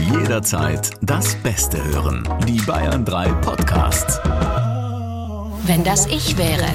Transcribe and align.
Jederzeit 0.00 0.90
das 1.02 1.34
Beste 1.42 1.82
hören. 1.84 2.28
Die 2.46 2.60
Bayern 2.62 3.04
3 3.04 3.32
Podcasts. 3.34 4.18
Wenn 5.64 5.84
das 5.84 6.06
ich 6.06 6.36
wäre. 6.36 6.66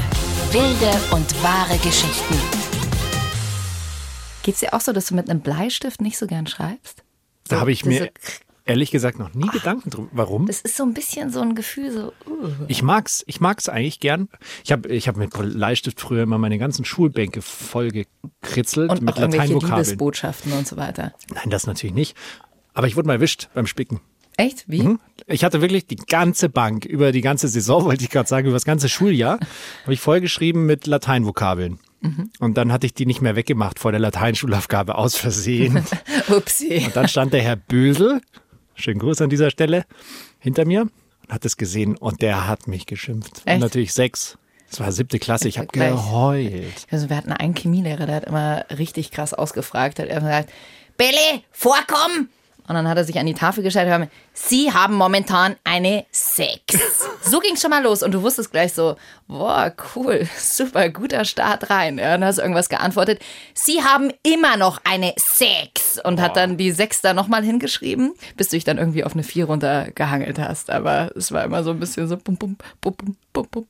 Wilde 0.52 0.92
und 1.12 1.44
wahre 1.44 1.78
Geschichten. 1.80 2.36
Geht's 4.44 4.60
dir 4.60 4.74
auch 4.74 4.82
so, 4.82 4.94
dass 4.94 5.08
du 5.08 5.16
mit 5.16 5.30
einem 5.30 5.42
Bleistift 5.42 6.02
nicht 6.02 6.18
so 6.18 6.28
gern 6.28 6.48
schreibst? 6.48 7.04
Da 7.48 7.60
habe 7.60 7.72
ich 7.72 7.86
mir 7.86 8.12
ehrlich 8.66 8.92
gesagt 8.92 9.20
noch 9.20 9.34
nie 9.34 9.48
Gedanken 9.50 9.90
drüber. 9.90 10.10
Warum? 10.14 10.48
Das 10.48 10.62
ist 10.62 10.78
so 10.78 10.84
ein 10.84 10.94
bisschen 10.94 11.32
so 11.32 11.42
ein 11.42 11.56
Gefühl, 11.56 11.92
so. 11.92 12.14
Uh. 12.30 12.50
Ich 12.68 12.82
mag's, 12.82 13.24
ich 13.28 13.42
mag's 13.42 13.70
eigentlich 13.70 14.00
gern. 14.00 14.30
Ich 14.64 14.72
habe 14.72 14.90
ich 14.90 15.08
hab 15.08 15.18
mit 15.18 15.32
Bleistift 15.32 16.00
früher 16.00 16.24
immer 16.24 16.38
meine 16.38 16.58
ganzen 16.58 16.86
Schulbänke 16.86 17.42
voll 17.42 17.90
gekritzelt 17.90 18.92
Und 18.92 19.02
mit 19.02 19.18
Lateinvokabeln. 19.18 19.84
Liebesbotschaften 19.84 20.54
und 20.54 20.68
so 20.68 20.78
weiter. 20.78 21.14
Nein, 21.34 21.50
das 21.50 21.68
natürlich 21.68 21.96
nicht. 21.96 22.16
Aber 22.74 22.88
ich 22.88 22.96
wurde 22.96 23.08
mal 23.08 23.14
erwischt 23.14 23.50
beim 23.54 23.68
Spicken. 23.68 24.02
Echt? 24.38 24.66
Wie? 24.68 24.82
Mhm. 24.82 25.00
Ich 25.28 25.44
hatte 25.44 25.62
wirklich 25.62 25.86
die 25.86 25.96
ganze 25.96 26.50
Bank 26.50 26.86
über 26.86 27.12
die 27.12 27.22
ganze 27.22 27.48
Saison, 27.48 27.86
wollte 27.86 28.04
ich 28.04 28.10
gerade 28.10 28.28
sagen, 28.28 28.48
über 28.48 28.56
das 28.56 28.66
ganze 28.66 28.90
Schuljahr, 28.90 29.40
habe 29.84 29.94
ich 29.94 30.00
vollgeschrieben 30.00 30.66
mit 30.66 30.88
Lateinvokabeln. 30.88 31.80
Mhm. 32.02 32.32
Und 32.40 32.58
dann 32.58 32.72
hatte 32.72 32.86
ich 32.86 32.94
die 32.94 33.06
nicht 33.06 33.22
mehr 33.22 33.36
weggemacht 33.36 33.80
vor 33.80 33.92
der 33.92 34.00
Lateinschulaufgabe 34.00 34.96
aus 34.96 35.16
Versehen. 35.16 35.86
Upsi. 36.30 36.84
Und 36.86 36.96
dann 36.96 37.08
stand 37.08 37.34
der 37.34 37.42
Herr 37.42 37.56
Bösel, 37.56 38.22
schönen 38.76 39.00
Gruß 39.00 39.22
an 39.22 39.30
dieser 39.30 39.52
Stelle, 39.52 39.86
hinter 40.40 40.66
mir 40.66 40.82
und 40.82 41.34
hat 41.34 41.46
es 41.46 41.56
gesehen 41.56 41.96
und 41.96 42.22
der 42.22 42.48
hat 42.48 42.68
mich 42.68 42.86
geschimpft. 42.86 43.44
Echt? 43.46 43.56
Und 43.56 43.62
natürlich 43.62 43.94
sechs. 43.94 44.38
Es 44.70 44.80
war 44.80 44.92
siebte 44.92 45.20
Klasse, 45.20 45.48
ich 45.48 45.60
habe 45.60 45.68
geheult. 45.68 46.88
Also 46.90 47.08
wir 47.08 47.16
hatten 47.16 47.32
einen 47.32 47.54
Chemielehrer, 47.54 48.08
der 48.08 48.16
hat 48.16 48.26
immer 48.26 48.66
richtig 48.76 49.12
krass 49.12 49.34
ausgefragt, 49.34 50.00
hat 50.00 50.08
immer 50.08 50.22
gesagt, 50.22 50.52
Billy, 50.98 51.44
vorkommen! 51.52 52.30
Und 52.68 52.76
dann 52.76 52.88
hat 52.88 52.98
er 52.98 53.04
sich 53.04 53.20
an 53.20 53.26
die 53.26 53.34
Tafel 53.34 53.64
gestellt 53.64 53.88
und 53.88 53.94
hat 53.94 54.02
gesagt, 54.02 54.18
Sie 54.34 54.72
haben 54.72 54.96
momentan 54.96 55.56
eine 55.64 56.06
Sechs. 56.12 57.03
So 57.34 57.40
ging 57.40 57.56
schon 57.56 57.72
mal 57.72 57.82
los 57.82 58.04
und 58.04 58.12
du 58.12 58.22
wusstest 58.22 58.52
gleich 58.52 58.74
so, 58.74 58.96
boah, 59.28 59.74
cool, 59.96 60.28
super, 60.38 60.90
guter 60.90 61.26
Start 61.26 61.72
rein. 61.72 61.98
Ja, 61.98 62.14
und 62.14 62.22
dann 62.22 62.26
hast 62.26 62.38
du 62.38 62.44
irgendwas 62.44 62.70
geantwortet. 62.70 63.24
Sie 63.56 63.84
haben 63.84 64.12
immer 64.22 64.56
noch 64.56 64.80
eine 64.84 65.16
Sechs 65.18 66.00
und 66.04 66.22
hat 66.22 66.38
dann 66.38 66.58
die 66.58 66.70
Sechs 66.70 67.02
da 67.02 67.16
nochmal 67.16 67.44
hingeschrieben, 67.44 68.14
bis 68.38 68.50
du 68.50 68.58
dich 68.58 68.66
dann 68.66 68.78
irgendwie 68.78 69.04
auf 69.04 69.14
eine 69.14 69.24
Vier 69.24 69.46
runtergehangelt 69.46 70.38
hast. 70.38 70.70
Aber 70.70 71.10
es 71.16 71.32
war 71.32 71.44
immer 71.44 71.64
so 71.64 71.72
ein 71.72 71.80
bisschen 71.80 72.08
so 72.08 72.18
bum, 72.18 72.38
bum, 72.38 72.56
bum, 72.82 72.94
bum, 72.94 73.16
bum, 73.34 73.48
bum. 73.50 73.68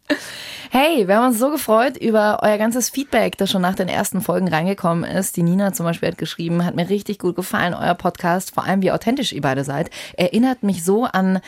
Hey, 0.70 1.08
wir 1.08 1.16
haben 1.16 1.28
uns 1.28 1.40
so 1.40 1.50
gefreut 1.50 1.96
über 1.96 2.40
euer 2.42 2.58
ganzes 2.58 2.90
Feedback, 2.90 3.38
das 3.38 3.50
schon 3.50 3.62
nach 3.62 3.76
den 3.76 3.88
ersten 3.88 4.20
Folgen 4.20 4.50
reingekommen 4.50 5.06
ist. 5.06 5.38
Die 5.38 5.44
Nina 5.44 5.72
zum 5.72 5.86
Beispiel 5.86 6.10
hat 6.10 6.18
geschrieben, 6.18 6.66
hat 6.66 6.76
mir 6.76 6.90
richtig 6.90 7.18
gut 7.18 7.38
gefallen, 7.38 7.74
euer 7.74 7.94
Podcast, 7.94 8.54
vor 8.54 8.66
allem 8.66 8.82
wie 8.82 8.92
authentisch 8.92 9.32
ihr 9.32 9.42
beide 9.42 9.64
seid. 9.64 9.90
Erinnert 10.18 10.64
mich 10.64 10.84
so 10.84 11.06
an 11.06 11.40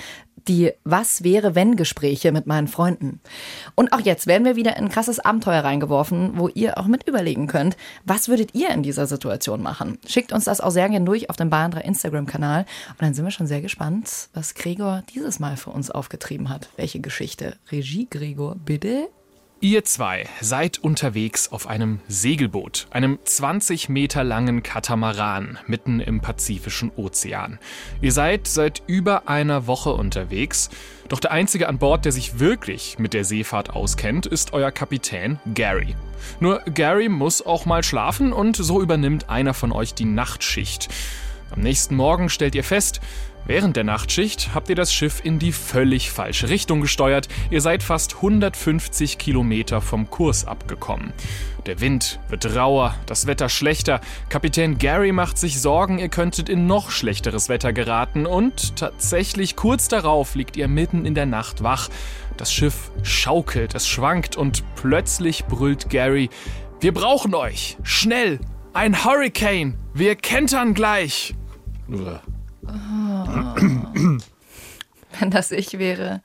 die 0.48 0.72
Was 0.84 1.24
wäre 1.24 1.56
wenn 1.56 1.76
Gespräche 1.76 2.32
mit 2.32 2.48
meinen 2.48 2.68
Freunden. 2.68 3.20
Und 3.76 3.94
auch 3.94 4.00
jetzt 4.00 4.28
werden 4.28 4.46
wir 4.46 4.56
wieder 4.56 4.78
in 4.78 4.86
ein 4.86 4.90
krasses 4.90 5.20
Abenteuer 5.20 5.64
reingeworfen, 5.64 6.34
wo 6.36 6.48
ihr 6.50 6.78
auch 6.78 6.88
mit 6.88 7.08
überlegen 7.08 7.48
könnt, 7.48 7.78
was 8.06 8.28
würdet 8.28 8.54
ihr 8.54 8.70
in 8.70 8.84
dieser 8.84 9.08
Situation 9.08 9.62
machen? 9.62 9.98
Schickt 10.08 10.32
uns 10.32 10.46
das 10.46 10.62
auch 10.62 10.72
sehr 10.72 10.90
gerne 10.90 11.06
durch 11.06 11.30
auf 11.30 11.36
dem 11.36 11.50
Bayern 11.50 11.72
3 11.72 11.82
Instagram-Kanal. 11.82 12.66
Und 12.90 13.02
dann 13.02 13.14
sind 13.14 13.26
wir 13.26 13.32
schon 13.32 13.48
sehr 13.48 13.62
gespannt, 13.62 14.30
was 14.34 14.54
Gregor 14.54 15.04
dieses 15.14 15.40
Mal 15.40 15.58
für 15.58 15.72
uns 15.72 15.92
aufgetrieben 15.92 16.50
hat. 16.50 16.70
Welche 16.78 17.00
Geschichte? 17.00 17.58
Regie, 17.72 18.08
Gregor, 18.10 18.56
bitte? 18.56 19.10
Ihr 19.62 19.86
zwei 19.86 20.28
seid 20.42 20.80
unterwegs 20.80 21.50
auf 21.50 21.68
einem 21.68 22.02
Segelboot, 22.10 22.88
einem 22.92 23.20
20 23.24 23.88
Meter 23.88 24.26
langen 24.26 24.64
Katamaran 24.64 25.58
mitten 25.66 26.02
im 26.02 26.20
Pazifischen 26.20 26.92
Ozean. 26.98 27.58
Ihr 28.02 28.12
seid 28.12 28.48
seit 28.48 28.84
über 28.86 29.30
einer 29.30 29.66
Woche 29.66 29.94
unterwegs, 29.94 30.70
doch 31.08 31.22
der 31.22 31.32
einzige 31.32 31.70
an 31.70 31.78
Bord, 31.78 32.04
der 32.04 32.12
sich 32.12 32.38
wirklich 32.40 33.00
mit 33.00 33.14
der 33.14 33.24
Seefahrt 33.24 33.70
auskennt, 33.70 34.26
ist 34.26 34.52
euer 34.52 34.72
Kapitän 34.72 35.40
Gary. 35.54 35.96
Nur 36.42 36.60
Gary 36.74 37.08
muss 37.08 37.44
auch 37.44 37.66
mal 37.66 37.84
schlafen 37.84 38.34
und 38.34 38.58
so 38.58 38.82
übernimmt 38.82 39.30
einer 39.30 39.54
von 39.54 39.72
euch 39.72 39.94
die 39.94 40.06
Nachtschicht. 40.06 40.90
Am 41.52 41.62
nächsten 41.62 41.96
Morgen 41.96 42.28
stellt 42.28 42.56
ihr 42.56 42.64
fest, 42.66 43.00
Während 43.48 43.76
der 43.76 43.84
Nachtschicht 43.84 44.56
habt 44.56 44.70
ihr 44.70 44.76
das 44.76 44.92
Schiff 44.92 45.22
in 45.24 45.38
die 45.38 45.52
völlig 45.52 46.10
falsche 46.10 46.50
Richtung 46.50 46.82
gesteuert. 46.82 47.28
Ihr 47.52 47.62
seid 47.62 47.84
fast 47.84 48.16
150 48.16 49.20
Kilometer 49.20 49.82
vom 49.82 50.10
Kurs 50.10 50.46
abgekommen. 50.46 51.14
Der 51.68 51.80
Wind 51.80 52.20
wird 52.28 52.56
rauer, 52.56 52.96
das 53.06 53.28
Wetter 53.28 53.50
schlechter. 53.50 54.02
Kapitän 54.30 54.80
Gary 54.80 55.12
macht 55.12 55.38
sich 55.38 55.62
Sorgen, 55.62 56.00
ihr 56.00 56.10
könntet 56.10 56.50
in 56.50 56.66
noch 56.66 56.90
schlechteres 56.90 57.48
Wetter 57.48 57.72
geraten. 57.72 58.26
Und 58.26 58.76
tatsächlich 58.78 59.56
kurz 59.56 59.88
darauf 59.88 60.34
liegt 60.34 60.58
ihr 60.58 60.68
mitten 60.68 61.06
in 61.06 61.14
der 61.14 61.28
Nacht 61.28 61.62
wach. 61.62 61.90
Das 62.38 62.52
Schiff 62.52 62.92
schaukelt, 63.04 63.76
es 63.76 63.88
schwankt 63.88 64.38
und 64.38 64.64
plötzlich 64.76 65.46
brüllt 65.46 65.90
Gary: 65.90 66.30
Wir 66.80 66.94
brauchen 66.94 67.36
euch! 67.36 67.78
Schnell! 67.84 68.40
Ein 68.74 69.06
Hurricane! 69.06 69.78
Wir 69.94 70.16
kentern 70.16 70.74
gleich! 70.74 71.36
Wenn 75.20 75.32
das 75.32 75.52
ich 75.52 75.78
wäre, 75.80 76.22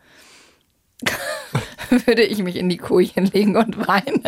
würde 2.06 2.22
ich 2.22 2.42
mich 2.42 2.56
in 2.56 2.68
die 2.68 2.76
Kojen 2.76 3.26
legen 3.26 3.56
und 3.56 3.86
weinen. 3.86 4.22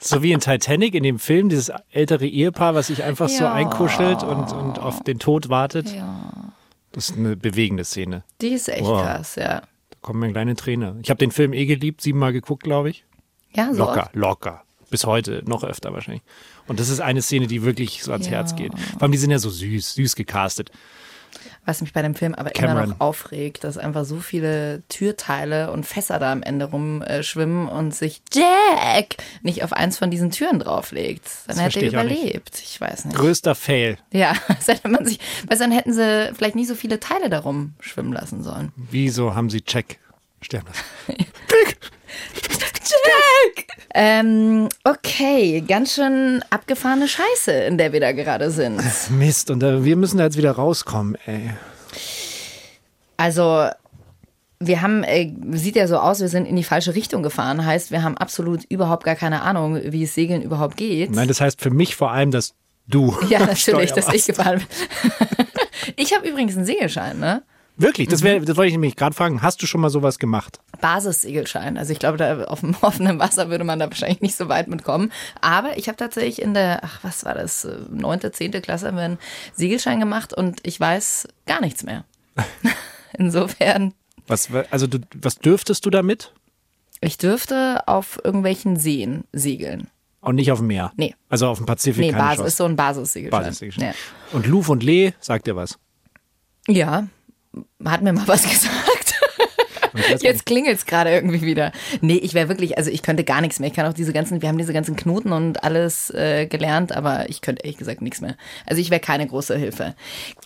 So 0.00 0.22
wie 0.22 0.32
in 0.32 0.40
Titanic, 0.40 0.94
in 0.94 1.02
dem 1.02 1.18
Film, 1.18 1.48
dieses 1.48 1.72
ältere 1.90 2.26
Ehepaar, 2.26 2.74
was 2.74 2.88
sich 2.88 3.02
einfach 3.02 3.28
so 3.28 3.44
Ja. 3.44 3.52
einkuschelt 3.52 4.22
und, 4.22 4.52
und 4.52 4.78
auf 4.78 5.02
den 5.02 5.18
Tod 5.18 5.48
wartet. 5.48 5.94
Ja. 5.94 6.32
Das 6.92 7.10
ist 7.10 7.16
eine 7.18 7.36
bewegende 7.36 7.84
Szene. 7.84 8.24
Die 8.40 8.48
ist 8.48 8.68
echt 8.68 8.84
Wow. 8.84 9.02
krass, 9.02 9.36
ja. 9.36 9.60
Da 9.90 9.98
kommen 10.00 10.20
mir 10.20 10.30
kleine 10.32 10.56
Tränen. 10.56 11.00
Ich 11.02 11.10
habe 11.10 11.18
den 11.18 11.30
Film 11.30 11.52
eh 11.52 11.66
geliebt, 11.66 12.00
siebenmal 12.00 12.32
geguckt, 12.32 12.62
glaube 12.62 12.90
ich. 12.90 13.04
Ja, 13.54 13.72
so. 13.72 13.78
Locker, 13.78 14.10
locker. 14.12 14.62
Bis 14.90 15.04
heute, 15.04 15.42
noch 15.46 15.64
öfter 15.64 15.92
wahrscheinlich. 15.92 16.22
Und 16.68 16.78
das 16.80 16.88
ist 16.88 17.00
eine 17.00 17.20
Szene, 17.22 17.48
die 17.48 17.62
wirklich 17.64 18.02
so 18.04 18.12
ans 18.12 18.26
Ja. 18.26 18.32
Herz 18.32 18.54
geht. 18.54 18.72
Vor 18.78 19.02
allem, 19.02 19.12
die 19.12 19.18
sind 19.18 19.30
ja 19.32 19.38
so 19.38 19.50
süß, 19.50 19.94
süß 19.94 20.14
gecastet. 20.16 20.70
Was 21.66 21.80
mich 21.80 21.92
bei 21.92 22.00
dem 22.00 22.14
Film 22.14 22.34
aber 22.34 22.54
immer 22.54 22.68
Cameron. 22.68 22.88
noch 22.90 23.00
aufregt, 23.00 23.64
dass 23.64 23.76
einfach 23.76 24.04
so 24.04 24.20
viele 24.20 24.82
Türteile 24.88 25.72
und 25.72 25.84
Fässer 25.84 26.18
da 26.18 26.32
am 26.32 26.42
Ende 26.42 26.66
rumschwimmen 26.66 27.68
und 27.68 27.94
sich 27.94 28.22
Jack 28.32 29.16
nicht 29.42 29.64
auf 29.64 29.72
eins 29.72 29.98
von 29.98 30.10
diesen 30.10 30.30
Türen 30.30 30.60
drauflegt. 30.60 31.24
Dann 31.46 31.56
Das 31.56 31.66
hätte 31.66 31.80
er 31.80 31.88
überlebt. 31.88 32.62
Ich 32.62 32.80
weiß 32.80 33.06
nicht. 33.06 33.16
Größter 33.16 33.54
Fail. 33.54 33.98
Ja, 34.12 34.34
das 34.48 34.68
hätte 34.68 34.88
man 34.88 35.04
sich, 35.04 35.18
weil 35.48 35.58
dann 35.58 35.72
hätten 35.72 35.92
sie 35.92 36.32
vielleicht 36.34 36.54
nicht 36.54 36.68
so 36.68 36.74
viele 36.74 37.00
Teile 37.00 37.28
darum 37.28 37.74
schwimmen 37.80 38.12
lassen 38.12 38.42
sollen. 38.42 38.72
Wieso 38.76 39.34
haben 39.34 39.50
sie 39.50 39.60
Check 39.62 39.98
sterben 40.40 40.68
lassen? 40.68 41.26
Ähm, 43.94 44.68
okay, 44.84 45.62
ganz 45.66 45.94
schön 45.94 46.44
abgefahrene 46.50 47.08
Scheiße, 47.08 47.52
in 47.52 47.78
der 47.78 47.92
wir 47.92 48.00
da 48.00 48.12
gerade 48.12 48.50
sind. 48.50 48.82
Mist, 49.10 49.50
und 49.50 49.60
da, 49.60 49.84
wir 49.84 49.96
müssen 49.96 50.18
da 50.18 50.24
jetzt 50.24 50.36
wieder 50.36 50.52
rauskommen, 50.52 51.16
ey. 51.26 51.50
Also, 53.16 53.68
wir 54.58 54.82
haben, 54.82 55.02
äh, 55.02 55.32
sieht 55.52 55.76
ja 55.76 55.86
so 55.86 55.98
aus, 55.98 56.20
wir 56.20 56.28
sind 56.28 56.46
in 56.46 56.56
die 56.56 56.64
falsche 56.64 56.94
Richtung 56.94 57.22
gefahren. 57.22 57.64
Heißt, 57.64 57.90
wir 57.90 58.02
haben 58.02 58.16
absolut 58.16 58.64
überhaupt 58.64 59.04
gar 59.04 59.16
keine 59.16 59.42
Ahnung, 59.42 59.80
wie 59.82 60.04
es 60.04 60.14
Segeln 60.14 60.42
überhaupt 60.42 60.76
geht. 60.76 61.10
Nein, 61.10 61.28
das 61.28 61.40
heißt 61.40 61.60
für 61.60 61.70
mich 61.70 61.96
vor 61.96 62.10
allem, 62.10 62.30
dass 62.30 62.54
du. 62.86 63.16
ja, 63.28 63.40
natürlich, 63.46 63.92
dass 63.92 64.12
ich 64.12 64.24
gefahren 64.24 64.58
bin. 64.58 65.46
ich 65.96 66.14
habe 66.14 66.28
übrigens 66.28 66.56
einen 66.56 66.66
Segelschein, 66.66 67.18
ne? 67.18 67.42
Wirklich, 67.78 68.08
das, 68.08 68.20
Mhm. 68.22 68.24
wär, 68.26 68.40
das 68.40 68.56
wollte 68.56 68.68
ich 68.68 68.74
nämlich 68.74 68.96
gerade 68.96 69.14
fragen. 69.14 69.42
Hast 69.42 69.60
du 69.62 69.66
schon 69.66 69.80
mal 69.82 69.90
sowas 69.90 70.18
gemacht? 70.18 70.60
Basissegelschein. 70.80 71.76
Also 71.76 71.92
ich 71.92 71.98
glaube, 71.98 72.16
da 72.16 72.44
auf 72.44 72.60
dem 72.60 72.74
offenen 72.80 73.18
Wasser 73.18 73.50
würde 73.50 73.64
man 73.64 73.78
da 73.78 73.86
wahrscheinlich 73.90 74.20
nicht 74.22 74.36
so 74.36 74.48
weit 74.48 74.68
mitkommen. 74.68 75.12
Aber 75.42 75.76
ich 75.76 75.88
habe 75.88 75.96
tatsächlich 75.96 76.40
in 76.40 76.54
der, 76.54 76.82
ach, 76.84 77.00
was 77.02 77.24
war 77.24 77.34
das, 77.34 77.64
äh, 77.66 77.76
neunte, 77.90 78.32
zehnte 78.32 78.60
Klasse 78.62 78.86
haben 78.88 78.96
wir 78.96 79.04
einen 79.04 79.18
Segelschein 79.54 80.00
gemacht 80.00 80.32
und 80.32 80.60
ich 80.66 80.80
weiß 80.80 81.28
gar 81.46 81.60
nichts 81.60 81.82
mehr. 81.82 82.04
Insofern, 83.18 83.94
Was, 84.26 84.48
also 84.70 84.86
du, 84.86 84.98
was 85.14 85.36
dürftest 85.36 85.84
du 85.86 85.90
damit? 85.90 86.32
ich 87.02 87.18
dürfte 87.18 87.86
auf 87.86 88.18
irgendwelchen 88.24 88.76
Seen 88.76 89.24
segeln. 89.32 89.88
Und 90.22 90.36
nicht 90.36 90.50
auf 90.50 90.58
dem 90.58 90.66
Meer? 90.68 90.92
Nee. 90.96 91.14
Also 91.28 91.46
auf 91.46 91.58
dem 91.58 91.66
Pazifik 91.66 92.00
Nee, 92.00 92.12
Basis 92.12 92.46
ist 92.46 92.56
so 92.56 92.64
ein 92.64 92.74
Basissegelschein. 92.74 93.42
Basissegelschein. 93.44 93.94
Und 94.32 94.46
Luf 94.46 94.70
und 94.70 94.82
Lee, 94.82 95.12
sagt 95.20 95.46
dir 95.46 95.54
was? 95.56 95.78
Ja. 96.66 97.06
Hat 97.84 98.02
mir 98.02 98.12
mal 98.12 98.26
was 98.28 98.42
gesagt. 98.48 99.14
Jetzt 100.20 100.44
klingelt 100.46 100.76
es 100.76 100.86
gerade 100.86 101.10
irgendwie 101.10 101.42
wieder. 101.42 101.72
Nee, 102.00 102.16
ich 102.16 102.34
wäre 102.34 102.48
wirklich, 102.48 102.76
also 102.76 102.90
ich 102.90 103.02
könnte 103.02 103.24
gar 103.24 103.40
nichts 103.40 103.60
mehr. 103.60 103.68
Ich 103.68 103.74
kann 103.74 103.86
auch 103.86 103.94
diese 103.94 104.12
ganzen, 104.12 104.42
wir 104.42 104.48
haben 104.48 104.58
diese 104.58 104.72
ganzen 104.72 104.94
Knoten 104.96 105.32
und 105.32 105.64
alles 105.64 106.10
äh, 106.10 106.46
gelernt, 106.46 106.92
aber 106.92 107.28
ich 107.30 107.40
könnte 107.40 107.62
ehrlich 107.64 107.78
gesagt 107.78 108.02
nichts 108.02 108.20
mehr. 108.20 108.36
Also 108.66 108.80
ich 108.80 108.90
wäre 108.90 109.00
keine 109.00 109.26
große 109.26 109.56
Hilfe. 109.56 109.94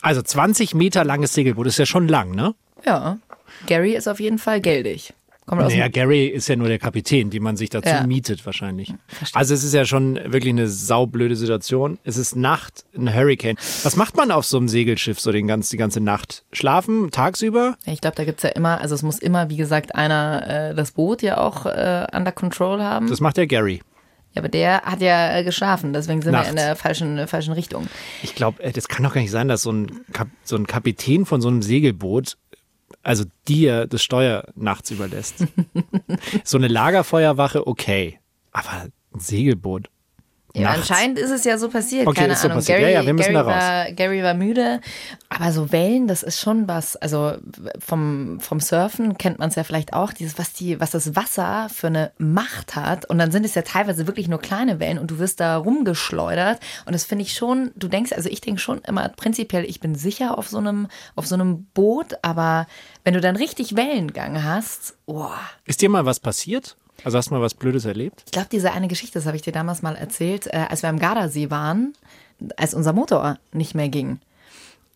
Also 0.03 0.23
20 0.23 0.75
Meter 0.75 1.05
langes 1.05 1.35
Segelboot 1.35 1.67
ist 1.67 1.79
ja 1.79 1.87
schon 1.87 2.09
lang, 2.09 2.31
ne? 2.35 2.55
Ja, 2.85 3.19
Gary 3.67 3.95
ist 3.95 4.09
auf 4.09 4.21
jeden 4.21 4.39
Fall 4.39 4.61
geldig. 4.61 5.12
Kommt 5.50 5.62
Naja, 5.62 5.88
Gary 5.88 6.26
ist 6.26 6.49
ja 6.49 6.55
nur 6.55 6.69
der 6.69 6.79
Kapitän, 6.79 7.29
die 7.29 7.41
man 7.41 7.56
sich 7.56 7.70
dazu 7.70 7.88
Ja. 7.88 8.06
mietet 8.06 8.47
wahrscheinlich. 8.47 8.94
Also 9.32 9.52
es 9.52 9.64
ist 9.64 9.75
ja 9.75 9.85
schon 9.85 10.14
wirklich 10.14 10.52
eine 10.52 10.69
saublöde 10.69 11.35
Situation. 11.35 11.99
Es 12.05 12.17
ist 12.17 12.37
Nacht, 12.37 12.85
ein 12.97 13.12
Hurricane. 13.12 13.56
Was 13.82 13.97
macht 13.97 14.17
man 14.17 14.31
auf 14.31 14.47
so 14.47 14.58
einem 14.58 14.69
Segelschiff 14.69 15.19
so 15.19 15.32
den 15.32 15.49
ganz, 15.49 15.69
die 15.69 15.76
ganze 15.76 16.00
Nacht? 16.00 16.44
Schlafen 16.52 17.11
tagsüber? 17.11 17.76
ich 17.85 18.00
glaube, 18.00 18.14
da 18.14 18.25
gibt's 18.25 18.44
ja 18.44 18.50
immer, 18.50 18.81
also 18.81 18.94
es 18.94 19.02
muss 19.02 19.19
immer, 19.19 19.50
wie 19.50 19.56
gesagt, 19.56 19.97
einer 19.97 20.70
äh, 20.70 20.75
das 20.76 20.93
Boot 20.93 21.20
ja 21.23 21.38
auch 21.38 21.67
äh, 21.67 22.06
under 22.14 22.31
control 22.31 22.81
haben. 22.81 23.08
Das 23.08 23.19
macht 23.20 23.37
der 23.37 23.49
Gary. 23.49 23.82
ja, 24.35 24.43
aber 24.43 24.49
der 24.49 24.82
hat 24.82 25.00
ja 25.00 25.37
äh, 25.37 25.43
geschlafen, 25.43 25.93
deswegen 25.93 26.23
sind 26.23 26.31
Nachts. 26.31 26.47
wir 26.47 26.50
in 26.50 26.56
der 26.64 26.76
falschen, 26.76 27.19
äh, 27.19 27.26
falschen 27.26 27.55
Richtung. 27.55 27.88
Ich 28.23 28.37
glaube, 28.37 28.62
das 28.73 28.87
kann 28.87 29.02
doch 29.02 29.14
gar 29.14 29.20
nicht 29.20 29.32
sein, 29.32 29.49
dass 29.49 29.62
so 29.62 29.73
ein, 29.73 30.00
Kap 30.12 30.29
so 30.44 30.55
ein 30.55 30.69
Kapitän 30.69 31.26
von 31.26 31.41
so 31.41 31.49
einem 31.49 31.62
Segelboot 31.62 32.37
also 33.03 33.25
dir 33.49 33.87
das 33.87 34.03
Steuer 34.03 34.45
nachts 34.55 34.91
überlässt. 34.91 35.47
so 36.45 36.59
eine 36.59 36.69
Lagerfeuerwache, 36.69 37.67
okay. 37.67 38.19
Aber 38.53 38.71
ein 38.71 38.93
Segelboot. 39.21 39.89
Ja, 40.55 40.70
anscheinend 40.70 41.19
ist 41.19 41.31
es 41.31 41.44
ja 41.44 41.58
so 41.58 41.69
passiert. 41.69 42.06
Okay, 42.06 42.20
Keine 42.23 42.32
ist 42.32 42.43
so 42.43 42.49
Ahnung. 42.49 42.58
passiert. 42.58 42.79
Gary, 42.81 42.93
Ja, 42.93 43.00
ja, 43.00 43.06
wir 43.06 43.14
müssen 43.14 43.32
Gary, 43.32 43.47
da 43.47 43.52
raus. 43.52 43.62
war, 43.62 43.93
Gary 43.93 44.23
war 44.23 44.35
müde. 44.35 44.81
Aber 45.29 45.52
so 45.52 45.70
Wellen, 45.73 46.08
das 46.08 46.23
ist 46.23 46.41
schon 46.41 46.67
was. 46.67 46.97
Also 46.97 47.35
vom, 47.79 48.41
vom 48.41 48.58
Surfen 48.61 49.17
kennt 49.17 49.38
man 49.38 49.49
es 49.50 49.55
ja 49.55 49.62
vielleicht 49.64 49.93
auch, 49.93 50.12
dieses, 50.12 50.38
was, 50.38 50.52
die, 50.52 50.81
was 50.81 50.91
das 50.91 51.14
Wasser 51.14 51.69
für 51.73 51.87
eine 51.87 52.11
Macht 52.19 52.75
hat. 52.75 53.05
Und 53.05 53.19
dann 53.19 53.31
sind 53.31 53.44
es 53.44 53.55
ja 53.55 53.62
teilweise 53.62 54.06
wirklich 54.06 54.26
nur 54.29 54.41
kleine 54.41 54.81
Wellen 54.81 54.99
und 54.99 55.11
du 55.11 55.19
wirst 55.19 55.41
da 55.41 55.56
rumgeschleudert. 55.56 56.58
Und 56.85 56.94
das 56.94 57.05
finde 57.05 57.23
ich 57.23 57.35
schon, 57.35 57.70
du 57.76 57.88
denkst, 57.88 58.12
also 58.12 58.29
ich 58.29 58.41
denke 58.41 58.61
schon 58.61 58.81
immer 58.81 59.08
prinzipiell, 59.08 59.64
ich 59.64 59.81
bin 59.81 59.94
sicher 59.94 60.37
auf 60.37 60.49
so 60.49 60.58
einem, 60.58 60.88
auf 61.14 61.26
so 61.26 61.35
einem 61.35 61.67
Boot, 61.75 62.14
aber 62.23 62.67
wenn 63.05 63.14
du 63.14 63.20
dann 63.20 63.37
richtig 63.37 63.76
Wellengang 63.76 64.43
hast, 64.43 64.94
boah. 65.06 65.38
Ist 65.64 65.81
dir 65.81 65.88
mal 65.88 66.06
was 66.06 66.20
passiert? 66.20 66.76
Also 67.05 67.19
hast 67.19 67.31
du 67.31 67.35
mal 67.35 67.41
was 67.41 67.55
Blödes 67.55 67.85
erlebt? 67.85 68.23
Ich 68.26 68.32
glaube, 68.32 68.49
diese 68.50 68.73
eine 68.73 68.88
Geschichte, 68.88 69.19
das 69.19 69.26
habe 69.26 69.37
ich 69.37 69.43
dir 69.43 69.52
damals 69.52 69.82
mal 69.82 69.97
erzählt, 69.97 70.47
äh, 70.47 70.67
als 70.69 70.82
wir 70.82 70.88
am 70.88 70.99
Gardasee 70.99 71.50
waren, 71.50 71.94
als 72.56 72.75
unser 72.75 72.93
Motor 72.93 73.38
nicht 73.52 73.75
mehr 73.75 73.88
ging. 73.88 74.20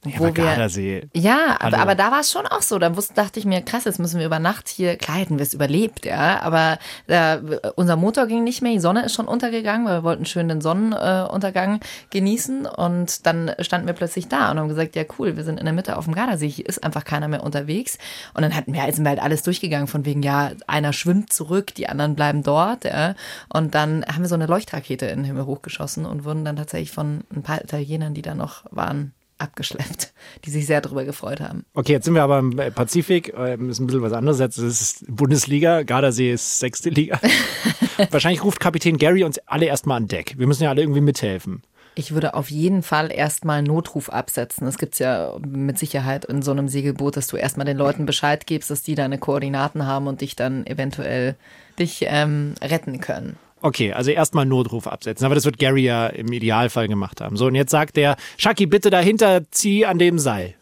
Ja, 0.07 0.19
Wo 0.19 0.25
wir- 0.25 0.33
Gardasee. 0.33 1.09
Ja, 1.15 1.57
aber, 1.61 1.79
aber 1.79 1.95
da 1.95 2.11
war 2.11 2.21
es 2.21 2.31
schon 2.31 2.47
auch 2.47 2.63
so. 2.63 2.79
Da 2.79 2.95
wusste, 2.97 3.15
dachte 3.15 3.39
ich 3.41 3.47
mir, 3.47 3.63
krass, 3.63 3.85
jetzt 3.85 3.99
müssen 3.99 4.19
wir 4.19 4.27
über 4.27 4.39
Nacht 4.39 4.69
hier, 4.69 4.97
klar 4.97 5.17
hätten 5.17 5.39
wir 5.39 5.43
es 5.43 5.55
überlebt, 5.55 6.05
ja. 6.05 6.41
Aber 6.43 6.79
äh, 7.07 7.39
unser 7.77 7.97
Motor 7.97 8.27
ging 8.27 8.45
nicht 8.45 8.61
mehr, 8.63 8.73
die 8.73 8.81
Sonne 8.81 9.05
ist 9.05 9.15
schon 9.15 9.27
untergegangen, 9.27 9.87
weil 9.87 9.99
wir 9.99 10.03
wollten 10.05 10.27
schön 10.27 10.49
den 10.49 10.61
Sonnenuntergang 10.61 11.81
genießen. 12.11 12.67
Und 12.67 13.27
dann 13.27 13.53
standen 13.61 13.87
wir 13.87 13.95
plötzlich 13.95 14.29
da 14.29 14.51
und 14.51 14.59
haben 14.59 14.69
gesagt, 14.69 14.97
ja 14.97 15.05
cool, 15.19 15.37
wir 15.37 15.45
sind 15.45 15.59
in 15.59 15.65
der 15.65 15.75
Mitte 15.75 15.97
auf 15.97 16.05
dem 16.05 16.15
Gardasee, 16.15 16.49
hier 16.49 16.67
ist 16.69 16.83
einfach 16.85 17.05
keiner 17.05 17.29
mehr 17.29 17.43
unterwegs. 17.43 17.99
Und 18.35 18.43
dann 18.43 18.55
hatten 18.55 18.73
wir, 18.73 18.83
halt- 18.83 18.95
sind 18.95 19.05
wir 19.05 19.11
halt 19.11 19.23
alles 19.23 19.43
durchgegangen, 19.43 19.87
von 19.87 20.05
wegen, 20.05 20.23
ja, 20.23 20.51
einer 20.67 20.93
schwimmt 20.93 21.33
zurück, 21.33 21.75
die 21.75 21.89
anderen 21.89 22.15
bleiben 22.15 22.43
dort, 22.43 22.85
ja. 22.85 23.15
Und 23.53 23.75
dann 23.75 24.05
haben 24.07 24.23
wir 24.23 24.29
so 24.29 24.35
eine 24.35 24.47
Leuchtrakete 24.47 25.07
in 25.07 25.21
den 25.21 25.25
Himmel 25.25 25.47
hochgeschossen 25.47 26.07
und 26.07 26.25
wurden 26.25 26.45
dann 26.45 26.57
tatsächlich 26.57 26.91
von 26.91 27.23
ein 27.35 27.43
paar 27.43 27.63
Italienern, 27.63 28.15
die 28.15 28.23
da 28.23 28.35
noch 28.35 28.65
waren, 28.71 29.13
abgeschleppt, 29.39 30.13
die 30.45 30.51
sich 30.51 30.67
sehr 30.67 30.81
darüber 30.81 31.05
gefreut 31.05 31.41
haben. 31.41 31.65
Okay, 31.75 31.93
jetzt 31.93 32.05
sind 32.05 32.15
wir 32.15 32.23
aber 32.23 32.39
im 32.39 32.57
Pazifik. 32.75 33.35
Ähm, 33.37 33.71
ist 33.71 33.81
ein 33.81 33.87
bisschen 33.87 34.03
was 34.03 34.13
anderes. 34.13 34.39
Jetzt 34.39 34.59
ist 34.59 34.81
es 34.81 35.05
Bundesliga. 35.09 35.83
Gardasee 35.83 36.33
ist 36.33 36.59
sechste 36.59 36.91
Liga. 36.91 37.21
Wahrscheinlich 38.11 38.45
ruft 38.45 38.61
Kapitän 38.61 38.99
Gary 38.99 39.25
uns 39.25 39.39
alle 39.47 39.67
erstmal 39.67 39.99
an 39.99 40.09
Deck. 40.09 40.35
Wir 40.39 40.47
müssen 40.47 40.65
ja 40.65 40.71
alle 40.71 40.83
irgendwie 40.83 41.01
mithelfen. 41.01 41.63
Ich 41.97 42.13
würde 42.13 42.35
auf 42.35 42.51
jeden 42.51 42.83
Fall 42.83 43.13
erstmal 43.13 43.59
einen 43.59 43.69
Notruf 43.69 44.09
absetzen. 44.09 44.67
Das 44.67 44.79
gibt's 44.79 44.99
ja 44.99 45.37
mit 45.47 45.79
Sicherheit 45.79 46.25
in 46.25 46.43
so 46.43 46.51
einem 46.51 46.69
Segelboot, 46.69 47.17
dass 47.17 47.29
du 47.29 47.37
erstmal 47.37 47.67
den 47.67 47.77
Leuten 47.77 48.05
Bescheid 48.05 48.47
gibst, 48.47 48.71
dass 48.71 48.83
die 48.83 48.97
deine 48.97 49.19
Koordinaten 49.19 49.87
haben 49.87 50.09
und 50.09 50.21
dich 50.21 50.35
dann 50.35 50.67
eventuell 50.67 51.37
dich 51.79 52.05
ähm, 52.09 52.55
retten 52.61 53.01
können. 53.01 53.37
Okay, 53.65 53.95
also 53.95 54.11
erstmal 54.11 54.45
Notruf 54.45 54.87
absetzen. 54.87 55.25
Aber 55.25 55.35
das 55.35 55.47
wird 55.47 55.57
Gary 55.59 55.85
ja 55.85 56.09
im 56.09 56.31
Idealfall 56.31 56.87
gemacht 56.87 57.23
haben. 57.23 57.39
So, 57.39 57.47
und 57.47 57.55
jetzt 57.55 57.71
sagt 57.71 57.97
der, 57.97 58.17
Shaki, 58.37 58.67
bitte 58.67 58.91
dahinter, 58.91 59.51
zieh 59.51 59.87
an 59.87 59.99
dem 59.99 60.19
Seil. 60.19 60.55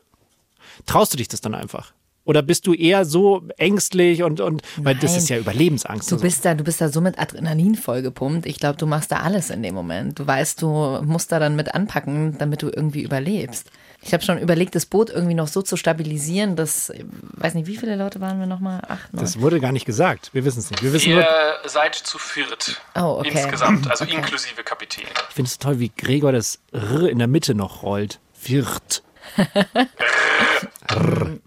Traust 0.86 1.12
du 1.12 1.16
dich 1.16 1.26
das 1.26 1.40
dann 1.40 1.52
einfach? 1.52 1.94
Oder 2.24 2.42
bist 2.42 2.68
du 2.68 2.74
eher 2.74 3.04
so 3.04 3.42
ängstlich 3.58 4.22
und, 4.22 4.40
und 4.40 4.62
weil 4.76 4.94
das 4.94 5.10
Nein. 5.10 5.18
ist 5.18 5.28
ja 5.30 5.38
Überlebensangst. 5.38 6.12
Du 6.12 6.20
bist 6.20 6.44
da, 6.44 6.54
du 6.54 6.62
bist 6.62 6.80
da 6.80 6.90
so 6.90 7.00
mit 7.00 7.18
Adrenalin 7.18 7.74
vollgepumpt. 7.74 8.46
Ich 8.46 8.60
glaube, 8.60 8.76
du 8.76 8.86
machst 8.86 9.10
da 9.10 9.16
alles 9.16 9.50
in 9.50 9.64
dem 9.64 9.74
Moment. 9.74 10.20
Du 10.20 10.24
weißt, 10.24 10.62
du 10.62 11.00
musst 11.02 11.32
da 11.32 11.40
dann 11.40 11.56
mit 11.56 11.74
anpacken, 11.74 12.38
damit 12.38 12.62
du 12.62 12.68
irgendwie 12.68 13.02
überlebst. 13.02 13.68
Ich 14.04 14.12
habe 14.12 14.22
schon 14.24 14.38
überlegt, 14.38 14.74
das 14.74 14.84
Boot 14.84 15.10
irgendwie 15.10 15.34
noch 15.34 15.46
so 15.46 15.62
zu 15.62 15.76
stabilisieren, 15.76 16.56
dass, 16.56 16.90
ich 16.90 17.04
weiß 17.36 17.54
nicht, 17.54 17.66
wie 17.68 17.76
viele 17.76 17.94
Leute 17.96 18.20
waren 18.20 18.40
wir 18.40 18.46
nochmal? 18.46 18.82
Acht, 18.88 19.12
neun? 19.12 19.22
Das 19.22 19.40
wurde 19.40 19.60
gar 19.60 19.72
nicht 19.72 19.86
gesagt. 19.86 20.30
Wir 20.32 20.44
wissen 20.44 20.58
es 20.58 20.70
nicht. 20.70 20.82
Wir 20.82 20.92
wissen 20.92 21.12
nur, 21.12 21.22
Ihr 21.22 21.68
seid 21.68 21.94
zu 21.94 22.18
viert. 22.18 22.80
Oh, 22.96 23.18
okay. 23.20 23.30
Insgesamt, 23.30 23.88
also 23.88 24.04
inklusive 24.04 24.64
Kapitän. 24.64 25.04
ich 25.28 25.34
finde 25.34 25.48
es 25.48 25.58
toll, 25.58 25.78
wie 25.78 25.92
Gregor 25.96 26.32
das 26.32 26.58
R 26.72 27.08
in 27.08 27.18
der 27.18 27.28
Mitte 27.28 27.54
noch 27.54 27.82
rollt. 27.82 28.18
Viert. 28.34 29.02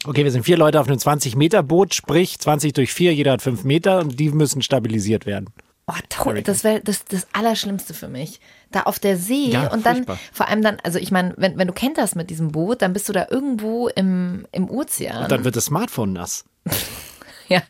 Okay, 0.06 0.24
wir 0.24 0.32
sind 0.32 0.44
vier 0.44 0.58
Leute 0.58 0.80
auf 0.80 0.88
einem 0.88 0.98
20-Meter-Boot, 0.98 1.94
sprich 1.94 2.40
20 2.40 2.74
durch 2.74 2.94
4, 2.94 3.14
jeder 3.14 3.34
hat 3.34 3.42
5 3.42 3.64
Meter 3.64 4.00
und 4.00 4.20
die 4.20 4.30
müssen 4.30 4.62
stabilisiert 4.62 5.26
werden. 5.26 5.50
Oh, 5.88 5.94
toll. 6.10 6.42
Das 6.42 6.64
wäre 6.64 6.82
das, 6.82 7.06
das 7.06 7.28
Allerschlimmste 7.34 7.94
für 7.94 8.08
mich. 8.08 8.40
Da 8.72 8.82
auf 8.84 8.98
der 8.98 9.18
See 9.18 9.50
Ja, 9.52 9.68
und 9.72 9.86
dann 9.86 9.98
furchtbar. 9.98 10.18
vor 10.34 10.48
allem 10.48 10.64
dann, 10.64 10.78
also 10.84 10.98
ich 10.98 11.12
meine, 11.12 11.34
wenn, 11.38 11.58
wenn 11.60 11.68
du 11.68 11.74
kenterst 11.74 12.16
mit 12.16 12.30
diesem 12.32 12.52
Boot, 12.52 12.82
dann 12.82 12.92
bist 12.94 13.08
du 13.08 13.14
da 13.14 13.28
irgendwo 13.30 13.88
im, 13.90 14.48
im 14.52 14.68
Ozean. 14.70 15.30
Dann 15.30 15.44
wird 15.44 15.56
das 15.56 15.66
Smartphone 15.66 16.14
nass. 16.14 16.44
ja, 17.50 17.62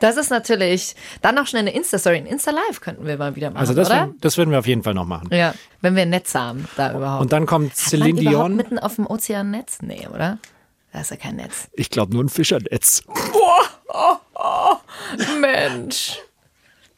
das 0.00 0.18
ist 0.18 0.28
natürlich. 0.30 0.94
Dann 1.22 1.34
noch 1.34 1.46
schnell 1.46 1.62
eine 1.62 1.72
Insta-Story. 1.72 2.18
Ein 2.18 2.26
Insta-Live 2.26 2.82
könnten 2.82 3.06
wir 3.06 3.16
mal 3.16 3.34
wieder 3.36 3.48
machen, 3.50 3.60
Also 3.60 3.72
das, 3.72 3.88
oder? 3.88 3.96
werden, 4.00 4.16
das 4.20 4.36
würden 4.36 4.50
wir 4.50 4.58
auf 4.58 4.66
jeden 4.66 4.82
Fall 4.82 4.92
noch 4.94 5.06
machen. 5.06 5.30
ja, 5.32 5.54
wenn 5.80 5.96
wir 5.96 6.02
ein 6.02 6.10
Netz 6.10 6.34
haben, 6.34 6.68
da 6.76 6.94
überhaupt. 6.94 7.22
Und 7.22 7.32
dann 7.32 7.46
kommt 7.46 7.70
Hat 7.70 7.76
Celine 7.78 8.20
Dion. 8.20 8.54
mitten 8.54 8.78
auf 8.78 8.96
dem 8.96 9.06
Ozean 9.06 9.50
Netz? 9.50 9.78
Nee, 9.80 10.06
oder? 10.12 10.38
Da 10.92 11.00
ist 11.00 11.10
ja 11.10 11.16
kein 11.16 11.36
Netz. 11.36 11.68
Ich 11.72 11.88
glaube 11.88 12.12
nur 12.12 12.22
ein 12.22 12.28
Fischernetz. 12.28 13.02
Mensch. 15.40 16.18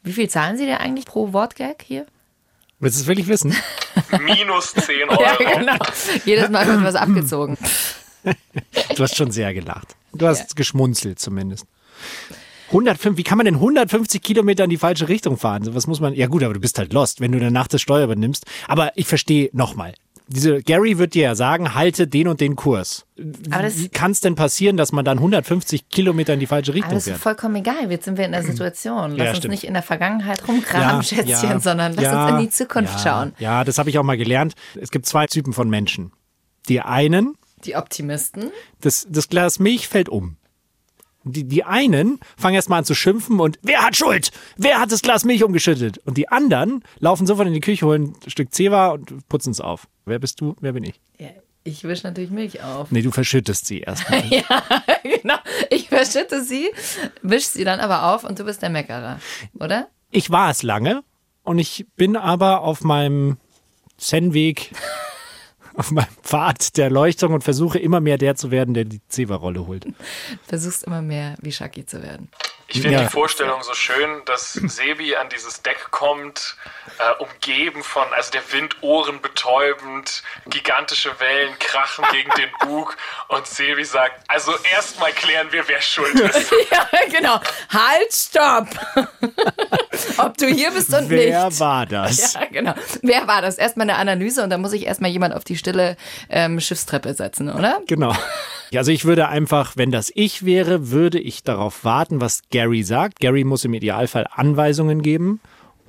Wie 0.03 0.13
viel 0.13 0.29
zahlen 0.29 0.57
Sie 0.57 0.65
dir 0.65 0.79
eigentlich 0.79 1.05
pro 1.05 1.33
Wortgag 1.33 1.81
hier? 1.85 2.05
Willst 2.79 2.97
du 2.97 3.01
es 3.03 3.07
wirklich 3.07 3.27
wissen? 3.27 3.55
Minus 4.21 4.73
10 4.73 4.85
Euro. 5.09 5.21
Ja, 5.21 5.35
genau. 5.59 5.77
Jedes 6.25 6.49
Mal 6.49 6.67
wird 6.67 6.83
was 6.83 6.95
abgezogen. 6.95 7.57
Du 8.23 9.03
hast 9.03 9.15
schon 9.15 9.31
sehr 9.31 9.53
gelacht. 9.53 9.95
Du 10.13 10.27
hast 10.27 10.55
geschmunzelt 10.55 11.19
zumindest. 11.19 11.65
105, 12.67 13.17
wie 13.17 13.23
kann 13.23 13.37
man 13.37 13.45
denn 13.45 13.55
150 13.55 14.21
Kilometer 14.21 14.63
in 14.63 14.69
die 14.69 14.77
falsche 14.77 15.07
Richtung 15.07 15.37
fahren? 15.37 15.63
So, 15.63 15.75
Was 15.75 15.87
muss 15.87 15.99
man? 15.99 16.13
Ja 16.13 16.27
gut, 16.27 16.43
aber 16.43 16.53
du 16.53 16.59
bist 16.59 16.77
halt 16.79 16.91
lost, 16.91 17.21
wenn 17.21 17.31
du 17.31 17.39
danach 17.39 17.67
das 17.67 17.81
Steuer 17.81 18.03
übernimmst. 18.05 18.45
Aber 18.67 18.91
ich 18.97 19.07
verstehe 19.07 19.49
nochmal. 19.53 19.93
Diese 20.27 20.63
Gary 20.63 20.97
wird 20.97 21.13
dir 21.15 21.23
ja 21.23 21.35
sagen, 21.35 21.75
halte 21.75 22.07
den 22.07 22.27
und 22.27 22.39
den 22.41 22.55
Kurs. 22.55 23.05
Aber 23.51 23.63
das- 23.63 23.77
Wie 23.77 23.89
kann 23.89 24.11
es 24.11 24.21
denn 24.21 24.35
passieren, 24.35 24.77
dass 24.77 24.91
man 24.91 25.03
dann 25.05 25.19
150 25.19 25.89
Kilometer 25.89 26.33
in 26.33 26.39
die 26.39 26.47
falsche 26.47 26.73
Richtung 26.73 26.93
das 26.93 27.03
ist 27.03 27.09
fährt? 27.09 27.21
vollkommen 27.21 27.57
egal. 27.57 27.91
Jetzt 27.91 28.05
sind 28.05 28.17
wir 28.17 28.25
in 28.25 28.31
der 28.31 28.43
Situation. 28.43 29.11
Lass 29.11 29.17
Ja, 29.17 29.29
uns 29.29 29.37
stimmt. 29.39 29.51
nicht 29.51 29.63
in 29.65 29.73
der 29.73 29.83
Vergangenheit 29.83 30.47
rumkramen, 30.47 31.03
Schätzchen, 31.03 31.59
sondern 31.59 31.93
lass 31.93 32.05
ja, 32.05 32.25
uns 32.25 32.33
in 32.35 32.39
die 32.45 32.49
Zukunft 32.49 32.93
ja, 32.93 32.99
schauen. 32.99 33.33
Ja, 33.39 33.63
das 33.63 33.77
habe 33.77 33.89
ich 33.89 33.99
auch 33.99 34.03
mal 34.03 34.17
gelernt. 34.17 34.53
Es 34.79 34.91
gibt 34.91 35.05
zwei 35.05 35.27
Typen 35.27 35.51
von 35.53 35.69
Menschen. 35.69 36.11
Die 36.69 36.79
einen, 36.81 37.35
Die 37.65 37.75
Optimisten. 37.75 38.51
das, 38.81 39.05
das 39.09 39.27
Glas 39.29 39.59
Milch 39.59 39.87
fällt 39.87 40.07
um. 40.09 40.37
Die, 41.25 41.45
die 41.45 41.63
einen 41.63 42.19
fangen 42.37 42.55
erst 42.55 42.69
mal 42.69 42.79
an 42.79 42.85
zu 42.85 42.95
schimpfen 42.95 43.39
und 43.39 43.57
wer 43.61 43.81
hat 43.81 43.95
Schuld? 43.95 44.31
Wer 44.57 44.79
hat 44.79 44.91
das 44.91 45.01
Glas 45.01 45.23
Milch 45.23 45.43
umgeschüttet? 45.43 45.99
Und 45.99 46.17
die 46.17 46.29
anderen 46.29 46.83
laufen 46.99 47.25
sofort 47.25 47.47
in 47.47 47.53
die 47.53 47.61
Küche, 47.61 47.85
holen 47.85 48.13
ein 48.25 48.29
Stück 48.29 48.53
Zewa 48.53 48.89
und 48.89 49.27
putzen 49.29 49.51
es 49.51 49.61
auf. 49.61 49.87
Wer 50.05 50.19
bist 50.19 50.41
du? 50.41 50.55
Wer 50.59 50.73
bin 50.73 50.83
ich? 50.83 50.99
Ja, 51.17 51.29
ich 51.63 51.83
wische 51.85 52.05
natürlich 52.07 52.29
Milch 52.29 52.61
auf. 52.61 52.91
Nee, 52.91 53.01
du 53.01 53.11
verschüttest 53.11 53.65
sie 53.65 53.79
erstmal. 53.79 54.21
genau. 55.03 55.37
Ich 55.69 55.87
verschütte 55.87 56.43
sie, 56.43 56.69
wisch 57.21 57.45
sie 57.45 57.63
dann 57.63 57.79
aber 57.79 58.13
auf 58.13 58.23
und 58.25 58.37
du 58.39 58.43
bist 58.43 58.61
der 58.61 58.69
Meckerer, 58.69 59.19
oder? 59.59 59.87
Ich 60.11 60.29
war 60.29 60.49
es 60.49 60.61
lange 60.61 61.03
und 61.43 61.59
ich 61.59 61.85
bin 61.95 62.17
aber 62.17 62.61
auf 62.61 62.83
meinem 62.83 63.37
Zen-Weg, 63.97 64.71
auf 65.75 65.91
meinem 65.91 66.07
Pfad 66.23 66.77
der 66.77 66.85
Erleuchtung 66.85 67.33
und 67.33 67.43
versuche 67.43 67.79
immer 67.79 67.99
mehr 67.99 68.17
der 68.17 68.35
zu 68.35 68.51
werden, 68.51 68.73
der 68.73 68.85
die 68.85 69.01
Zewa-Rolle 69.07 69.65
holt. 69.67 69.85
Versuchst 70.47 70.83
immer 70.83 71.01
mehr 71.01 71.35
wie 71.41 71.51
Shaki 71.51 71.85
zu 71.85 72.01
werden. 72.03 72.29
Ich 72.67 72.81
finde 72.81 72.97
Ja. 72.97 73.03
die 73.03 73.09
Vorstellung 73.09 73.61
so 73.61 73.73
schön, 73.73 74.21
dass 74.25 74.53
Sebi 74.53 75.15
an 75.15 75.29
dieses 75.29 75.61
Deck 75.61 75.89
kommt, 75.91 76.55
äh, 76.97 77.21
umgeben 77.23 77.83
von, 77.83 78.03
also 78.15 78.31
der 78.31 78.41
Wind 78.51 78.77
ohrenbetäubend, 78.81 80.23
gigantische 80.49 81.11
Wellen 81.19 81.53
krachen 81.59 82.03
gegen 82.11 82.31
den 82.31 82.49
Bug 82.67 82.95
und 83.27 83.45
Sebi 83.45 83.83
sagt, 83.85 84.23
also 84.27 84.53
erstmal 84.73 85.11
klären 85.11 85.51
wir, 85.51 85.67
wer 85.67 85.81
schuld 85.81 86.19
ist. 86.19 86.51
ja, 86.71 86.87
genau. 87.11 87.39
Halt, 87.69 88.11
stopp! 88.13 88.67
Ob 90.17 90.37
du 90.37 90.47
hier 90.47 90.71
bist 90.71 90.93
und 90.93 91.09
Wer 91.09 91.47
nicht. 91.47 91.59
war 91.59 91.85
das? 91.85 92.33
Ja, 92.33 92.45
genau. 92.45 92.73
Wer 93.01 93.27
war 93.27 93.41
das? 93.41 93.57
Erstmal 93.57 93.89
eine 93.89 93.97
Analyse 93.99 94.43
und 94.43 94.49
dann 94.49 94.61
muss 94.61 94.73
ich 94.73 94.85
erstmal 94.85 95.11
jemand 95.11 95.33
auf 95.33 95.43
die 95.43 95.55
stille 95.57 95.97
ähm, 96.29 96.59
Schiffstreppe 96.59 97.13
setzen, 97.13 97.49
oder? 97.49 97.81
Genau. 97.87 98.13
Also 98.75 98.91
ich 98.91 99.05
würde 99.05 99.27
einfach, 99.27 99.73
wenn 99.75 99.91
das 99.91 100.11
ich 100.15 100.45
wäre, 100.45 100.89
würde 100.89 101.19
ich 101.19 101.43
darauf 101.43 101.83
warten, 101.83 102.21
was 102.21 102.41
Gary 102.49 102.83
sagt. 102.83 103.19
Gary 103.19 103.43
muss 103.43 103.65
im 103.65 103.73
Idealfall 103.73 104.27
Anweisungen 104.31 105.01
geben 105.01 105.39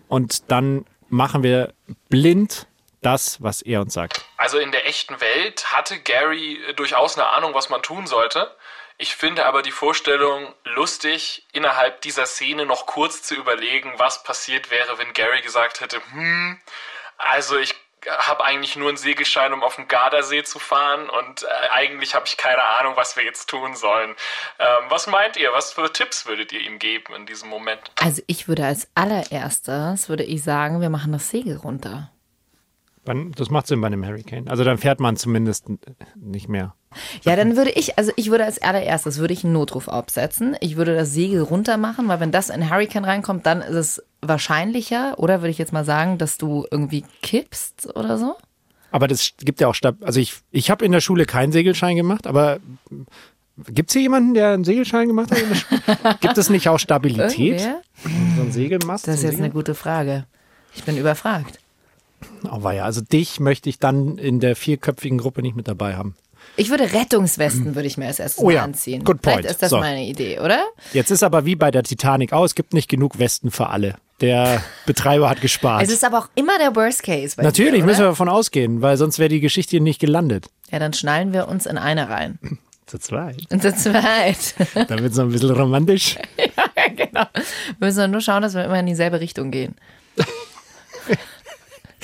und 0.08 0.50
dann 0.50 0.84
machen 1.08 1.42
wir 1.42 1.72
blind 2.10 2.66
das, 3.00 3.42
was 3.42 3.62
er 3.62 3.80
uns 3.82 3.94
sagt. 3.94 4.24
Also 4.36 4.58
in 4.58 4.72
der 4.72 4.86
echten 4.86 5.20
Welt 5.20 5.64
hatte 5.72 5.98
Gary 5.98 6.58
äh, 6.68 6.74
durchaus 6.74 7.16
eine 7.18 7.26
Ahnung, 7.28 7.52
was 7.54 7.68
man 7.70 7.82
tun 7.82 8.06
sollte. 8.06 8.50
Ich 8.96 9.16
finde 9.16 9.46
aber 9.46 9.62
die 9.62 9.72
Vorstellung 9.72 10.54
lustig, 10.64 11.46
innerhalb 11.52 12.00
dieser 12.02 12.26
Szene 12.26 12.64
noch 12.64 12.86
kurz 12.86 13.22
zu 13.22 13.34
überlegen, 13.34 13.92
was 13.96 14.22
passiert 14.22 14.70
wäre, 14.70 14.98
wenn 14.98 15.12
Gary 15.12 15.40
gesagt 15.42 15.80
hätte, 15.80 16.00
hm, 16.12 16.58
also 17.18 17.58
ich 17.58 17.74
habe 18.06 18.44
eigentlich 18.44 18.76
nur 18.76 18.88
einen 18.88 18.98
Segelschein, 18.98 19.52
um 19.54 19.62
auf 19.62 19.76
dem 19.76 19.88
Gardasee 19.88 20.42
zu 20.44 20.58
fahren 20.58 21.08
und 21.08 21.42
äh, 21.42 21.46
eigentlich 21.70 22.14
habe 22.14 22.26
ich 22.26 22.36
keine 22.36 22.62
Ahnung, 22.62 22.92
was 22.96 23.16
wir 23.16 23.24
jetzt 23.24 23.48
tun 23.48 23.74
sollen. 23.74 24.10
Ähm, 24.58 24.84
was 24.90 25.06
meint 25.06 25.38
ihr? 25.38 25.52
Was 25.52 25.72
für 25.72 25.90
Tipps 25.90 26.26
würdet 26.26 26.52
ihr 26.52 26.60
ihm 26.60 26.78
geben 26.78 27.14
in 27.14 27.24
diesem 27.26 27.48
Moment? 27.48 27.80
Also 28.00 28.20
ich 28.26 28.46
würde 28.46 28.66
als 28.66 28.88
allererstes, 28.94 30.08
würde 30.08 30.22
ich 30.24 30.42
sagen, 30.42 30.80
wir 30.82 30.90
machen 30.90 31.12
das 31.12 31.30
Segel 31.30 31.56
runter. 31.56 32.10
Das 33.06 33.50
macht 33.50 33.66
Sinn 33.66 33.80
bei 33.82 33.88
einem 33.88 34.04
Hurricane. 34.06 34.48
Also 34.48 34.64
dann 34.64 34.78
fährt 34.78 34.98
man 35.00 35.16
zumindest 35.16 35.68
n- 35.68 35.78
nicht 36.14 36.48
mehr. 36.48 36.74
Ja, 37.22 37.36
dann 37.36 37.56
würde 37.56 37.70
ich, 37.70 37.98
also 37.98 38.12
ich 38.16 38.30
würde 38.30 38.44
als 38.44 38.60
allererstes, 38.60 39.18
würde 39.18 39.34
ich 39.34 39.44
einen 39.44 39.52
Notruf 39.52 39.88
aufsetzen. 39.88 40.56
Ich 40.60 40.76
würde 40.76 40.94
das 40.94 41.12
Segel 41.12 41.42
runter 41.42 41.76
machen, 41.76 42.08
weil 42.08 42.20
wenn 42.20 42.32
das 42.32 42.50
in 42.50 42.70
Hurricane 42.70 43.04
reinkommt, 43.04 43.46
dann 43.46 43.62
ist 43.62 43.74
es 43.74 44.02
wahrscheinlicher, 44.22 45.18
oder 45.18 45.40
würde 45.40 45.50
ich 45.50 45.58
jetzt 45.58 45.72
mal 45.72 45.84
sagen, 45.84 46.18
dass 46.18 46.38
du 46.38 46.66
irgendwie 46.70 47.04
kippst 47.22 47.94
oder 47.94 48.18
so? 48.18 48.36
Aber 48.90 49.08
das 49.08 49.32
gibt 49.38 49.60
ja 49.60 49.68
auch 49.68 49.74
Stab. 49.74 49.96
Also 50.02 50.20
ich, 50.20 50.34
ich 50.52 50.70
habe 50.70 50.84
in 50.84 50.92
der 50.92 51.00
Schule 51.00 51.26
keinen 51.26 51.50
Segelschein 51.50 51.96
gemacht, 51.96 52.28
aber 52.28 52.60
gibt 53.56 53.90
es 53.90 53.94
hier 53.94 54.02
jemanden, 54.02 54.34
der 54.34 54.52
einen 54.52 54.64
Segelschein 54.64 55.08
gemacht 55.08 55.30
hat? 55.30 56.20
Gibt 56.20 56.38
es 56.38 56.50
nicht 56.50 56.68
auch 56.68 56.78
Stabilität? 56.78 57.60
Irgendwer? 57.60 57.82
So 58.36 58.42
ein 58.42 58.52
Segelmast? 58.52 59.08
Das 59.08 59.16
ist 59.16 59.22
jetzt 59.22 59.30
eine 59.32 59.38
Segeln? 59.38 59.52
gute 59.52 59.74
Frage. 59.74 60.26
Ich 60.74 60.84
bin 60.84 60.96
überfragt. 60.96 61.58
Oh, 62.50 62.62
war 62.62 62.74
ja. 62.74 62.84
Also 62.84 63.00
dich 63.00 63.40
möchte 63.40 63.68
ich 63.68 63.78
dann 63.78 64.18
in 64.18 64.40
der 64.40 64.56
vierköpfigen 64.56 65.18
Gruppe 65.18 65.42
nicht 65.42 65.56
mit 65.56 65.68
dabei 65.68 65.96
haben. 65.96 66.14
Ich 66.56 66.70
würde 66.70 66.92
Rettungswesten, 66.92 67.74
würde 67.74 67.88
ich 67.88 67.96
mir 67.96 68.06
als 68.06 68.20
erstes 68.20 68.42
Oh 68.42 68.50
ja, 68.50 68.62
anziehen. 68.62 69.04
good 69.04 69.20
point. 69.22 69.38
Vielleicht 69.38 69.50
ist 69.54 69.62
das 69.62 69.70
So. 69.70 69.78
meine 69.78 70.04
Idee, 70.04 70.38
oder? 70.40 70.64
Jetzt 70.92 71.10
ist 71.10 71.22
aber 71.22 71.44
wie 71.44 71.56
bei 71.56 71.70
der 71.70 71.82
Titanic 71.82 72.32
auch, 72.32 72.44
es 72.44 72.54
gibt 72.54 72.72
nicht 72.74 72.88
genug 72.88 73.18
Westen 73.18 73.50
für 73.50 73.68
alle. 73.70 73.96
Der 74.20 74.62
Betreiber 74.86 75.28
hat 75.28 75.40
gespart. 75.40 75.82
Es 75.82 75.90
ist 75.90 76.04
aber 76.04 76.18
auch 76.18 76.28
immer 76.36 76.56
der 76.58 76.76
Worst 76.76 77.02
Case. 77.02 77.34
Natürlich 77.42 77.80
dir, 77.80 77.84
müssen 77.84 78.00
wir 78.00 78.06
davon 78.08 78.28
ausgehen, 78.28 78.80
weil 78.80 78.96
sonst 78.96 79.18
wäre 79.18 79.28
die 79.28 79.40
Geschichte 79.40 79.72
hier 79.72 79.80
nicht 79.80 80.00
gelandet. 80.00 80.46
Ja, 80.70 80.78
dann 80.78 80.92
schnallen 80.92 81.32
wir 81.32 81.48
uns 81.48 81.66
in 81.66 81.78
eine 81.78 82.08
rein. 82.08 82.38
Zu 82.86 82.98
zweit. 82.98 83.40
Zu 83.50 83.74
zweit. 83.74 84.54
Da 84.74 84.98
wird 84.98 85.10
es 85.12 85.16
noch 85.16 85.24
ein 85.24 85.30
bisschen 85.32 85.50
romantisch. 85.50 86.16
genau. 86.94 87.24
Wir 87.78 87.86
müssen 87.88 88.10
nur 88.12 88.20
schauen, 88.20 88.42
dass 88.42 88.54
wir 88.54 88.64
immer 88.64 88.78
in 88.78 88.86
dieselbe 88.86 89.18
Richtung 89.20 89.50
gehen. 89.50 89.74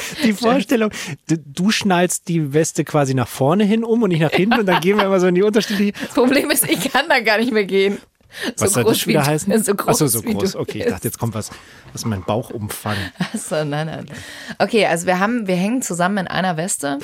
Die 0.24 0.32
Vorstellung, 0.32 0.90
du, 1.28 1.38
du 1.38 1.70
schnallst 1.70 2.28
die 2.28 2.52
Weste 2.52 2.84
quasi 2.84 3.14
nach 3.14 3.28
vorne 3.28 3.64
hin 3.64 3.84
um 3.84 4.02
und 4.02 4.10
nicht 4.10 4.20
nach 4.20 4.30
hinten 4.30 4.60
und 4.60 4.66
dann 4.66 4.80
gehen 4.80 4.96
wir 4.96 5.04
immer 5.04 5.20
so 5.20 5.26
in 5.26 5.34
die 5.34 5.42
unterschiedliche. 5.42 5.92
Das 5.92 6.14
Problem 6.14 6.50
ist, 6.50 6.68
ich 6.68 6.92
kann 6.92 7.08
da 7.08 7.20
gar 7.20 7.38
nicht 7.38 7.52
mehr 7.52 7.64
gehen. 7.64 7.98
So 8.56 8.66
Was 8.66 8.72
soll 8.74 8.84
das 8.84 9.06
wieder 9.06 9.26
heißen? 9.26 9.62
So 9.62 9.74
groß, 9.74 9.88
Achso, 9.88 10.06
so 10.06 10.22
groß. 10.22 10.56
Okay, 10.56 10.78
ich 10.78 10.86
dachte, 10.86 11.08
jetzt 11.08 11.18
kommt 11.18 11.34
was, 11.34 11.50
was 11.92 12.04
mein 12.04 12.22
Bauchumfang. 12.22 12.96
Achso, 13.18 13.64
nein, 13.64 13.86
nein. 13.86 14.06
Okay, 14.58 14.86
also 14.86 15.06
wir 15.06 15.18
haben, 15.18 15.48
wir 15.48 15.56
hängen 15.56 15.82
zusammen 15.82 16.18
in 16.18 16.26
einer 16.28 16.56
Weste. 16.56 16.98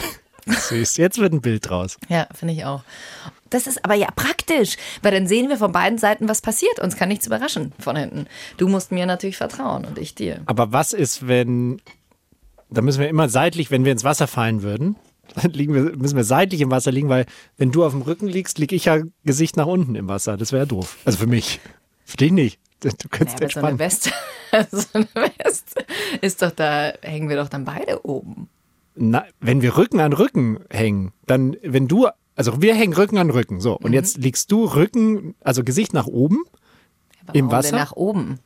Süß. 0.47 0.97
Jetzt 0.97 1.19
wird 1.19 1.33
ein 1.33 1.41
Bild 1.41 1.69
draus. 1.69 1.99
Ja, 2.09 2.29
finde 2.33 2.55
ich 2.55 2.65
auch. 2.65 2.83
Das 3.51 3.67
ist 3.67 3.85
aber 3.85 3.95
ja 3.95 4.09
praktisch, 4.15 4.77
weil 5.03 5.13
dann 5.13 5.27
sehen 5.27 5.49
wir 5.49 5.57
von 5.57 5.73
beiden 5.73 5.99
Seiten, 5.99 6.29
was 6.29 6.41
passiert. 6.41 6.79
Uns 6.81 6.97
kann 6.97 7.09
nichts 7.09 7.27
überraschen 7.27 7.73
von 7.79 7.97
hinten. 7.97 8.27
Du 8.57 8.69
musst 8.69 8.93
mir 8.93 9.07
natürlich 9.07 9.37
vertrauen 9.37 9.85
und 9.85 9.99
ich 9.99 10.15
dir. 10.15 10.41
Aber 10.47 10.73
was 10.73 10.93
ist, 10.93 11.27
wenn. 11.29 11.81
Da 12.71 12.83
müssen 12.83 13.01
wir 13.01 13.09
immer 13.09 13.29
seitlich, 13.29 13.71
wenn 13.71 13.85
wir 13.85 13.93
ins 13.93 14.05
Wasser 14.05 14.27
fallen 14.27 14.63
würden, 14.63 14.97
dann 15.35 15.53
liegen 15.53 15.75
wir, 15.75 15.97
müssen 15.97 16.17
wir 16.17 16.25
seitlich 16.25 16.61
im 16.61 16.71
Wasser 16.71 16.93
liegen, 16.93 17.09
weil 17.09 17.27
wenn 17.57 17.73
du 17.73 17.85
auf 17.85 17.93
dem 17.93 18.03
Rücken 18.03 18.27
liegst, 18.27 18.59
liege 18.59 18.75
ich 18.77 18.87
ja 18.87 18.99
Gesicht 19.25 19.57
nach 19.57 19.67
unten 19.67 19.95
im 19.95 20.09
Wasser. 20.09 20.37
Das 20.37 20.53
wäre 20.53 20.63
ja 20.63 20.67
doof. 20.67 20.97
Also 21.05 21.19
für 21.19 21.27
mich. 21.27 21.61
Für 22.05 22.17
dich 22.17 22.33
nicht. 22.33 22.61
Du 22.81 22.91
kannst 23.11 23.41
Ja, 23.41 23.47
aber 23.47 23.51
so 23.51 23.61
eine 23.61 23.69
entspannen. 23.71 23.79
Weste, 23.79 24.11
so 24.71 24.87
eine 24.93 25.07
Weste 25.45 25.85
ist 26.21 26.43
doch 26.43 26.51
da, 26.51 26.93
hängen 27.03 27.29
wir 27.29 27.37
doch 27.37 27.49
dann 27.49 27.65
beide 27.65 28.05
oben. 28.05 28.49
Na, 28.95 29.25
wenn 29.41 29.63
wir 29.63 29.77
Rücken 29.77 30.01
an 30.01 30.13
Rücken 30.13 30.61
hängen, 30.71 31.13
dann, 31.27 31.57
wenn 31.63 31.89
du, 31.89 32.09
also 32.35 32.63
wir 32.63 32.75
hängen 32.75 32.95
Rücken 32.95 33.19
an 33.19 33.31
Rücken, 33.31 33.61
so. 33.61 33.77
Und 33.79 33.93
jetzt 33.93 34.19
liegst 34.19 34.51
du 34.53 34.65
Rücken, 34.65 35.35
also 35.41 35.65
Gesicht 35.65 35.93
nach 35.95 36.07
oben, 36.07 36.45
Aber 37.27 37.35
Im 37.35 37.47
warum 37.47 37.63
denn 37.63 37.73
Wasser? 37.73 37.77
nach 37.77 37.93
oben. 37.93 38.39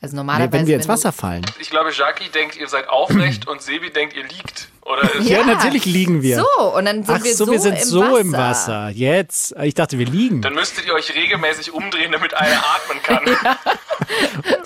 Also 0.00 0.14
nee, 0.14 0.18
normalerweise. 0.18 0.52
wenn 0.52 0.66
wir 0.66 0.76
ins 0.76 0.88
Wasser 0.88 1.12
fallen. 1.12 1.44
Ich 1.60 1.70
glaube, 1.70 1.90
Jackie 1.96 2.28
denkt, 2.28 2.56
ihr 2.56 2.68
seid 2.68 2.88
aufrecht 2.88 3.46
und 3.48 3.62
Sebi 3.62 3.90
denkt, 3.90 4.14
ihr 4.14 4.24
liegt. 4.24 4.68
Oder 4.82 5.08
Ja, 5.22 5.44
natürlich 5.44 5.86
liegen 5.86 6.20
wir. 6.20 6.40
So, 6.40 6.76
und 6.76 6.84
dann 6.84 7.04
sind 7.04 7.16
Ach 7.20 7.24
wir 7.24 7.34
so, 7.34 7.46
so, 7.46 7.52
wir 7.52 7.60
sind 7.60 7.78
im 7.78 7.84
so 7.84 8.00
Wasser. 8.02 8.20
im 8.20 8.32
Wasser. 8.32 8.88
Jetzt. 8.90 9.54
Ich 9.62 9.72
dachte, 9.74 9.98
wir 9.98 10.04
liegen. 10.06 10.42
dann 10.42 10.54
müsstet 10.54 10.84
ihr 10.86 10.92
euch 10.92 11.14
regelmäßig 11.14 11.72
umdrehen, 11.72 12.12
damit 12.12 12.34
einer 12.34 12.58
atmen 12.58 13.02
kann. 13.02 13.24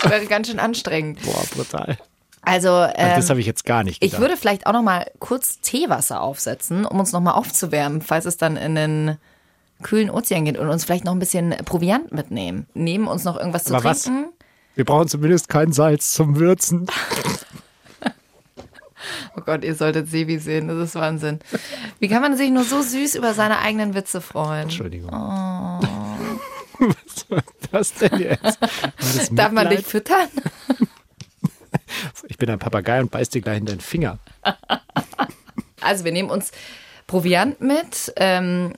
Das 0.01 0.11
wäre 0.11 0.27
ganz 0.27 0.49
schön 0.49 0.59
anstrengend. 0.59 1.21
Boah, 1.23 1.45
brutal. 1.55 1.97
Also, 2.43 2.69
ähm, 2.95 3.13
das 3.17 3.31
habe 3.31 3.41
ich 3.41 3.47
jetzt 3.47 3.65
gar 3.65 3.85
nicht 3.85 4.03
ich 4.03 4.11
gedacht. 4.13 4.21
würde 4.23 4.37
vielleicht 4.37 4.67
auch 4.67 4.73
noch 4.73 4.83
mal 4.83 5.09
kurz 5.19 5.61
Teewasser 5.61 6.21
aufsetzen, 6.23 6.85
um 6.87 6.99
uns 6.99 7.13
noch 7.13 7.21
mal 7.21 7.33
aufzuwärmen, 7.33 8.01
falls 8.01 8.25
es 8.25 8.37
dann 8.37 8.57
in 8.57 8.75
den 8.75 9.17
kühlen 9.83 10.11
Ozean 10.11 10.45
geht 10.45 10.57
und 10.59 10.69
uns 10.69 10.85
vielleicht 10.85 11.05
noch 11.05 11.13
ein 11.13 11.19
bisschen 11.19 11.51
Proviant 11.65 12.11
mitnehmen. 12.11 12.67
Nehmen 12.75 13.07
uns 13.07 13.25
noch 13.25 13.37
irgendwas 13.39 13.65
zu 13.65 13.75
Aber 13.75 13.85
was? 13.85 14.11
Wir 14.79 14.85
brauchen 14.85 15.09
zumindest 15.09 15.49
kein 15.49 15.73
Salz 15.73 16.13
zum 16.15 16.39
Würzen. 16.39 16.87
Oh 19.37 19.41
Gott, 19.41 19.63
ihr 19.63 19.77
solltet 19.77 20.11
Sebi 20.11 20.39
sehen, 20.39 20.67
das 20.67 20.77
ist 20.77 20.95
Wahnsinn. 20.97 21.39
Wie 22.01 22.09
kann 22.09 22.21
man 22.21 22.37
sich 22.37 22.51
nur 22.51 22.65
so 22.65 22.83
süß 22.83 23.15
über 23.15 23.33
seine 23.33 23.61
eigenen 23.61 23.95
Witze 23.95 24.21
freuen? 24.21 24.65
Entschuldigung. 24.65 25.11
Oh. 25.11 25.81
Was 26.79 27.31
war 27.31 27.43
das 27.71 27.95
denn 27.95 28.19
jetzt? 28.19 28.59
Das 28.99 29.31
Darf 29.31 29.53
man 29.53 29.71
dich 29.71 29.87
füttern? 29.87 30.29
Ich 32.27 32.37
bin 32.37 32.51
ein 32.51 32.59
Papagei 32.59 33.01
und 33.01 33.11
beiß 33.11 33.31
dir 33.31 33.41
gleich 33.41 33.59
in 33.59 33.67
den 33.67 33.81
Finger. 33.81 34.19
Also 35.81 36.05
wir 36.05 36.13
nehmen 36.13 36.31
uns 36.31 36.51
Proviant 37.09 37.61
mit, 37.63 38.13
ähm, 38.17 38.75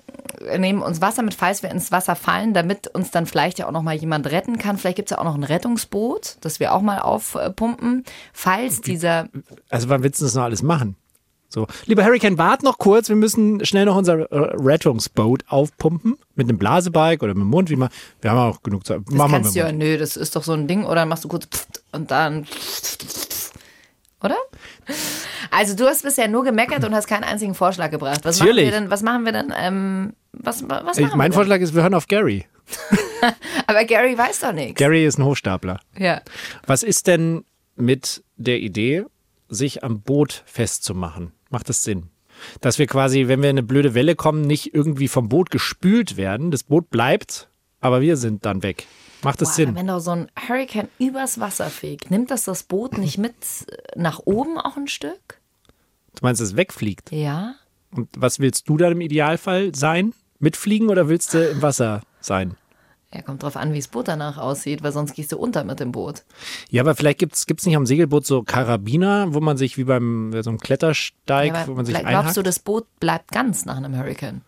nehmen 0.56 0.82
uns 0.82 1.00
Wasser 1.00 1.22
mit, 1.22 1.34
falls 1.34 1.64
wir 1.64 1.70
ins 1.70 1.90
Wasser 1.90 2.14
fallen, 2.14 2.54
damit 2.54 2.86
uns 2.86 3.10
dann 3.10 3.26
vielleicht 3.26 3.58
ja 3.58 3.66
auch 3.66 3.72
noch 3.72 3.82
mal 3.82 3.96
jemand 3.96 4.30
retten 4.30 4.56
kann. 4.56 4.78
Vielleicht 4.78 4.96
gibt 4.96 5.10
es 5.10 5.16
ja 5.16 5.18
auch 5.18 5.24
noch 5.24 5.34
ein 5.34 5.42
Rettungsboot, 5.42 6.36
das 6.40 6.60
wir 6.60 6.72
auch 6.72 6.80
mal 6.80 7.00
aufpumpen, 7.00 8.04
falls 8.32 8.80
dieser 8.80 9.28
Also 9.68 9.88
wann 9.88 10.04
willst 10.04 10.20
du 10.20 10.24
das 10.24 10.34
noch 10.34 10.44
alles 10.44 10.62
machen? 10.62 10.94
So, 11.52 11.66
lieber 11.86 12.04
Hurricane, 12.04 12.38
wart 12.38 12.62
noch 12.62 12.78
kurz. 12.78 13.08
Wir 13.08 13.16
müssen 13.16 13.64
schnell 13.66 13.84
noch 13.84 13.96
unser 13.96 14.30
äh, 14.30 14.54
Rettungsboot 14.54 15.42
aufpumpen. 15.48 16.16
Mit 16.36 16.48
einem 16.48 16.58
Blasebalg 16.58 17.24
oder 17.24 17.34
mit 17.34 17.42
dem 17.42 17.48
Mund, 17.48 17.70
wie 17.70 17.76
man. 17.76 17.88
Wir 18.20 18.30
haben 18.30 18.38
auch 18.38 18.62
genug 18.62 18.86
Zeit. 18.86 19.00
Das 19.06 19.14
Machen 19.16 19.32
wir 19.32 19.40
kannst 19.40 19.56
dem 19.56 19.58
ja, 19.58 19.72
nö, 19.72 19.98
das 19.98 20.16
ist 20.16 20.36
doch 20.36 20.44
so 20.44 20.52
ein 20.52 20.68
Ding, 20.68 20.84
oder 20.84 21.04
machst 21.06 21.24
du 21.24 21.28
kurz 21.28 21.48
und 21.90 22.12
dann. 22.12 22.46
Oder? 24.22 24.36
Also 25.50 25.74
du 25.74 25.86
hast 25.86 26.02
bisher 26.02 26.28
nur 26.28 26.44
gemeckert 26.44 26.84
und 26.84 26.94
hast 26.94 27.06
keinen 27.06 27.24
einzigen 27.24 27.54
Vorschlag 27.54 27.90
gebracht. 27.90 28.20
Was 28.24 28.38
Natürlich. 28.38 28.66
machen 28.66 28.72
wir 28.74 28.80
denn? 28.80 28.90
Was 28.90 29.02
machen 29.02 29.24
wir 29.24 29.32
denn? 29.32 29.52
Ähm, 29.56 30.12
was, 30.32 30.68
was 30.68 30.98
machen 30.98 31.18
mein 31.18 31.32
wir 31.32 31.34
Vorschlag 31.34 31.60
ist, 31.60 31.74
wir 31.74 31.82
hören 31.82 31.94
auf 31.94 32.06
Gary. 32.06 32.46
denn? 33.22 33.30
Aber 33.66 33.84
Gary 33.84 34.16
weiß 34.16 34.40
doch 34.40 34.52
nichts. 34.52 34.78
Gary 34.78 35.04
ist 35.04 35.18
ein 35.18 35.24
Hochstapler. 35.24 35.80
Ja. 35.98 36.22
Was 36.66 36.82
ist 36.82 37.06
denn 37.06 37.44
mit 37.76 38.22
der 38.36 38.58
Idee, 38.60 39.04
sich 39.48 39.82
am 39.82 40.00
Boot 40.00 40.42
festzumachen? 40.46 41.32
Macht 41.50 41.68
das 41.68 41.82
Sinn? 41.82 42.10
Dass 42.60 42.78
wir 42.78 42.86
quasi, 42.86 43.28
wenn 43.28 43.42
wir 43.42 43.50
in 43.50 43.58
eine 43.58 43.62
blöde 43.66 43.94
Welle 43.94 44.14
kommen, 44.14 44.42
nicht 44.42 44.74
irgendwie 44.74 45.08
vom 45.08 45.28
Boot 45.28 45.50
gespült 45.50 46.16
werden. 46.16 46.50
Das 46.50 46.62
Boot 46.62 46.90
bleibt, 46.90 47.48
aber 47.80 48.00
wir 48.00 48.16
sind 48.16 48.46
dann 48.46 48.62
weg. 48.62 48.86
Macht 49.22 49.40
das 49.40 49.50
Boah, 49.50 49.54
Sinn? 49.54 49.74
Wenn 49.74 49.86
doch 49.86 50.00
so 50.00 50.12
ein 50.12 50.30
Hurricane 50.48 50.88
übers 50.98 51.40
Wasser 51.40 51.66
fegt, 51.66 52.10
nimmt 52.10 52.30
das 52.30 52.44
das 52.44 52.62
Boot 52.62 52.98
nicht 52.98 53.18
mit 53.18 53.34
nach 53.94 54.20
oben 54.24 54.58
auch 54.58 54.76
ein 54.76 54.88
Stück? 54.88 55.40
Du 56.14 56.20
meinst, 56.22 56.40
es 56.40 56.56
wegfliegt? 56.56 57.12
Ja. 57.12 57.54
Und 57.94 58.08
was 58.16 58.38
willst 58.38 58.68
du 58.68 58.76
dann 58.76 58.92
im 58.92 59.00
Idealfall 59.00 59.74
sein? 59.74 60.14
Mitfliegen 60.38 60.88
oder 60.88 61.08
willst 61.08 61.34
du 61.34 61.50
im 61.50 61.62
Wasser 61.62 62.02
sein? 62.20 62.56
Ja, 63.12 63.22
kommt 63.22 63.42
drauf 63.42 63.56
an, 63.56 63.72
wie 63.72 63.78
das 63.78 63.88
Boot 63.88 64.06
danach 64.06 64.38
aussieht, 64.38 64.84
weil 64.84 64.92
sonst 64.92 65.14
gehst 65.14 65.32
du 65.32 65.38
unter 65.38 65.64
mit 65.64 65.80
dem 65.80 65.90
Boot. 65.90 66.22
Ja, 66.70 66.82
aber 66.82 66.94
vielleicht 66.94 67.18
gibt's 67.18 67.46
gibt's 67.46 67.66
nicht 67.66 67.76
am 67.76 67.84
Segelboot 67.84 68.24
so 68.24 68.44
Karabiner, 68.44 69.34
wo 69.34 69.40
man 69.40 69.56
sich 69.56 69.76
wie 69.76 69.84
beim 69.84 70.32
so 70.42 70.50
einem 70.50 70.60
Klettersteig, 70.60 71.52
Ja, 71.52 71.66
wo 71.66 71.74
man 71.74 71.84
sich 71.84 71.94
vielleicht 71.94 72.08
glaubst 72.08 72.36
du, 72.36 72.42
das 72.42 72.60
Boot 72.60 72.86
bleibt 73.00 73.32
ganz 73.32 73.64
nach 73.64 73.76
einem 73.76 73.96
Hurricane? 73.96 74.42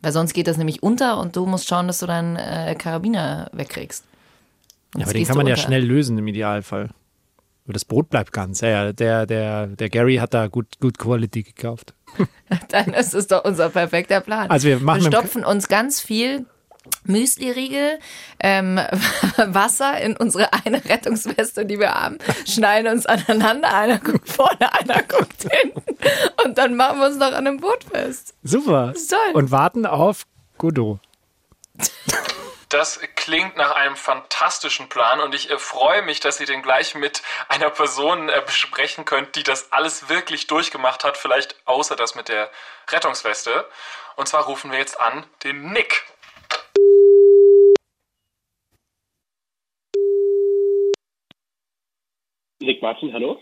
Weil 0.00 0.12
sonst 0.12 0.32
geht 0.32 0.46
das 0.46 0.56
nämlich 0.56 0.82
unter 0.82 1.18
und 1.18 1.34
du 1.36 1.46
musst 1.46 1.68
schauen, 1.68 1.86
dass 1.86 1.98
du 1.98 2.06
deinen 2.06 2.36
äh, 2.36 2.74
Karabiner 2.78 3.50
wegkriegst. 3.52 4.04
ja, 4.04 5.00
Sonst 5.00 5.04
aber 5.04 5.12
den 5.14 5.26
kann 5.26 5.36
man 5.36 5.46
ja 5.46 5.54
unter. 5.54 5.62
schnell 5.66 5.84
lösen 5.84 6.18
im 6.18 6.26
Idealfall. 6.28 6.90
Aber 7.64 7.72
das 7.74 7.84
Boot 7.84 8.08
bleibt 8.08 8.32
ganz. 8.32 8.60
Ja, 8.62 8.68
ja, 8.68 8.92
der, 8.92 9.26
der, 9.26 9.66
der 9.66 9.90
Gary 9.90 10.16
hat 10.16 10.32
da 10.32 10.46
gut, 10.46 10.78
gut 10.80 10.98
Quality 10.98 11.42
gekauft. 11.42 11.94
Dann 12.70 12.94
ist 12.94 13.14
es 13.14 13.26
doch 13.26 13.44
unser 13.44 13.68
perfekter 13.68 14.20
Plan. 14.20 14.48
Also 14.50 14.68
wir 14.68 14.80
machen 14.80 15.02
wir 15.02 15.08
stopfen 15.08 15.44
uns 15.44 15.68
ganz 15.68 16.00
viel 16.00 16.46
Müsli-Riegel, 17.04 17.98
ähm, 18.40 18.76
Wasser 19.36 20.00
in 20.00 20.16
unsere 20.16 20.52
eine 20.52 20.84
Rettungsweste, 20.84 21.66
die 21.66 21.78
wir 21.78 21.94
haben, 21.94 22.18
schneiden 22.46 22.92
uns 22.92 23.06
aneinander, 23.06 23.74
einer 23.74 23.98
guckt 23.98 24.28
vorne, 24.28 24.72
einer 24.72 25.02
guckt 25.02 25.46
hinten 25.50 25.82
und 26.44 26.58
dann 26.58 26.76
machen 26.76 27.00
wir 27.00 27.06
uns 27.06 27.16
noch 27.16 27.26
an 27.26 27.46
einem 27.46 27.58
Boot 27.58 27.84
fest. 27.84 28.34
Super. 28.42 28.92
toll. 29.08 29.34
Und 29.34 29.50
warten 29.50 29.86
auf 29.86 30.26
Godot. 30.58 31.00
Das 32.68 33.00
klingt 33.16 33.56
nach 33.56 33.70
einem 33.70 33.96
fantastischen 33.96 34.90
Plan 34.90 35.20
und 35.20 35.34
ich 35.34 35.50
äh, 35.50 35.58
freue 35.58 36.02
mich, 36.02 36.20
dass 36.20 36.38
ihr 36.38 36.46
den 36.46 36.62
gleich 36.62 36.94
mit 36.94 37.22
einer 37.48 37.70
Person 37.70 38.28
äh, 38.28 38.42
besprechen 38.44 39.06
könnt, 39.06 39.36
die 39.36 39.42
das 39.42 39.72
alles 39.72 40.10
wirklich 40.10 40.48
durchgemacht 40.48 41.02
hat, 41.02 41.16
vielleicht 41.16 41.56
außer 41.64 41.96
das 41.96 42.14
mit 42.14 42.28
der 42.28 42.50
Rettungsweste. 42.90 43.66
Und 44.16 44.28
zwar 44.28 44.44
rufen 44.44 44.70
wir 44.70 44.78
jetzt 44.78 45.00
an 45.00 45.24
den 45.44 45.72
Nick. 45.72 46.04
Nick 52.60 52.82
Martin, 52.82 53.12
hallo. 53.12 53.38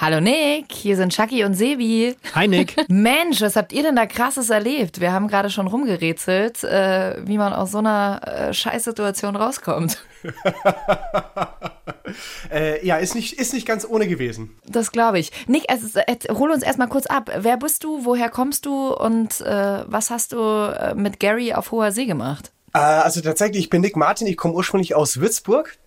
Hallo 0.00 0.18
Nick, 0.18 0.72
hier 0.72 0.96
sind 0.96 1.12
Chucky 1.12 1.44
und 1.44 1.52
Sebi. 1.52 2.16
Hi 2.34 2.48
Nick. 2.48 2.76
Mensch, 2.88 3.42
was 3.42 3.56
habt 3.56 3.74
ihr 3.74 3.82
denn 3.82 3.94
da 3.94 4.06
krasses 4.06 4.48
erlebt? 4.48 5.02
Wir 5.02 5.12
haben 5.12 5.28
gerade 5.28 5.50
schon 5.50 5.66
rumgerätselt, 5.66 6.64
äh, 6.64 7.16
wie 7.26 7.36
man 7.36 7.52
aus 7.52 7.72
so 7.72 7.78
einer 7.78 8.22
äh, 8.24 8.54
Scheißsituation 8.54 9.36
rauskommt. 9.36 10.02
Äh, 12.50 12.84
ja, 12.84 12.98
ist 12.98 13.14
nicht, 13.14 13.38
ist 13.38 13.54
nicht 13.54 13.66
ganz 13.66 13.86
ohne 13.88 14.06
gewesen. 14.06 14.58
Das 14.66 14.92
glaube 14.92 15.18
ich. 15.18 15.30
Nick, 15.46 15.64
also, 15.70 15.98
äh, 15.98 16.16
hol 16.30 16.50
uns 16.50 16.62
erstmal 16.62 16.88
kurz 16.88 17.06
ab. 17.06 17.30
Wer 17.38 17.56
bist 17.56 17.84
du, 17.84 18.04
woher 18.04 18.28
kommst 18.28 18.66
du 18.66 18.92
und 18.92 19.40
äh, 19.40 19.84
was 19.86 20.10
hast 20.10 20.32
du 20.32 20.38
äh, 20.38 20.94
mit 20.94 21.20
Gary 21.20 21.54
auf 21.54 21.72
hoher 21.72 21.90
See 21.90 22.04
gemacht? 22.04 22.52
Also 22.72 23.22
tatsächlich, 23.22 23.64
ich 23.64 23.70
bin 23.70 23.80
Nick 23.80 23.96
Martin, 23.96 24.26
ich 24.26 24.36
komme 24.36 24.52
ursprünglich 24.52 24.94
aus 24.94 25.20
Würzburg. 25.20 25.78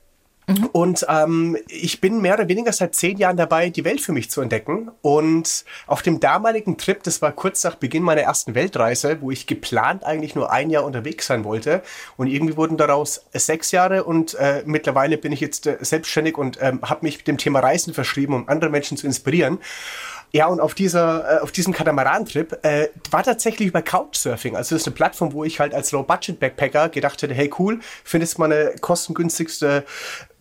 Und 0.74 1.06
ähm, 1.10 1.58
ich 1.68 2.02
bin 2.02 2.22
mehr 2.22 2.36
oder 2.36 2.48
weniger 2.48 2.72
seit 2.72 2.94
zehn 2.94 3.18
Jahren 3.18 3.38
dabei, 3.38 3.70
die 3.70 3.84
Welt 3.84 4.02
für 4.02 4.12
mich 4.12 4.30
zu 4.30 4.42
entdecken. 4.42 4.92
Und 5.02 5.66
auf 5.88 6.04
dem 6.04 6.20
damaligen 6.20 6.78
Trip, 6.78 7.02
das 7.02 7.22
war 7.22 7.32
kurz 7.32 7.64
nach 7.64 7.76
Beginn 7.76 8.04
meiner 8.04 8.22
ersten 8.22 8.54
Weltreise, 8.54 9.22
wo 9.22 9.32
ich 9.32 9.48
geplant 9.48 10.04
eigentlich 10.04 10.36
nur 10.36 10.52
ein 10.52 10.70
Jahr 10.70 10.86
unterwegs 10.86 11.26
sein 11.28 11.44
wollte. 11.44 11.82
Und 12.16 12.28
irgendwie 12.28 12.58
wurden 12.58 12.78
daraus 12.78 13.26
sechs 13.34 13.72
Jahre 13.72 14.04
und 14.04 14.36
äh, 14.36 14.62
mittlerweile 14.66 15.18
bin 15.18 15.32
ich 15.32 15.40
jetzt 15.40 15.66
äh, 15.66 15.78
selbstständig 15.82 16.38
und 16.38 16.60
ähm, 16.62 16.80
habe 16.84 17.06
mich 17.06 17.24
dem 17.24 17.38
Thema 17.38 17.60
Reisen 17.60 17.94
verschrieben, 17.94 18.34
um 18.34 18.48
andere 18.48 18.70
Menschen 18.70 18.98
zu 18.98 19.08
inspirieren. 19.08 19.60
Ja, 20.32 20.48
und 20.48 20.60
auf 20.60 20.74
dieser, 20.74 21.38
äh, 21.38 21.42
auf 21.42 21.52
diesem 21.54 21.74
Katamaran-Trip 21.74 22.60
äh, 22.64 22.90
war 23.10 23.24
tatsächlich 23.24 23.70
über 23.70 23.82
Couchsurfing. 23.82 24.56
Also 24.58 24.76
das 24.76 24.82
ist 24.82 24.88
eine 24.88 24.96
Plattform, 24.96 25.32
wo 25.32 25.44
ich 25.46 25.60
halt 25.62 25.74
als 25.74 25.92
Low-Budget-Backpacker 25.92 26.90
gedacht 26.90 27.22
hätte, 27.22 27.34
hey 27.34 27.50
cool, 27.58 27.80
findest 28.04 28.38
mal 28.38 28.52
eine 28.52 28.76
kostengünstigste 28.82 29.86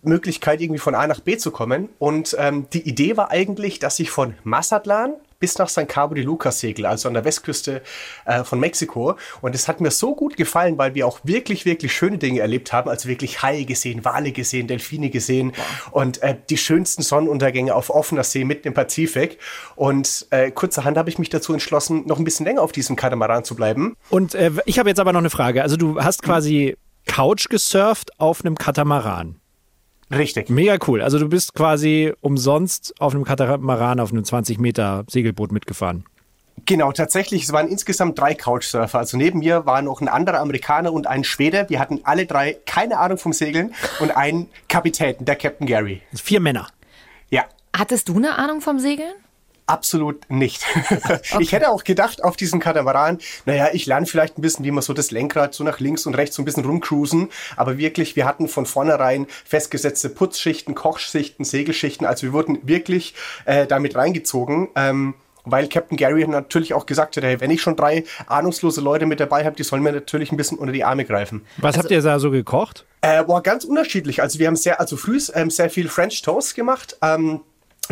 Möglichkeit, 0.09 0.61
irgendwie 0.61 0.79
von 0.79 0.95
A 0.95 1.07
nach 1.07 1.21
B 1.21 1.37
zu 1.37 1.51
kommen. 1.51 1.89
Und 1.99 2.37
ähm, 2.39 2.67
die 2.73 2.89
Idee 2.89 3.17
war 3.17 3.31
eigentlich, 3.31 3.79
dass 3.79 3.99
ich 3.99 4.11
von 4.11 4.35
Mazatlan 4.45 5.15
bis 5.45 5.59
nach 5.59 5.69
San 5.69 5.87
Cabo 5.87 6.15
de 6.15 6.25
Lucas 6.25 6.61
segel, 6.61 6.87
also 6.87 7.07
an 7.07 7.13
der 7.13 7.27
Westküste 7.27 7.83
äh, 8.25 8.45
von 8.45 8.59
Mexiko. 8.59 9.17
Und 9.43 9.55
es 9.55 9.69
hat 9.69 9.79
mir 9.79 9.91
so 9.91 10.15
gut 10.15 10.39
gefallen, 10.39 10.79
weil 10.79 10.95
wir 10.95 11.07
auch 11.07 11.21
wirklich, 11.23 11.67
wirklich 11.67 11.93
schöne 11.93 12.17
Dinge 12.17 12.41
erlebt 12.41 12.73
haben. 12.73 12.89
Also 12.89 13.11
wirklich 13.11 13.43
Haie 13.43 13.67
gesehen, 13.67 14.07
Wale 14.07 14.33
gesehen, 14.33 14.69
Delfine 14.69 15.11
gesehen 15.11 15.53
und 15.91 16.23
äh, 16.23 16.35
die 16.49 16.57
schönsten 16.57 17.03
Sonnenuntergänge 17.03 17.75
auf 17.75 17.91
offener 17.91 18.25
See 18.25 18.45
mitten 18.45 18.69
im 18.69 18.75
Pazifik. 18.75 19.39
Und 19.77 20.27
äh, 20.31 20.51
kurzerhand 20.51 20.97
habe 20.97 21.11
ich 21.11 21.19
mich 21.19 21.29
dazu 21.29 21.53
entschlossen, 21.53 22.07
noch 22.07 22.19
ein 22.19 22.25
bisschen 22.25 22.47
länger 22.47 22.63
auf 22.63 22.73
diesem 22.73 22.97
Katamaran 22.97 23.45
zu 23.45 23.55
bleiben. 23.55 23.97
Und 24.09 24.35
äh, 24.35 24.51
ich 24.65 24.79
habe 24.79 24.89
jetzt 24.89 24.99
aber 24.99 25.13
noch 25.13 25.21
eine 25.21 25.29
Frage. 25.29 25.63
Also 25.63 25.77
du 25.77 26.03
hast 26.03 26.23
quasi 26.23 26.75
Couch 27.07 27.51
gesurft 27.51 28.19
auf 28.19 28.43
einem 28.43 28.57
Katamaran. 28.57 29.41
Richtig. 30.11 30.51
Mega 30.51 30.77
cool. 30.87 31.03
Also 31.03 31.19
du 31.19 31.29
bist 31.29 31.55
quasi 31.55 32.13
umsonst 32.21 32.95
auf 33.01 33.15
einem 33.15 33.25
Katamaran 33.25 34.01
auf 34.01 34.13
einem 34.13 34.25
20 34.25 34.59
Meter 34.59 35.05
Segelboot 35.09 35.53
mitgefahren. 35.53 36.05
Genau, 36.67 36.93
tatsächlich, 36.93 37.43
es 37.43 37.53
waren 37.53 37.69
insgesamt 37.69 38.19
drei 38.19 38.35
Couchsurfer. 38.35 38.99
Also 38.99 39.17
neben 39.17 39.41
mir 39.41 39.67
war 39.67 39.83
noch 39.83 40.01
ein 40.01 40.09
anderer 40.09 40.39
Amerikaner 40.41 40.93
und 40.93 41.07
ein 41.07 41.25
Schwede. 41.25 41.67
Wir 41.69 41.81
hatten 41.81 42.01
alle 42.05 42.27
drei 42.27 42.57
keine 42.65 42.99
Ahnung 42.99 43.19
vom 43.19 43.33
Segeln 43.33 43.75
und 43.99 44.17
einen 44.17 44.49
Kapitän, 44.69 45.17
der 45.19 45.37
Captain 45.37 45.67
Gary. 45.67 46.03
Also 46.13 46.23
vier 46.23 46.41
Männer. 46.41 46.69
Ja, 47.31 47.45
Hattest 47.77 48.09
du 48.09 48.17
eine 48.17 48.39
Ahnung 48.39 48.61
vom 48.61 48.79
Segeln? 48.79 49.15
Absolut 49.67 50.31
nicht. 50.31 50.65
Ich 51.41 51.53
hätte 51.53 51.71
auch 51.71 51.85
gedacht 51.85 52.23
auf 52.23 52.37
diesem 52.37 52.61
Katamaran, 52.61 53.19
naja, 53.45 53.69
ich 53.73 53.87
lerne 53.87 54.07
vielleicht 54.07 54.39
ein 54.39 54.43
bisschen, 54.43 54.65
wie 54.65 54.71
man 54.71 54.83
so 54.83 54.93
das 54.93 55.11
Lenkrad 55.11 55.55
so 55.55 55.65
nach 55.65 55.81
links 55.81 56.07
und 56.07 56.15
rechts 56.15 56.37
so 56.37 56.43
ein 56.43 56.45
bisschen 56.45 56.65
rumcruisen. 56.65 57.31
Aber 57.57 57.79
wirklich, 57.79 58.17
wir 58.17 58.25
hatten 58.25 58.49
von 58.49 58.67
vornherein 58.67 59.27
festgesetzte 59.45 60.11
Putzschichten, 60.11 60.75
Kochschichten, 60.75 61.45
Segelschichten. 61.45 62.07
Also 62.07 62.23
wir 62.23 62.33
wurden 62.33 62.59
wirklich 62.67 63.15
äh, 63.45 63.67
damit 63.67 63.97
reingezogen. 63.97 64.69
Ähm, 64.77 65.15
weil 65.45 65.69
Captain 65.69 65.97
Gary 65.97 66.27
natürlich 66.27 66.75
auch 66.75 66.87
gesagt 66.87 67.17
hat, 67.17 67.25
hey, 67.25 67.41
wenn 67.41 67.51
ich 67.51 67.61
schon 67.61 67.77
drei 67.77 68.05
ahnungslose 68.27 68.81
Leute 68.81 69.07
mit 69.07 69.21
dabei 69.21 69.45
habe, 69.45 69.57
die 69.57 69.63
sollen 69.63 69.83
mir 69.83 69.93
natürlich 69.93 70.33
ein 70.33 70.37
bisschen 70.37 70.59
unter 70.59 70.73
die 70.73 70.85
Arme 70.85 71.05
greifen. 71.05 71.45
Was 71.59 71.77
habt 71.77 71.91
ihr 71.91 72.01
da 72.01 72.19
so 72.19 72.31
gekocht? 72.31 72.87
Äh, 73.03 73.27
war 73.29 73.43
ganz 73.43 73.65
unterschiedlich. 73.65 74.23
Also 74.23 74.39
wir 74.39 74.47
haben 74.47 74.57
sehr, 74.57 74.81
also 74.81 74.97
früh 74.97 75.21
ähm, 75.35 75.51
sehr 75.51 75.69
viel 75.69 75.89
French 75.89 76.23
Toast 76.23 76.55
gemacht. 76.55 76.97
Ähm, 77.03 77.41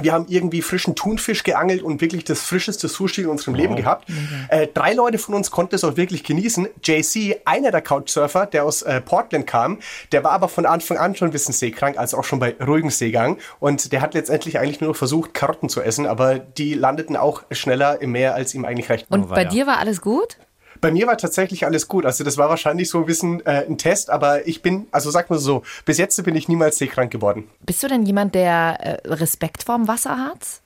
wir 0.01 0.13
haben 0.13 0.27
irgendwie 0.29 0.63
frischen 0.63 0.95
Thunfisch 0.95 1.43
geangelt 1.43 1.83
und 1.83 2.01
wirklich 2.01 2.25
das 2.25 2.41
frischeste 2.41 2.89
Sushi 2.89 3.23
in 3.23 3.29
unserem 3.29 3.55
Leben 3.55 3.77
gehabt. 3.77 4.09
Äh, 4.49 4.69
drei 4.73 4.93
Leute 4.95 5.19
von 5.19 5.35
uns 5.35 5.51
konnten 5.51 5.75
es 5.75 5.85
auch 5.85 5.97
wirklich 5.97 6.25
genießen. 6.25 6.69
JC, 6.83 7.41
einer 7.45 7.71
der 7.71 7.83
Couchsurfer, 7.83 8.47
der 8.47 8.65
aus 8.65 8.83
äh, 8.83 9.01
Portland 9.01 9.47
kam, 9.47 9.79
der 10.13 10.25
war 10.25 10.33
aber 10.33 10.49
von 10.49 10.67
Anfang 10.67 10.97
an 10.97 11.15
schon 11.15 11.29
ein 11.29 11.33
bisschen 11.33 11.55
seekrank, 11.55 11.99
also 11.99 12.19
auch 12.19 12.25
schon 12.25 12.39
bei 12.39 12.55
ruhigem 12.65 12.91
Seegang. 12.91 13.39
Und 13.61 13.93
der 13.93 14.01
hat 14.01 14.15
letztendlich 14.15 14.59
eigentlich 14.59 14.81
nur 14.81 14.91
noch 14.91 14.97
versucht, 14.97 15.35
Karotten 15.35 15.69
zu 15.69 15.83
essen, 15.83 16.07
aber 16.07 16.39
die 16.39 16.75
landeten 16.75 17.17
auch 17.17 17.43
schneller 17.51 18.01
im 18.01 18.13
Meer, 18.13 18.35
als 18.35 18.55
ihm 18.55 18.65
eigentlich 18.65 18.89
recht 18.89 19.11
war. 19.11 19.19
Und 19.19 19.29
bei 19.29 19.45
dir 19.45 19.67
war 19.67 19.79
alles 19.79 20.01
gut? 20.01 20.39
Bei 20.83 20.91
mir 20.91 21.07
war 21.07 21.17
tatsächlich 21.17 21.65
alles 21.65 21.87
gut. 21.89 22.05
Also 22.05 22.25
das 22.25 22.37
war 22.37 22.49
wahrscheinlich 22.51 22.91
so 22.91 22.99
ein 22.99 23.07
bisschen 23.07 23.41
äh, 23.47 23.65
ein 23.67 23.79
Test, 23.79 24.11
aber 24.11 24.47
ich 24.49 24.61
bin, 24.63 24.89
also 24.91 25.11
sag 25.11 25.31
mal 25.31 25.39
so, 25.39 25.63
bis 25.85 25.97
jetzt 25.97 26.23
bin 26.25 26.35
ich 26.35 26.49
niemals 26.49 26.77
seekrank 26.77 27.11
geworden. 27.11 27.49
Bist 27.65 27.83
du 27.85 27.89
denn 27.89 28.05
jemand, 28.05 28.35
der 28.35 28.79
äh, 29.05 29.09
Respekt 29.09 29.63
vorm 29.63 29.87
Wasser 29.87 30.19
hat? 30.19 30.61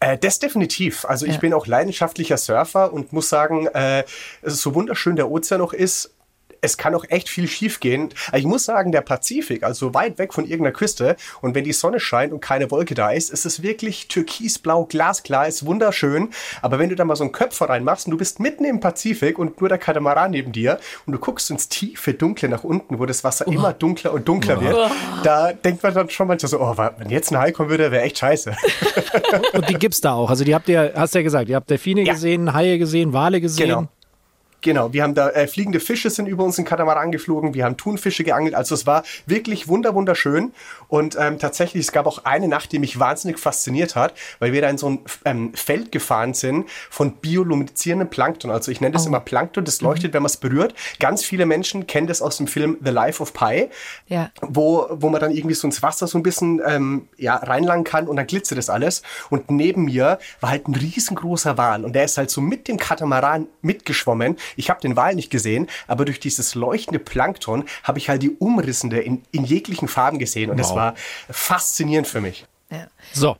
Äh, 0.00 0.18
das 0.18 0.38
definitiv. 0.38 1.06
Also 1.06 1.24
ich 1.24 1.34
Ja. 1.34 1.40
bin 1.40 1.54
auch 1.54 1.66
leidenschaftlicher 1.66 2.36
Surfer 2.36 2.92
und 2.92 3.12
muss 3.14 3.30
sagen, 3.30 3.66
äh, 3.68 4.04
so 4.42 4.74
wunderschön 4.74 5.16
der 5.16 5.30
Ozean 5.30 5.60
noch 5.60 5.72
ist, 5.72 6.10
es 6.62 6.76
kann 6.78 6.94
auch 6.94 7.04
echt 7.08 7.28
viel 7.28 7.48
schief 7.48 7.80
gehen. 7.80 8.10
Ich 8.32 8.44
muss 8.44 8.64
sagen, 8.64 8.92
der 8.92 9.00
Pazifik, 9.02 9.64
also 9.64 9.92
weit 9.94 10.18
weg 10.18 10.32
von 10.32 10.44
irgendeiner 10.44 10.72
Küste, 10.72 11.16
und 11.40 11.54
wenn 11.54 11.64
die 11.64 11.72
Sonne 11.72 12.00
scheint 12.00 12.32
und 12.32 12.40
keine 12.40 12.70
Wolke 12.70 12.94
da 12.94 13.10
ist, 13.10 13.30
ist 13.30 13.44
es 13.44 13.62
wirklich 13.62 14.08
türkisblau, 14.08 14.84
glasklar, 14.86 15.48
ist 15.48 15.66
wunderschön. 15.66 16.30
Aber 16.62 16.78
wenn 16.78 16.88
du 16.88 16.94
da 16.94 17.04
mal 17.04 17.16
so 17.16 17.24
einen 17.24 17.32
Köpfer 17.32 17.68
reinmachst 17.68 18.06
und 18.06 18.12
du 18.12 18.16
bist 18.16 18.38
mitten 18.40 18.64
im 18.64 18.80
Pazifik 18.80 19.38
und 19.38 19.60
nur 19.60 19.68
der 19.68 19.78
Katamaran 19.78 20.30
neben 20.30 20.52
dir 20.52 20.78
und 21.04 21.12
du 21.12 21.18
guckst 21.18 21.50
ins 21.50 21.68
tiefe 21.68 22.14
Dunkle 22.14 22.48
nach 22.48 22.64
unten, 22.64 22.98
wo 22.98 23.06
das 23.06 23.24
Wasser 23.24 23.46
immer 23.48 23.72
dunkler 23.72 24.12
und 24.12 24.26
dunkler 24.28 24.60
wird, 24.60 24.76
da 25.24 25.52
denkt 25.52 25.82
man 25.82 25.92
dann 25.92 26.08
schon 26.10 26.28
manchmal 26.28 26.48
so, 26.48 26.60
oh, 26.60 26.76
wenn 26.98 27.10
jetzt 27.10 27.32
ein 27.32 27.38
Hai 27.38 27.50
kommen 27.50 27.70
würde, 27.70 27.90
wäre 27.90 28.04
echt 28.04 28.18
scheiße. 28.18 28.54
Und 29.52 29.68
die 29.68 29.74
gibt's 29.74 30.00
da 30.00 30.12
auch. 30.14 30.30
Also 30.30 30.44
die 30.44 30.54
habt 30.54 30.68
ihr, 30.68 30.92
hast 30.94 31.14
ja 31.14 31.22
gesagt, 31.22 31.48
ihr 31.48 31.56
habt 31.56 31.68
Delfine 31.68 32.02
Ja. 32.02 32.12
gesehen, 32.12 32.52
Haie 32.54 32.78
gesehen, 32.78 33.12
Wale 33.12 33.40
gesehen. 33.40 33.66
Genau. 33.68 33.88
Genau, 34.62 34.92
wir 34.92 35.02
haben 35.02 35.14
da 35.14 35.28
äh, 35.30 35.46
fliegende 35.46 35.80
Fische 35.80 36.08
sind 36.08 36.26
über 36.26 36.44
uns 36.44 36.56
in 36.56 36.64
Katamaran 36.64 37.12
geflogen, 37.12 37.52
wir 37.54 37.64
haben 37.64 37.76
Thunfische 37.76 38.24
geangelt, 38.24 38.54
also 38.54 38.74
es 38.74 38.86
war 38.86 39.02
wirklich 39.26 39.68
wunder 39.68 39.94
wunderschön 39.94 40.52
und 40.88 41.16
ähm, 41.18 41.38
tatsächlich 41.38 41.84
es 41.84 41.92
gab 41.92 42.06
auch 42.06 42.24
eine 42.24 42.48
Nacht, 42.48 42.72
die 42.72 42.78
mich 42.78 42.98
wahnsinnig 42.98 43.38
fasziniert 43.38 43.96
hat, 43.96 44.14
weil 44.38 44.52
wir 44.52 44.62
da 44.62 44.70
in 44.70 44.78
so 44.78 44.88
ein 44.88 45.00
ähm, 45.24 45.52
Feld 45.54 45.90
gefahren 45.92 46.32
sind 46.32 46.68
von 46.90 47.16
bioluminizierendem 47.16 48.08
Plankton, 48.08 48.50
also 48.50 48.70
ich 48.70 48.80
nenne 48.80 48.92
das 48.92 49.04
immer 49.06 49.20
Plankton, 49.20 49.64
das 49.64 49.80
leuchtet, 49.80 50.14
wenn 50.14 50.22
man 50.22 50.30
es 50.30 50.36
berührt. 50.36 50.74
Ganz 51.00 51.24
viele 51.24 51.44
Menschen 51.44 51.86
kennen 51.86 52.06
das 52.06 52.22
aus 52.22 52.36
dem 52.36 52.46
Film 52.46 52.78
The 52.84 52.90
Life 52.90 53.22
of 53.22 53.32
Pi, 53.32 53.68
Ja. 54.06 54.30
wo, 54.40 54.86
wo 54.90 55.08
man 55.08 55.20
dann 55.20 55.32
irgendwie 55.32 55.54
so 55.54 55.66
ins 55.66 55.82
Wasser 55.82 56.06
so 56.06 56.18
ein 56.18 56.22
bisschen 56.22 56.62
ähm, 56.64 57.08
ja, 57.16 57.36
reinlangen 57.36 57.84
kann 57.84 58.06
und 58.06 58.16
dann 58.16 58.26
glitzert 58.26 58.58
das 58.58 58.70
alles. 58.70 59.02
Und 59.28 59.50
neben 59.50 59.86
mir 59.86 60.18
war 60.40 60.50
halt 60.50 60.68
ein 60.68 60.74
riesengroßer 60.74 61.58
Wal 61.58 61.84
und 61.84 61.94
der 61.94 62.04
ist 62.04 62.16
halt 62.16 62.30
so 62.30 62.40
mit 62.40 62.68
dem 62.68 62.76
Katamaran 62.76 63.48
mitgeschwommen. 63.62 64.36
Ich 64.56 64.70
habe 64.70 64.80
den 64.80 64.96
Wal 64.96 65.14
nicht 65.14 65.30
gesehen, 65.30 65.68
aber 65.86 66.04
durch 66.04 66.20
dieses 66.20 66.54
leuchtende 66.54 66.98
Plankton 66.98 67.64
habe 67.82 67.98
ich 67.98 68.08
halt 68.08 68.22
die 68.22 68.30
Umrissende 68.30 69.00
in, 69.00 69.22
in 69.32 69.44
jeglichen 69.44 69.88
Farben 69.88 70.18
gesehen 70.18 70.50
und 70.50 70.56
das 70.58 70.70
Wow. 70.70 70.76
war 70.76 70.94
faszinierend 71.30 72.06
für 72.06 72.20
mich. 72.20 72.46
ja. 72.70 72.86
So. 73.12 73.36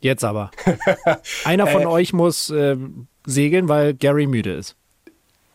Jetzt 0.00 0.24
aber. 0.24 0.50
Einer 1.44 1.68
von 1.68 1.86
euch 1.86 2.12
muss 2.12 2.50
ähm, 2.50 3.06
segeln, 3.24 3.68
weil 3.68 3.94
Gary 3.94 4.26
müde 4.26 4.52
ist. 4.52 4.74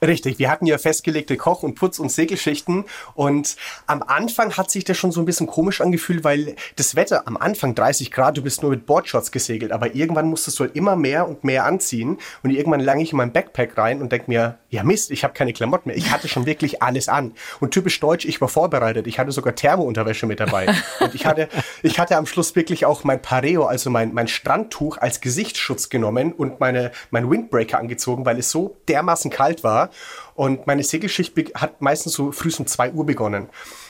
Richtig, 0.06 0.38
wir 0.38 0.52
hatten 0.52 0.68
ja 0.68 0.78
festgelegte 0.78 1.38
Koch- 1.38 1.64
und 1.64 1.74
Putz- 1.74 1.98
und 1.98 2.12
Segelschichten 2.12 2.86
und 3.16 3.56
am 3.88 4.04
Anfang 4.04 4.56
hat 4.56 4.70
sich 4.70 4.84
das 4.84 4.96
schon 4.96 5.12
so 5.12 5.20
ein 5.20 5.26
bisschen 5.26 5.48
komisch 5.48 5.82
angefühlt, 5.82 6.24
weil 6.24 6.56
das 6.76 6.96
Wetter 6.96 7.28
am 7.28 7.36
Anfang 7.36 7.74
30 7.74 8.12
Grad, 8.12 8.38
du 8.38 8.44
bist 8.44 8.62
nur 8.62 8.70
mit 8.70 8.86
Boardshorts 8.86 9.32
gesegelt, 9.32 9.72
aber 9.72 9.96
irgendwann 9.96 10.28
musstest 10.28 10.60
du 10.60 10.66
halt 10.66 10.76
immer 10.76 10.96
mehr 10.96 11.28
und 11.28 11.44
mehr 11.44 11.66
anziehen 11.66 12.20
und 12.44 12.52
irgendwann 12.52 12.80
lange 12.80 13.02
ich 13.02 13.12
in 13.12 13.18
mein 13.18 13.34
Backpack 13.34 13.76
rein 13.76 14.00
und 14.00 14.12
denk 14.12 14.28
mir, 14.28 14.60
ja 14.70 14.84
Mist, 14.84 15.12
ich 15.12 15.24
habe 15.24 15.34
keine 15.34 15.54
Klamotten 15.54 15.90
mehr. 15.90 15.98
Ich 15.98 16.12
hatte 16.12 16.28
schon 16.28 16.46
wirklich 16.46 16.82
alles 16.82 17.08
an 17.08 17.34
und 17.60 17.72
typisch 17.72 18.00
deutsch, 18.00 18.26
ich 18.26 18.42
war 18.42 18.48
vorbereitet. 18.48 19.08
Ich 19.08 19.20
hatte 19.20 19.32
sogar 19.32 19.56
Thermounterwäsche 19.56 20.26
mit 20.26 20.40
dabei 20.40 20.68
und 21.00 21.16
ich 21.16 21.26
hatte, 21.26 21.48
ich 21.84 22.00
hatte 22.00 22.18
am 22.18 22.26
Schluss 22.26 22.56
wirklich 22.56 22.86
auch 22.86 23.04
mein 23.04 23.22
Pareo, 23.22 23.66
also 23.66 23.90
mein, 23.90 24.14
mein 24.14 24.28
Strandtuch 24.28 24.98
als 24.98 25.22
Gesichtsschutz 25.22 25.90
genommen 25.90 26.34
und 26.34 26.60
meine, 26.60 26.92
mein 27.12 27.30
Windbreaker 27.30 27.80
angezogen, 27.80 28.26
weil 28.26 28.40
es 28.40 28.52
so 28.52 28.78
dermaßen 28.88 29.32
kalt 29.32 29.64
war 29.64 29.90
und 30.36 30.68
meine 30.68 30.84
Segelschicht 30.84 31.34
hat 31.56 31.82
meistens 31.82 32.14
so 32.14 32.32
früh 32.32 32.52
um 32.58 32.68
2 32.68 32.92
Uhr 32.92 33.06
begonnen. 33.06 33.50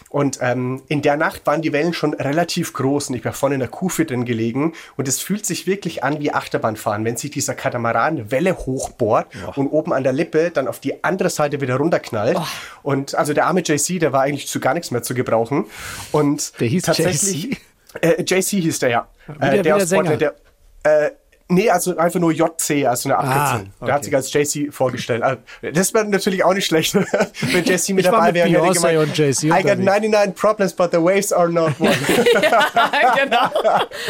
Und 0.10 0.40
ähm, 0.42 0.84
in 0.88 1.02
der 1.02 1.18
Nacht 1.18 1.46
waren 1.46 1.62
die 1.62 1.74
Wellen 1.74 1.94
schon 1.94 2.14
relativ 2.14 2.74
groß 2.74 3.10
und 3.10 3.16
ich 3.16 3.26
war 3.26 3.34
vorne 3.34 3.56
in 3.56 3.60
der 3.60 3.70
Kufe 3.70 4.06
drin 4.06 4.26
gelegen 4.26 4.74
und 4.96 5.08
es 5.08 5.20
fühlt 5.20 5.46
sich 5.46 5.68
wirklich 5.68 6.04
an 6.04 6.20
wie 6.20 6.32
Achterbahnfahren, 6.32 7.04
wenn 7.04 7.18
sich 7.18 7.32
dieser 7.32 7.56
Katamaran 7.56 8.32
Welle 8.32 8.58
hochbohrt 8.58 9.28
oh. 9.46 9.60
und 9.60 9.68
oben 9.68 9.94
an 9.94 10.04
der 10.04 10.14
Lippe 10.14 10.52
dann 10.52 10.68
auf 10.68 10.80
die 10.80 11.04
andere 11.04 11.30
Seite 11.30 11.60
wieder 11.62 11.76
runterknallt. 11.76 12.38
Oh. 12.40 12.46
Und 12.84 13.16
also 13.16 13.34
der 13.34 13.48
arme 13.48 13.62
JC, 13.62 14.00
der 14.00 14.14
war 14.14 14.22
eigentlich 14.22 14.48
zu 14.48 14.60
gar 14.60 14.74
nichts 14.74 14.92
mehr 14.92 15.04
zu 15.04 15.14
gebrauchen. 15.14 15.66
Und 16.12 16.60
der 16.60 16.68
hieß 16.68 16.84
tatsächlich. 16.84 17.44
JC? 17.44 17.58
Äh, 18.02 18.24
JC 18.24 18.62
hieß 18.62 18.80
der 18.80 18.90
ja. 18.90 19.08
Äh, 19.40 19.62
der, 19.62 19.64
der 19.64 19.88
Sänger. 19.88 20.18
der, 20.18 20.36
äh, 20.84 21.12
Nee, 21.50 21.70
also 21.70 21.96
einfach 21.96 22.20
nur 22.20 22.34
JC, 22.34 22.86
also 22.86 23.08
eine 23.08 23.18
Abkürzung. 23.18 23.68
Ah, 23.70 23.74
okay. 23.80 23.86
Der 23.86 23.94
hat 23.94 24.04
sich 24.04 24.14
als 24.14 24.34
JC 24.34 24.74
vorgestellt. 24.74 25.24
Also, 25.24 25.40
das 25.62 25.94
wäre 25.94 26.06
natürlich 26.06 26.44
auch 26.44 26.54
nicht 26.54 26.66
schlecht, 26.66 26.94
wenn 27.54 27.64
JC 27.64 27.90
mit 27.90 28.06
ich 28.06 28.12
dabei 28.12 28.34
wäre. 28.34 28.50
Beyoncé 28.50 29.02
und 29.02 29.18
JC 29.18 29.44
I 29.46 29.64
got 29.64 29.80
99 29.80 30.36
problems, 30.36 30.74
but 30.74 30.92
the 30.92 30.98
waves 30.98 31.32
are 31.32 31.50
not 31.50 31.74
one. 31.80 31.96
ja, 32.42 33.16
genau. 33.24 33.50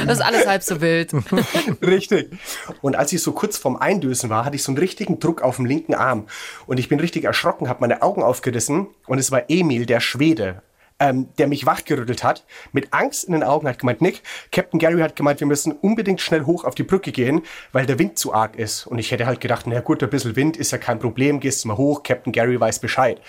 Das 0.05 0.17
ist 0.17 0.25
alles 0.25 0.47
halb 0.47 0.63
so 0.63 0.81
wild. 0.81 1.11
Richtig. 1.81 2.31
Und 2.81 2.95
als 2.95 3.13
ich 3.13 3.21
so 3.21 3.33
kurz 3.33 3.57
vorm 3.57 3.77
Eindösen 3.77 4.31
war, 4.31 4.43
hatte 4.43 4.55
ich 4.55 4.63
so 4.63 4.71
einen 4.71 4.79
richtigen 4.79 5.19
Druck 5.19 5.43
auf 5.43 5.57
dem 5.57 5.65
linken 5.65 5.93
Arm. 5.93 6.25
Und 6.65 6.79
ich 6.79 6.89
bin 6.89 6.99
richtig 6.99 7.25
erschrocken, 7.25 7.69
habe 7.69 7.81
meine 7.81 8.01
Augen 8.01 8.23
aufgerissen 8.23 8.87
und 9.05 9.19
es 9.19 9.31
war 9.31 9.43
Emil, 9.47 9.85
der 9.85 9.99
Schwede 9.99 10.63
ähm, 10.99 11.29
der 11.37 11.47
mich 11.47 11.65
wachgerüttelt 11.65 12.23
hat, 12.23 12.45
mit 12.71 12.93
Angst 12.93 13.25
in 13.25 13.33
den 13.33 13.43
Augen 13.43 13.67
hat 13.67 13.79
gemeint, 13.79 14.01
Nick, 14.01 14.21
Captain 14.51 14.79
Gary 14.79 14.99
hat 14.99 15.15
gemeint, 15.15 15.39
wir 15.39 15.47
müssen 15.47 15.71
unbedingt 15.71 16.21
schnell 16.21 16.45
hoch 16.45 16.65
auf 16.65 16.75
die 16.75 16.83
Brücke 16.83 17.11
gehen, 17.11 17.43
weil 17.71 17.85
der 17.85 17.99
Wind 17.99 18.17
zu 18.17 18.33
arg 18.33 18.55
ist. 18.55 18.87
Und 18.87 18.97
ich 18.97 19.11
hätte 19.11 19.25
halt 19.25 19.39
gedacht, 19.39 19.65
na 19.67 19.79
gut, 19.81 20.01
ein 20.01 20.09
bisschen 20.09 20.35
Wind 20.35 20.57
ist 20.57 20.71
ja 20.71 20.77
kein 20.77 20.99
Problem, 20.99 21.39
gehst 21.39 21.65
mal 21.65 21.77
hoch, 21.77 22.03
Captain 22.03 22.33
Gary 22.33 22.59
weiß 22.59 22.79
Bescheid. 22.79 23.21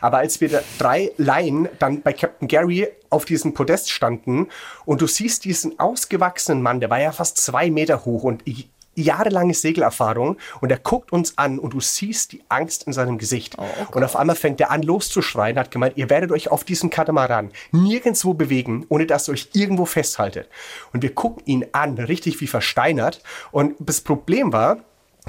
Aber 0.00 0.18
als 0.18 0.40
wir 0.40 0.62
drei 0.78 1.12
Laien 1.16 1.68
dann 1.78 2.02
bei 2.02 2.12
Captain 2.12 2.48
Gary 2.48 2.88
auf 3.10 3.24
diesem 3.24 3.54
Podest 3.54 3.90
standen 3.90 4.48
und 4.84 5.00
du 5.00 5.06
siehst 5.06 5.44
diesen 5.44 5.78
ausgewachsenen 5.78 6.62
Mann, 6.62 6.80
der 6.80 6.90
war 6.90 7.00
ja 7.00 7.12
fast 7.12 7.38
zwei 7.38 7.70
Meter 7.70 8.04
hoch 8.04 8.24
und 8.24 8.42
ich, 8.44 8.68
jahrelange 8.96 9.54
Segelerfahrung 9.54 10.36
und 10.60 10.70
er 10.70 10.78
guckt 10.78 11.12
uns 11.12 11.38
an 11.38 11.58
und 11.58 11.74
du 11.74 11.80
siehst 11.80 12.32
die 12.32 12.42
Angst 12.48 12.84
in 12.84 12.92
seinem 12.92 13.18
Gesicht. 13.18 13.56
Oh, 13.58 13.62
okay. 13.82 13.96
Und 13.96 14.04
auf 14.04 14.16
einmal 14.16 14.36
fängt 14.36 14.60
er 14.60 14.70
an 14.70 14.82
loszuschreien, 14.82 15.58
hat 15.58 15.70
gemeint, 15.70 15.96
ihr 15.96 16.10
werdet 16.10 16.32
euch 16.32 16.50
auf 16.50 16.64
diesem 16.64 16.90
Katamaran 16.90 17.50
nirgendwo 17.72 18.34
bewegen, 18.34 18.86
ohne 18.88 19.06
dass 19.06 19.28
ihr 19.28 19.32
euch 19.32 19.50
irgendwo 19.52 19.86
festhaltet. 19.86 20.48
Und 20.92 21.02
wir 21.02 21.14
gucken 21.14 21.42
ihn 21.46 21.66
an, 21.72 21.98
richtig 21.98 22.40
wie 22.40 22.46
versteinert. 22.46 23.22
Und 23.52 23.74
das 23.78 24.00
Problem 24.00 24.52
war, 24.52 24.78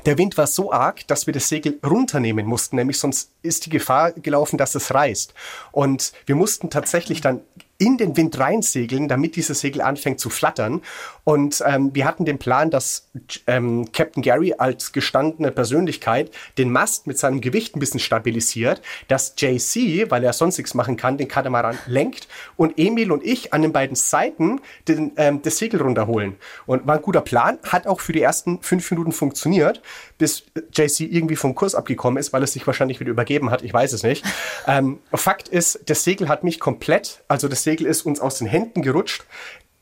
der 0.06 0.18
Wind 0.18 0.38
war 0.38 0.48
so 0.48 0.72
arg, 0.72 1.08
dass 1.08 1.26
wir 1.26 1.34
das 1.34 1.50
Segel 1.50 1.80
runternehmen 1.84 2.46
mussten, 2.46 2.76
nämlich 2.76 3.00
sonst 3.00 3.32
ist 3.42 3.66
die 3.66 3.70
Gefahr 3.70 4.12
gelaufen, 4.12 4.58
dass 4.58 4.76
es 4.76 4.94
reißt. 4.94 5.34
Und 5.72 6.14
wir 6.26 6.36
mussten 6.36 6.70
tatsächlich 6.70 7.22
dann 7.22 7.42
in 7.78 7.98
den 7.98 8.18
Wind 8.18 8.40
reinsegeln, 8.40 9.08
damit 9.08 9.36
dieses 9.36 9.60
Segel 9.60 9.82
anfängt 9.82 10.20
zu 10.20 10.30
flattern. 10.30 10.82
Und 11.24 11.64
ähm, 11.66 11.94
wir 11.94 12.06
hatten 12.06 12.26
den 12.26 12.40
Plan, 12.40 12.72
dass 12.72 13.10
ähm, 13.46 13.92
Captain 13.92 14.24
Gary 14.24 14.56
als 14.58 14.94
gestandene 14.94 15.52
Persönlichkeit 15.52 16.32
den 16.58 16.72
Mast 16.72 17.06
mit 17.06 17.18
seinem 17.18 17.42
Gewicht 17.42 17.76
ein 17.76 17.80
bisschen 17.80 18.00
stabilisiert, 18.00 18.82
dass 19.08 19.34
JC, 19.38 20.10
weil 20.10 20.24
er 20.24 20.34
sonst 20.34 20.58
nichts 20.58 20.74
machen 20.74 20.98
kann, 20.98 21.18
den 21.18 21.28
Katamaran 21.28 21.78
lenkt 21.86 22.28
und 22.56 22.78
Emil 22.78 23.12
und 23.12 23.24
ich 23.24 23.54
an 23.54 23.62
den 23.62 23.74
beiden 23.74 23.96
Seiten 23.96 24.62
den, 24.88 25.12
ähm, 25.18 25.42
das 25.42 25.58
Segel 25.58 25.82
runterholen. 25.82 26.38
Und 26.66 26.88
war 26.88 26.96
ein 26.96 27.02
guter 27.02 27.22
Plan, 27.22 27.60
hat 27.64 27.86
auch 27.88 28.00
für 28.00 28.14
die 28.14 28.22
ersten 28.22 28.62
fünf 28.62 28.90
Minuten 28.90 29.12
funktioniert, 29.12 29.82
bis 30.18 30.44
JC 30.74 31.02
irgendwie 31.02 31.36
vom 31.36 31.54
Kurs 31.54 31.76
abgekommen 31.76 32.18
ist, 32.18 32.34
weil 32.34 32.42
es 32.44 32.54
sich 32.54 32.66
wahrscheinlich 32.66 33.00
wieder 33.00 33.12
übergeben 33.12 33.52
hat. 33.52 33.62
Ich 33.62 33.74
weiß 33.74 33.94
es 33.94 34.04
nicht. 34.04 34.26
Ähm, 34.66 35.00
Fakt 35.14 35.48
ist, 35.48 35.82
das 35.86 36.04
Segel 36.04 36.30
hat 36.30 36.44
mich 36.44 36.60
komplett, 36.60 37.24
also 37.28 37.48
das 37.48 37.67
Segel 37.68 37.86
ist 37.86 38.04
uns 38.04 38.22
aus 38.22 38.38
den 38.38 38.48
Händen 38.48 38.82
gerutscht 38.82 39.26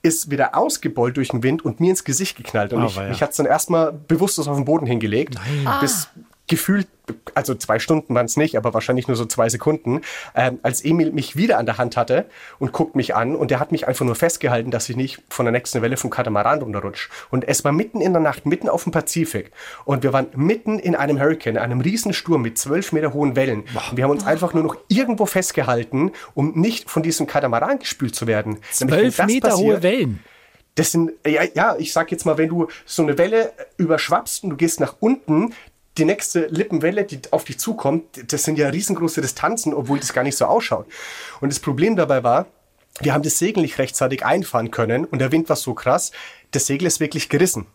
ist 0.02 0.30
wieder 0.30 0.56
ausgebeult 0.56 1.18
durch 1.18 1.30
den 1.30 1.42
Wind 1.42 1.66
und 1.66 1.80
mir 1.80 1.90
ins 1.90 2.04
Gesicht 2.04 2.38
geknallt. 2.38 2.74
Und 2.74 2.84
oh, 2.84 2.86
ich, 2.86 2.96
ja. 2.96 3.10
mich 3.10 3.24
hat 3.24 3.32
es 3.32 3.38
dann 3.38 3.48
erstmal 3.48 3.92
bewusstlos 3.92 4.48
auf 4.48 4.56
den 4.56 4.64
Boden 4.64 4.86
hingelegt, 4.86 5.34
Nein. 5.34 5.80
bis 5.82 6.10
gefühlt, 6.48 6.88
also 7.34 7.56
zwei 7.56 7.80
Stunden 7.80 8.14
waren 8.16 8.26
es 8.26 8.38
nicht, 8.38 8.58
aber 8.58 8.74
wahrscheinlich 8.74 9.08
nur 9.08 9.18
so 9.18 9.26
zwei 9.26 9.50
Sekunden, 9.50 10.02
ähm, 10.36 10.60
als 10.64 10.84
Emil 10.84 11.12
mich 11.12 11.36
wieder 11.36 11.58
an 11.58 11.66
der 11.66 11.78
Hand 11.78 11.98
hatte 11.98 12.26
und 12.60 12.72
guckt 12.72 12.96
mich 12.96 13.16
an 13.16 13.36
und 13.36 13.52
der 13.52 13.60
hat 13.60 13.72
mich 13.72 13.88
einfach 13.88 14.06
nur 14.06 14.16
festgehalten, 14.16 14.72
dass 14.72 14.90
ich 14.90 14.96
nicht 14.96 15.22
von 15.30 15.46
der 15.46 15.52
nächsten 15.52 15.82
Welle 15.82 15.98
vom 15.98 16.10
Katamaran 16.10 16.62
runterrutsche. 16.62 17.10
Und 17.32 17.48
es 17.48 17.64
war 17.64 17.72
mitten 17.72 18.02
in 18.02 18.14
der 18.14 18.22
Nacht, 18.22 18.46
mitten 18.46 18.70
auf 18.70 18.84
dem 18.84 18.92
Pazifik 18.92 19.52
und 19.86 20.04
wir 20.04 20.14
waren 20.14 20.28
mitten 20.36 20.80
in 20.80 20.96
einem 20.96 21.20
Hurricane, 21.20 21.58
einem 21.58 21.82
Riesensturm 21.82 22.42
mit 22.42 22.58
zwölf 22.58 22.92
Meter 22.92 23.14
hohen 23.14 23.36
Wellen. 23.36 23.64
Und 23.90 23.98
wir 23.98 24.04
haben 24.04 24.12
uns 24.12 24.26
einfach 24.26 24.54
nur 24.54 24.64
noch 24.64 24.78
irgendwo 24.88 25.26
festgehalten, 25.26 26.12
um 26.34 26.54
nicht 26.60 26.90
von 26.90 27.04
diesem 27.04 27.28
Katamaran 27.28 27.80
gespült 27.80 28.16
zu 28.16 28.28
werden. 28.28 28.60
Zwölf 28.72 29.20
Meter 29.20 29.50
passiert, 29.50 29.54
hohe 29.54 29.84
Wellen? 29.84 30.24
Das 30.76 30.92
sind, 30.92 31.12
ja, 31.26 31.44
ja, 31.54 31.76
ich 31.78 31.94
sag 31.94 32.12
jetzt 32.12 32.26
mal, 32.26 32.38
wenn 32.38 32.50
du 32.50 32.68
so 32.86 33.02
eine 33.02 33.18
Welle 33.18 33.54
überschwappst 33.78 34.44
und 34.44 34.50
du 34.52 34.56
gehst 34.58 34.82
nach 34.82 34.96
unten, 35.00 35.54
die 35.98 36.06
nächste 36.06 36.48
Lippenwelle, 36.48 37.06
die 37.06 37.20
auf 37.32 37.46
dich 37.46 37.58
zukommt, 37.58 38.32
das 38.32 38.44
sind 38.44 38.58
ja 38.58 38.70
riesengroße 38.70 39.22
Distanzen, 39.22 39.74
obwohl 39.74 40.00
das 40.00 40.14
gar 40.14 40.24
nicht 40.24 40.38
so 40.38 40.46
ausschaut. 40.46 40.88
Und 41.42 41.52
das 41.52 41.60
Problem 41.60 41.96
dabei 41.96 42.24
war, 42.24 42.48
wir 43.02 43.14
haben 43.14 43.24
das 43.24 43.40
Segel 43.40 43.62
nicht 43.62 43.78
rechtzeitig 43.78 44.26
einfahren 44.26 44.72
können 44.72 45.06
und 45.06 45.20
der 45.20 45.32
Wind 45.32 45.50
war 45.50 45.56
so 45.56 45.74
krass, 45.74 46.12
das 46.52 46.66
Segel 46.66 46.88
ist 46.88 47.00
wirklich 47.00 47.30
gerissen. 47.30 47.68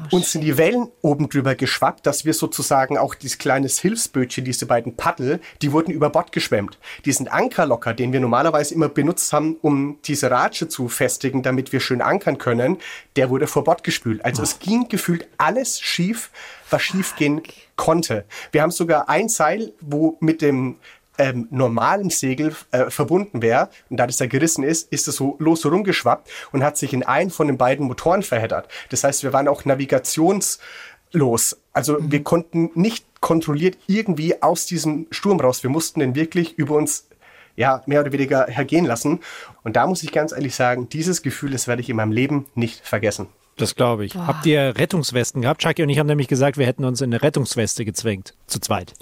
Oh, 0.00 0.16
Uns 0.16 0.32
sind 0.32 0.42
die 0.42 0.56
Wellen 0.56 0.88
oben 1.02 1.28
drüber 1.28 1.54
geschwappt, 1.54 2.06
dass 2.06 2.24
wir 2.24 2.32
sozusagen 2.32 2.96
auch 2.96 3.14
dieses 3.14 3.38
kleines 3.38 3.78
Hilfsbötchen, 3.80 4.44
diese 4.44 4.66
beiden 4.66 4.96
Paddel, 4.96 5.40
die 5.62 5.72
wurden 5.72 5.92
über 5.92 6.10
Bord 6.10 6.32
geschwemmt. 6.32 6.78
Diesen 7.04 7.28
Ankerlocker, 7.28 7.92
den 7.92 8.12
wir 8.12 8.20
normalerweise 8.20 8.74
immer 8.74 8.88
benutzt 8.88 9.32
haben, 9.32 9.56
um 9.60 9.98
diese 10.04 10.30
Ratsche 10.30 10.68
zu 10.68 10.88
festigen, 10.88 11.42
damit 11.42 11.72
wir 11.72 11.80
schön 11.80 12.00
ankern 12.00 12.38
können, 12.38 12.78
der 13.16 13.30
wurde 13.30 13.46
vor 13.46 13.64
Bord 13.64 13.84
gespült. 13.84 14.24
Also 14.24 14.40
oh. 14.40 14.44
es 14.44 14.58
ging 14.58 14.88
gefühlt 14.88 15.28
alles 15.36 15.80
schief, 15.80 16.30
was 16.70 16.82
schief 16.82 17.16
gehen 17.16 17.42
konnte. 17.76 18.24
Wir 18.52 18.62
haben 18.62 18.70
sogar 18.70 19.08
ein 19.08 19.28
Seil, 19.28 19.72
wo 19.80 20.16
mit 20.20 20.42
dem 20.42 20.76
ähm, 21.20 21.48
normalem 21.50 22.10
Segel 22.10 22.56
äh, 22.70 22.90
verbunden 22.90 23.42
wäre, 23.42 23.68
und 23.90 23.98
da 23.98 24.06
das 24.06 24.18
ja 24.18 24.26
gerissen 24.26 24.64
ist, 24.64 24.90
ist 24.90 25.06
es 25.06 25.16
so 25.16 25.36
los 25.38 25.66
rumgeschwappt 25.66 26.30
und 26.52 26.64
hat 26.64 26.78
sich 26.78 26.94
in 26.94 27.02
einen 27.02 27.30
von 27.30 27.46
den 27.46 27.58
beiden 27.58 27.86
Motoren 27.86 28.22
verheddert. 28.22 28.68
Das 28.88 29.04
heißt, 29.04 29.22
wir 29.22 29.32
waren 29.32 29.46
auch 29.46 29.66
navigationslos. 29.66 31.58
Also 31.72 31.98
mhm. 31.98 32.10
wir 32.12 32.24
konnten 32.24 32.70
nicht 32.74 33.04
kontrolliert 33.20 33.76
irgendwie 33.86 34.42
aus 34.42 34.64
diesem 34.64 35.06
Sturm 35.10 35.40
raus. 35.40 35.62
Wir 35.62 35.70
mussten 35.70 36.00
den 36.00 36.14
wirklich 36.14 36.56
über 36.58 36.74
uns 36.74 37.06
ja, 37.54 37.82
mehr 37.84 38.00
oder 38.00 38.12
weniger 38.12 38.46
hergehen 38.46 38.86
lassen. 38.86 39.20
Und 39.62 39.76
da 39.76 39.86
muss 39.86 40.02
ich 40.02 40.12
ganz 40.12 40.32
ehrlich 40.32 40.54
sagen, 40.54 40.88
dieses 40.88 41.20
Gefühl, 41.20 41.50
das 41.50 41.68
werde 41.68 41.82
ich 41.82 41.90
in 41.90 41.96
meinem 41.96 42.12
Leben 42.12 42.46
nicht 42.54 42.86
vergessen. 42.86 43.26
Das 43.56 43.74
glaube 43.74 44.04
ich. 44.04 44.14
Boah. 44.14 44.26
Habt 44.26 44.46
ihr 44.46 44.74
Rettungswesten 44.76 45.42
gehabt? 45.42 45.60
Chucky 45.62 45.82
und 45.82 45.88
ich 45.88 45.98
haben 45.98 46.06
nämlich 46.06 46.28
gesagt, 46.28 46.56
wir 46.56 46.66
hätten 46.66 46.84
uns 46.84 47.00
in 47.00 47.12
eine 47.12 47.22
Rettungsweste 47.22 47.84
gezwängt. 47.84 48.34
Zu 48.46 48.60
zweit. 48.60 48.94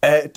Äh, 0.00 0.30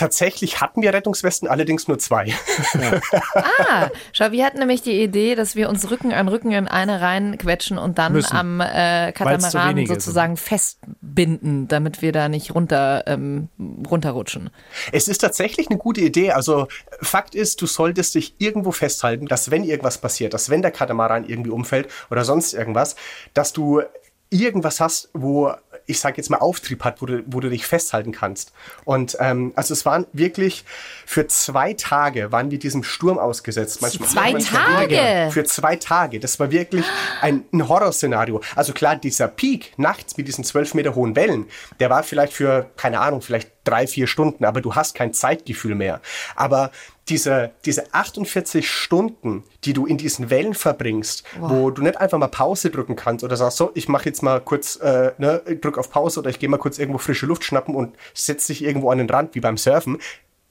Tatsächlich 0.00 0.62
hatten 0.62 0.80
wir 0.80 0.94
Rettungswesten, 0.94 1.46
allerdings 1.46 1.86
nur 1.86 1.98
zwei. 1.98 2.28
Ja. 2.72 3.00
ah, 3.34 3.90
schau, 4.14 4.32
wir 4.32 4.46
hatten 4.46 4.58
nämlich 4.58 4.80
die 4.80 5.02
Idee, 5.02 5.34
dass 5.34 5.56
wir 5.56 5.68
uns 5.68 5.90
Rücken 5.90 6.14
an 6.14 6.26
Rücken 6.28 6.52
in 6.52 6.68
eine 6.68 7.02
reinquetschen 7.02 7.76
und 7.76 7.98
dann 7.98 8.14
Müssen, 8.14 8.34
am 8.34 8.62
äh, 8.62 9.12
Katamaran 9.12 9.86
sozusagen 9.86 10.34
ist. 10.34 10.42
festbinden, 10.42 11.68
damit 11.68 12.00
wir 12.00 12.12
da 12.12 12.30
nicht 12.30 12.54
runter, 12.54 13.04
ähm, 13.08 13.50
runterrutschen. 13.90 14.48
Es 14.90 15.06
ist 15.06 15.18
tatsächlich 15.18 15.68
eine 15.68 15.78
gute 15.78 16.00
Idee. 16.00 16.30
Also 16.30 16.68
Fakt 17.02 17.34
ist, 17.34 17.60
du 17.60 17.66
solltest 17.66 18.14
dich 18.14 18.36
irgendwo 18.38 18.72
festhalten, 18.72 19.26
dass 19.26 19.50
wenn 19.50 19.64
irgendwas 19.64 19.98
passiert, 19.98 20.32
dass 20.32 20.48
wenn 20.48 20.62
der 20.62 20.70
Katamaran 20.70 21.26
irgendwie 21.26 21.50
umfällt 21.50 21.90
oder 22.10 22.24
sonst 22.24 22.54
irgendwas, 22.54 22.96
dass 23.34 23.52
du 23.52 23.82
irgendwas 24.30 24.80
hast, 24.80 25.10
wo 25.12 25.52
ich 25.90 26.00
sage 26.00 26.16
jetzt 26.16 26.30
mal 26.30 26.38
Auftrieb 26.38 26.84
hat, 26.84 27.02
wo 27.02 27.06
du, 27.06 27.22
wo 27.26 27.40
du 27.40 27.50
dich 27.50 27.66
festhalten 27.66 28.12
kannst. 28.12 28.52
Und 28.84 29.16
ähm, 29.20 29.52
also 29.56 29.74
es 29.74 29.84
waren 29.84 30.06
wirklich 30.12 30.64
für 31.04 31.26
zwei 31.26 31.74
Tage 31.74 32.32
waren 32.32 32.50
wir 32.50 32.58
diesem 32.58 32.82
Sturm 32.82 33.18
ausgesetzt. 33.18 33.82
Manchmal, 33.82 34.08
zwei 34.08 34.32
Tage? 34.34 35.30
Für 35.32 35.44
zwei 35.44 35.76
Tage. 35.76 36.20
Das 36.20 36.38
war 36.38 36.50
wirklich 36.50 36.86
ein, 37.20 37.44
ein 37.52 37.68
Horrorszenario. 37.68 38.40
Also 38.54 38.72
klar, 38.72 38.96
dieser 38.96 39.28
Peak 39.28 39.72
nachts 39.76 40.16
mit 40.16 40.28
diesen 40.28 40.44
zwölf 40.44 40.74
Meter 40.74 40.94
hohen 40.94 41.16
Wellen, 41.16 41.46
der 41.80 41.90
war 41.90 42.02
vielleicht 42.02 42.32
für 42.32 42.70
keine 42.76 43.00
Ahnung, 43.00 43.20
vielleicht 43.20 43.50
drei, 43.64 43.86
vier 43.86 44.06
Stunden, 44.06 44.44
aber 44.44 44.60
du 44.60 44.74
hast 44.74 44.94
kein 44.94 45.12
Zeitgefühl 45.12 45.74
mehr. 45.74 46.00
Aber 46.34 46.70
diese, 47.10 47.50
diese 47.64 47.92
48 47.92 48.68
Stunden, 48.68 49.44
die 49.64 49.72
du 49.72 49.84
in 49.84 49.98
diesen 49.98 50.30
Wellen 50.30 50.54
verbringst, 50.54 51.24
wow. 51.38 51.50
wo 51.50 51.70
du 51.70 51.82
nicht 51.82 51.98
einfach 51.98 52.18
mal 52.18 52.28
Pause 52.28 52.70
drücken 52.70 52.96
kannst 52.96 53.24
oder 53.24 53.36
sagst, 53.36 53.58
so, 53.58 53.70
ich 53.74 53.88
mache 53.88 54.06
jetzt 54.06 54.22
mal 54.22 54.40
kurz, 54.40 54.76
äh, 54.76 55.12
ne, 55.18 55.42
drück 55.60 55.76
auf 55.76 55.90
Pause 55.90 56.20
oder 56.20 56.30
ich 56.30 56.38
gehe 56.38 56.48
mal 56.48 56.58
kurz 56.58 56.78
irgendwo 56.78 56.98
frische 56.98 57.26
Luft 57.26 57.44
schnappen 57.44 57.74
und 57.74 57.96
setze 58.14 58.48
dich 58.48 58.64
irgendwo 58.64 58.90
an 58.90 58.98
den 58.98 59.10
Rand, 59.10 59.34
wie 59.34 59.40
beim 59.40 59.56
Surfen 59.56 59.98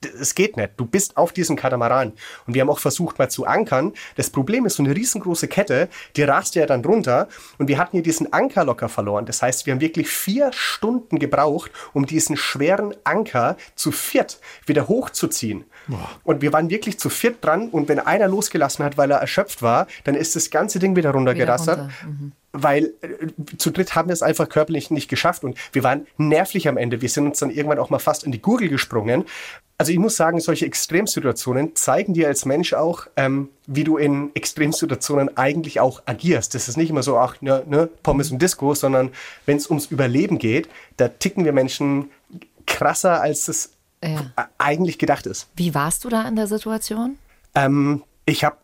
es 0.04 0.34
geht 0.34 0.56
nicht. 0.56 0.72
Du 0.76 0.86
bist 0.86 1.16
auf 1.16 1.32
diesem 1.32 1.56
Katamaran. 1.56 2.12
Und 2.46 2.54
wir 2.54 2.62
haben 2.62 2.70
auch 2.70 2.78
versucht, 2.78 3.18
mal 3.18 3.30
zu 3.30 3.46
ankern. 3.46 3.92
Das 4.16 4.30
Problem 4.30 4.66
ist, 4.66 4.76
so 4.76 4.82
eine 4.82 4.94
riesengroße 4.94 5.48
Kette, 5.48 5.88
die 6.16 6.22
raste 6.22 6.60
ja 6.60 6.66
dann 6.66 6.84
runter. 6.84 7.28
Und 7.58 7.68
wir 7.68 7.78
hatten 7.78 7.92
hier 7.92 8.02
diesen 8.02 8.32
Anker 8.32 8.64
locker 8.64 8.88
verloren. 8.88 9.26
Das 9.26 9.42
heißt, 9.42 9.66
wir 9.66 9.74
haben 9.74 9.80
wirklich 9.80 10.08
vier 10.08 10.52
Stunden 10.52 11.18
gebraucht, 11.18 11.70
um 11.92 12.06
diesen 12.06 12.36
schweren 12.36 12.94
Anker 13.04 13.56
zu 13.74 13.92
viert 13.92 14.40
wieder 14.66 14.88
hochzuziehen. 14.88 15.64
Boah. 15.86 16.10
Und 16.24 16.42
wir 16.42 16.52
waren 16.52 16.70
wirklich 16.70 16.98
zu 16.98 17.10
viert 17.10 17.44
dran. 17.44 17.68
Und 17.68 17.88
wenn 17.88 17.98
einer 17.98 18.28
losgelassen 18.28 18.84
hat, 18.84 18.96
weil 18.96 19.10
er 19.10 19.18
erschöpft 19.18 19.62
war, 19.62 19.86
dann 20.04 20.14
ist 20.14 20.36
das 20.36 20.50
ganze 20.50 20.78
Ding 20.78 20.96
wieder 20.96 21.10
runtergerasselt. 21.10 21.78
Wieder 21.78 21.88
runter. 21.88 22.06
mhm 22.06 22.32
weil 22.52 22.94
äh, 23.02 23.56
zu 23.58 23.70
dritt 23.70 23.94
haben 23.94 24.08
wir 24.08 24.12
es 24.12 24.22
einfach 24.22 24.48
körperlich 24.48 24.90
nicht 24.90 25.08
geschafft 25.08 25.44
und 25.44 25.56
wir 25.72 25.84
waren 25.84 26.06
nervlich 26.16 26.68
am 26.68 26.76
Ende. 26.76 27.00
Wir 27.00 27.08
sind 27.08 27.26
uns 27.26 27.38
dann 27.38 27.50
irgendwann 27.50 27.78
auch 27.78 27.90
mal 27.90 27.98
fast 27.98 28.24
in 28.24 28.32
die 28.32 28.42
Gurgel 28.42 28.68
gesprungen, 28.68 29.24
also 29.80 29.92
ich 29.92 29.98
muss 29.98 30.14
sagen, 30.14 30.40
solche 30.40 30.66
Extremsituationen 30.66 31.74
zeigen 31.74 32.12
dir 32.12 32.26
als 32.26 32.44
Mensch 32.44 32.74
auch, 32.74 33.06
ähm, 33.16 33.48
wie 33.66 33.82
du 33.82 33.96
in 33.96 34.30
Extremsituationen 34.34 35.38
eigentlich 35.38 35.80
auch 35.80 36.02
agierst. 36.04 36.54
Das 36.54 36.68
ist 36.68 36.76
nicht 36.76 36.90
immer 36.90 37.02
so, 37.02 37.16
ach, 37.16 37.40
ne, 37.40 37.62
ne 37.66 37.88
Pommes 38.02 38.30
und 38.30 38.42
Disco, 38.42 38.74
sondern 38.74 39.10
wenn 39.46 39.56
es 39.56 39.70
ums 39.70 39.86
Überleben 39.86 40.36
geht, 40.36 40.68
da 40.98 41.08
ticken 41.08 41.46
wir 41.46 41.54
Menschen 41.54 42.10
krasser, 42.66 43.22
als 43.22 43.48
es 43.48 43.72
ja. 44.04 44.30
eigentlich 44.58 44.98
gedacht 44.98 45.24
ist. 45.24 45.48
Wie 45.56 45.74
warst 45.74 46.04
du 46.04 46.10
da 46.10 46.28
in 46.28 46.36
der 46.36 46.46
Situation? 46.46 47.16
Ähm, 47.54 48.02
ich 48.26 48.44
habe 48.44 48.58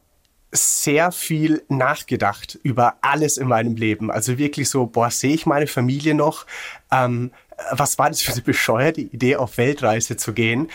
sehr 0.52 1.12
viel 1.12 1.62
nachgedacht 1.68 2.58
über 2.62 2.96
alles 3.02 3.36
in 3.36 3.48
meinem 3.48 3.76
Leben. 3.76 4.10
Also 4.10 4.38
wirklich 4.38 4.68
so, 4.68 4.86
boah, 4.86 5.10
sehe 5.10 5.34
ich 5.34 5.46
meine 5.46 5.66
Familie 5.66 6.14
noch? 6.14 6.46
Ähm, 6.90 7.32
was 7.70 7.98
war 7.98 8.10
das 8.10 8.22
für 8.22 8.32
eine 8.32 8.42
bescheuerte 8.42 9.00
Idee, 9.00 9.36
auf 9.36 9.58
Weltreise 9.58 10.16
zu 10.16 10.32
gehen? 10.32 10.68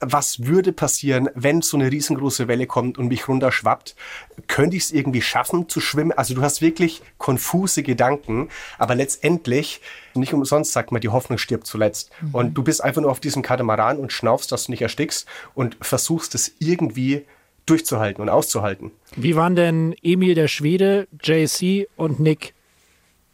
was 0.00 0.44
würde 0.44 0.72
passieren, 0.72 1.30
wenn 1.34 1.62
so 1.62 1.76
eine 1.76 1.90
riesengroße 1.90 2.48
Welle 2.48 2.66
kommt 2.66 2.98
und 2.98 3.08
mich 3.08 3.28
runterschwappt? 3.28 3.96
Könnte 4.46 4.76
ich 4.76 4.84
es 4.84 4.92
irgendwie 4.92 5.22
schaffen 5.22 5.68
zu 5.68 5.80
schwimmen? 5.80 6.12
Also 6.12 6.34
du 6.34 6.42
hast 6.42 6.60
wirklich 6.60 7.02
konfuse 7.18 7.82
Gedanken, 7.82 8.50
aber 8.78 8.94
letztendlich, 8.94 9.80
nicht 10.14 10.34
umsonst 10.34 10.72
sagt 10.72 10.92
man, 10.92 11.00
die 11.00 11.08
Hoffnung 11.08 11.38
stirbt 11.38 11.66
zuletzt. 11.66 12.10
Mhm. 12.20 12.34
Und 12.34 12.54
du 12.54 12.62
bist 12.62 12.84
einfach 12.84 13.00
nur 13.00 13.10
auf 13.10 13.20
diesem 13.20 13.42
Katamaran 13.42 13.98
und 13.98 14.12
schnaufst, 14.12 14.52
dass 14.52 14.66
du 14.66 14.72
nicht 14.72 14.82
erstickst 14.82 15.26
und 15.54 15.78
versuchst 15.80 16.34
es 16.34 16.52
irgendwie 16.58 17.24
durchzuhalten 17.66 18.22
und 18.22 18.28
auszuhalten. 18.28 18.92
Wie 19.16 19.36
waren 19.36 19.56
denn 19.56 19.94
Emil 20.02 20.34
der 20.34 20.48
Schwede, 20.48 21.08
JC 21.22 21.88
und 21.96 22.20
Nick? 22.20 22.54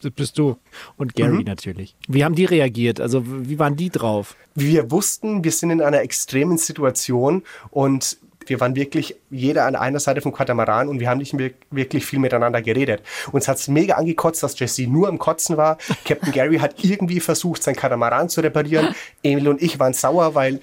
Das 0.01 0.11
bist 0.11 0.39
du. 0.39 0.57
Und 0.97 1.15
Gary 1.15 1.39
mhm. 1.39 1.45
natürlich. 1.45 1.95
Wie 2.09 2.25
haben 2.25 2.35
die 2.35 2.45
reagiert? 2.45 3.01
Also 3.01 3.23
wie 3.25 3.59
waren 3.59 3.77
die 3.77 3.91
drauf? 3.91 4.37
Wir 4.55 4.91
wussten, 4.91 5.45
wir 5.45 5.53
sind 5.53 5.71
in 5.71 5.81
einer 5.81 6.01
extremen 6.01 6.59
Situation 6.59 7.43
und 7.71 8.19
wir 8.49 8.61
waren 8.61 8.75
wirklich 8.77 9.17
jeder 9.31 9.67
an 9.67 9.77
einer 9.77 10.01
Seite 10.01 10.21
vom 10.21 10.33
Katamaran 10.33 10.89
und 10.89 11.01
wir 11.01 11.09
haben 11.09 11.19
nicht 11.19 11.35
wirklich 11.71 12.05
viel 12.05 12.19
miteinander 12.19 12.63
geredet. 12.63 13.03
Uns 13.33 13.49
hat 13.49 13.59
es 13.59 13.69
mega 13.69 13.95
angekotzt, 13.95 14.43
dass 14.43 14.59
Jesse 14.59 14.87
nur 14.87 15.09
am 15.09 15.19
Kotzen 15.19 15.57
war. 15.57 15.79
Captain 16.05 16.33
Gary 16.33 16.59
hat 16.59 16.83
irgendwie 16.85 17.21
versucht, 17.21 17.63
sein 17.63 17.77
Katamaran 17.77 18.29
zu 18.29 18.41
reparieren. 18.41 18.95
Emil 19.23 19.49
und 19.49 19.63
ich 19.63 19.79
waren 19.79 19.93
sauer, 19.93 20.35
weil, 20.35 20.61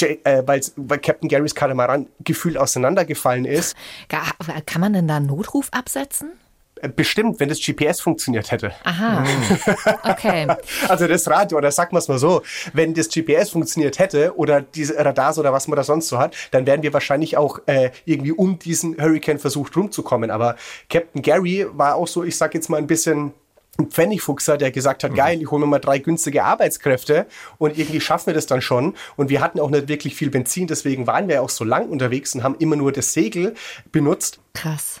äh, 0.00 0.42
weil, 0.46 0.60
weil 0.76 0.98
Captain 0.98 1.28
Garys 1.28 1.54
Katamaran 1.54 2.06
gefühlt 2.24 2.56
auseinandergefallen 2.56 3.44
ist. 3.44 3.76
Kann 4.08 4.80
man 4.80 4.92
denn 4.92 5.08
da 5.08 5.16
einen 5.16 5.26
Notruf 5.26 5.68
absetzen? 5.72 6.32
Bestimmt, 6.96 7.38
wenn 7.38 7.48
das 7.48 7.60
GPS 7.60 8.00
funktioniert 8.00 8.50
hätte. 8.50 8.72
Aha. 8.84 9.24
Okay. 10.02 10.48
also 10.88 11.06
das 11.06 11.28
Radio, 11.28 11.58
oder 11.58 11.70
sagen 11.70 11.92
wir 11.92 11.98
es 11.98 12.08
mal 12.08 12.18
so, 12.18 12.42
wenn 12.72 12.92
das 12.94 13.08
GPS 13.08 13.50
funktioniert 13.50 13.98
hätte 13.98 14.36
oder 14.36 14.60
diese 14.60 14.96
Radars 14.96 15.38
oder 15.38 15.52
was 15.52 15.68
man 15.68 15.76
da 15.76 15.84
sonst 15.84 16.08
so 16.08 16.18
hat, 16.18 16.34
dann 16.50 16.66
wären 16.66 16.82
wir 16.82 16.92
wahrscheinlich 16.92 17.36
auch 17.36 17.60
äh, 17.66 17.90
irgendwie 18.04 18.32
um 18.32 18.58
diesen 18.58 19.00
Hurricane 19.00 19.38
versucht 19.38 19.76
rumzukommen. 19.76 20.30
Aber 20.30 20.56
Captain 20.90 21.22
Gary 21.22 21.66
war 21.72 21.94
auch 21.94 22.08
so, 22.08 22.24
ich 22.24 22.36
sag 22.36 22.54
jetzt 22.54 22.68
mal 22.68 22.78
ein 22.78 22.86
bisschen 22.86 23.32
ein 23.78 23.90
Pfennigfuchser, 23.90 24.58
der 24.58 24.70
gesagt 24.70 25.02
hat, 25.04 25.12
mhm. 25.12 25.16
geil, 25.16 25.42
ich 25.42 25.50
hole 25.50 25.60
mir 25.60 25.66
mal 25.66 25.78
drei 25.78 25.98
günstige 25.98 26.44
Arbeitskräfte 26.44 27.26
und 27.58 27.78
irgendwie 27.78 28.00
schaffen 28.00 28.26
wir 28.26 28.34
das 28.34 28.46
dann 28.46 28.60
schon. 28.60 28.94
Und 29.16 29.30
wir 29.30 29.40
hatten 29.40 29.60
auch 29.60 29.70
nicht 29.70 29.88
wirklich 29.88 30.14
viel 30.14 30.30
Benzin, 30.30 30.66
deswegen 30.66 31.06
waren 31.06 31.28
wir 31.28 31.42
auch 31.42 31.48
so 31.48 31.64
lang 31.64 31.88
unterwegs 31.88 32.34
und 32.34 32.42
haben 32.42 32.56
immer 32.58 32.76
nur 32.76 32.92
das 32.92 33.12
Segel 33.12 33.54
benutzt. 33.90 34.40
Krass. 34.54 35.00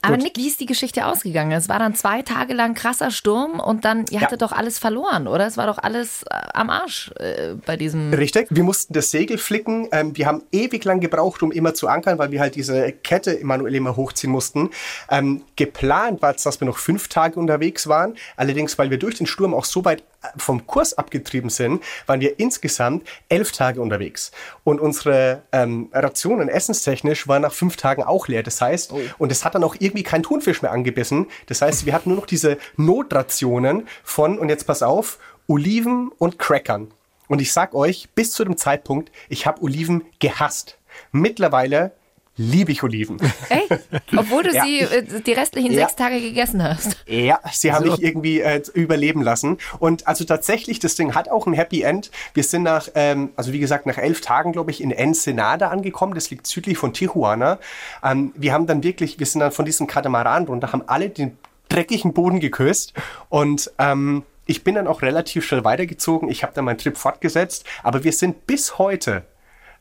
Aber 0.00 0.16
Nick, 0.16 0.36
wie 0.36 0.46
ist 0.46 0.60
die 0.60 0.66
Geschichte 0.66 1.06
ausgegangen? 1.06 1.52
Es 1.52 1.68
war 1.68 1.78
dann 1.78 1.94
zwei 1.94 2.22
Tage 2.22 2.54
lang 2.54 2.74
krasser 2.74 3.10
Sturm 3.10 3.58
und 3.58 3.84
dann, 3.84 4.04
ihr 4.10 4.20
hattet 4.20 4.40
ja. 4.40 4.46
doch 4.46 4.52
alles 4.52 4.78
verloren, 4.78 5.26
oder? 5.26 5.46
Es 5.46 5.56
war 5.56 5.66
doch 5.66 5.78
alles 5.78 6.22
äh, 6.24 6.34
am 6.54 6.70
Arsch 6.70 7.10
äh, 7.18 7.54
bei 7.66 7.76
diesem. 7.76 8.12
Richtig, 8.12 8.46
wir 8.50 8.62
mussten 8.62 8.92
das 8.92 9.10
Segel 9.10 9.38
flicken. 9.38 9.88
Ähm, 9.90 10.16
wir 10.16 10.26
haben 10.26 10.42
ewig 10.52 10.84
lang 10.84 11.00
gebraucht, 11.00 11.42
um 11.42 11.50
immer 11.50 11.74
zu 11.74 11.88
ankern, 11.88 12.18
weil 12.18 12.30
wir 12.30 12.40
halt 12.40 12.54
diese 12.54 12.92
Kette 12.92 13.38
manuell 13.42 13.74
immer 13.74 13.96
hochziehen 13.96 14.32
mussten. 14.32 14.70
Ähm, 15.10 15.42
geplant 15.56 16.22
war 16.22 16.34
es, 16.34 16.42
dass 16.42 16.60
wir 16.60 16.66
noch 16.66 16.78
fünf 16.78 17.08
Tage 17.08 17.38
unterwegs 17.38 17.88
waren. 17.88 18.14
Allerdings, 18.36 18.78
weil 18.78 18.90
wir 18.90 18.98
durch 18.98 19.16
den 19.16 19.26
Sturm 19.26 19.54
auch 19.54 19.64
so 19.64 19.84
weit 19.84 20.04
vom 20.36 20.66
Kurs 20.66 20.94
abgetrieben 20.94 21.50
sind, 21.50 21.82
waren 22.06 22.20
wir 22.20 22.38
insgesamt 22.38 23.06
elf 23.28 23.52
Tage 23.52 23.80
unterwegs. 23.80 24.32
Und 24.64 24.80
unsere 24.80 25.42
ähm, 25.52 25.88
Rationen 25.92 26.48
essenstechnisch 26.48 27.28
waren 27.28 27.42
nach 27.42 27.52
fünf 27.52 27.76
Tagen 27.76 28.02
auch 28.02 28.28
leer. 28.28 28.42
Das 28.42 28.60
heißt, 28.60 28.92
oh. 28.92 29.00
und 29.18 29.32
es 29.32 29.44
hat 29.44 29.54
dann 29.54 29.64
auch 29.64 29.76
irgendwie 29.78 30.02
kein 30.02 30.22
Thunfisch 30.22 30.62
mehr 30.62 30.72
angebissen. 30.72 31.26
Das 31.46 31.62
heißt, 31.62 31.86
wir 31.86 31.92
hatten 31.92 32.10
nur 32.10 32.18
noch 32.18 32.26
diese 32.26 32.58
Notrationen 32.76 33.86
von, 34.02 34.38
und 34.38 34.48
jetzt 34.48 34.66
pass 34.66 34.82
auf, 34.82 35.18
Oliven 35.46 36.10
und 36.18 36.38
Crackern. 36.38 36.90
Und 37.28 37.40
ich 37.40 37.52
sag 37.52 37.74
euch, 37.74 38.08
bis 38.14 38.32
zu 38.32 38.44
dem 38.44 38.56
Zeitpunkt, 38.56 39.12
ich 39.28 39.46
habe 39.46 39.62
Oliven 39.62 40.04
gehasst. 40.18 40.78
Mittlerweile 41.12 41.92
liebe 42.38 42.72
ich 42.72 42.82
Oliven. 42.82 43.18
Echt? 43.48 43.68
Obwohl 44.16 44.44
du 44.44 44.54
ja, 44.54 44.64
sie 44.64 44.80
äh, 44.80 45.20
die 45.20 45.32
restlichen 45.32 45.72
ja, 45.72 45.80
sechs 45.80 45.96
Tage 45.96 46.20
gegessen 46.20 46.62
hast. 46.62 46.96
Ja, 47.06 47.40
sie 47.52 47.72
haben 47.72 47.84
so. 47.84 47.92
mich 47.92 48.02
irgendwie 48.02 48.40
äh, 48.40 48.62
überleben 48.72 49.22
lassen. 49.22 49.58
Und 49.78 50.06
also 50.08 50.24
tatsächlich, 50.24 50.78
das 50.78 50.94
Ding 50.94 51.14
hat 51.14 51.28
auch 51.28 51.46
ein 51.46 51.52
Happy 51.52 51.82
End. 51.82 52.10
Wir 52.32 52.44
sind 52.44 52.62
nach, 52.62 52.88
ähm, 52.94 53.30
also 53.36 53.52
wie 53.52 53.58
gesagt, 53.58 53.86
nach 53.86 53.98
elf 53.98 54.20
Tagen, 54.20 54.52
glaube 54.52 54.70
ich, 54.70 54.80
in 54.80 54.92
Ensenada 54.92 55.68
angekommen. 55.68 56.14
Das 56.14 56.30
liegt 56.30 56.46
südlich 56.46 56.78
von 56.78 56.94
Tijuana. 56.94 57.58
Ähm, 58.02 58.32
wir 58.36 58.52
haben 58.52 58.66
dann 58.66 58.82
wirklich, 58.82 59.18
wir 59.18 59.26
sind 59.26 59.40
dann 59.40 59.52
von 59.52 59.64
diesem 59.64 59.86
Katamaran 59.86 60.44
runter, 60.44 60.72
haben 60.72 60.84
alle 60.86 61.10
den 61.10 61.36
dreckigen 61.68 62.14
Boden 62.14 62.40
geküsst 62.40 62.94
und 63.28 63.70
ähm, 63.78 64.22
ich 64.46 64.64
bin 64.64 64.74
dann 64.74 64.86
auch 64.86 65.02
relativ 65.02 65.44
schnell 65.44 65.64
weitergezogen. 65.64 66.30
Ich 66.30 66.42
habe 66.42 66.54
dann 66.54 66.64
meinen 66.64 66.78
Trip 66.78 66.96
fortgesetzt, 66.96 67.64
aber 67.82 68.04
wir 68.04 68.12
sind 68.12 68.46
bis 68.46 68.78
heute 68.78 69.24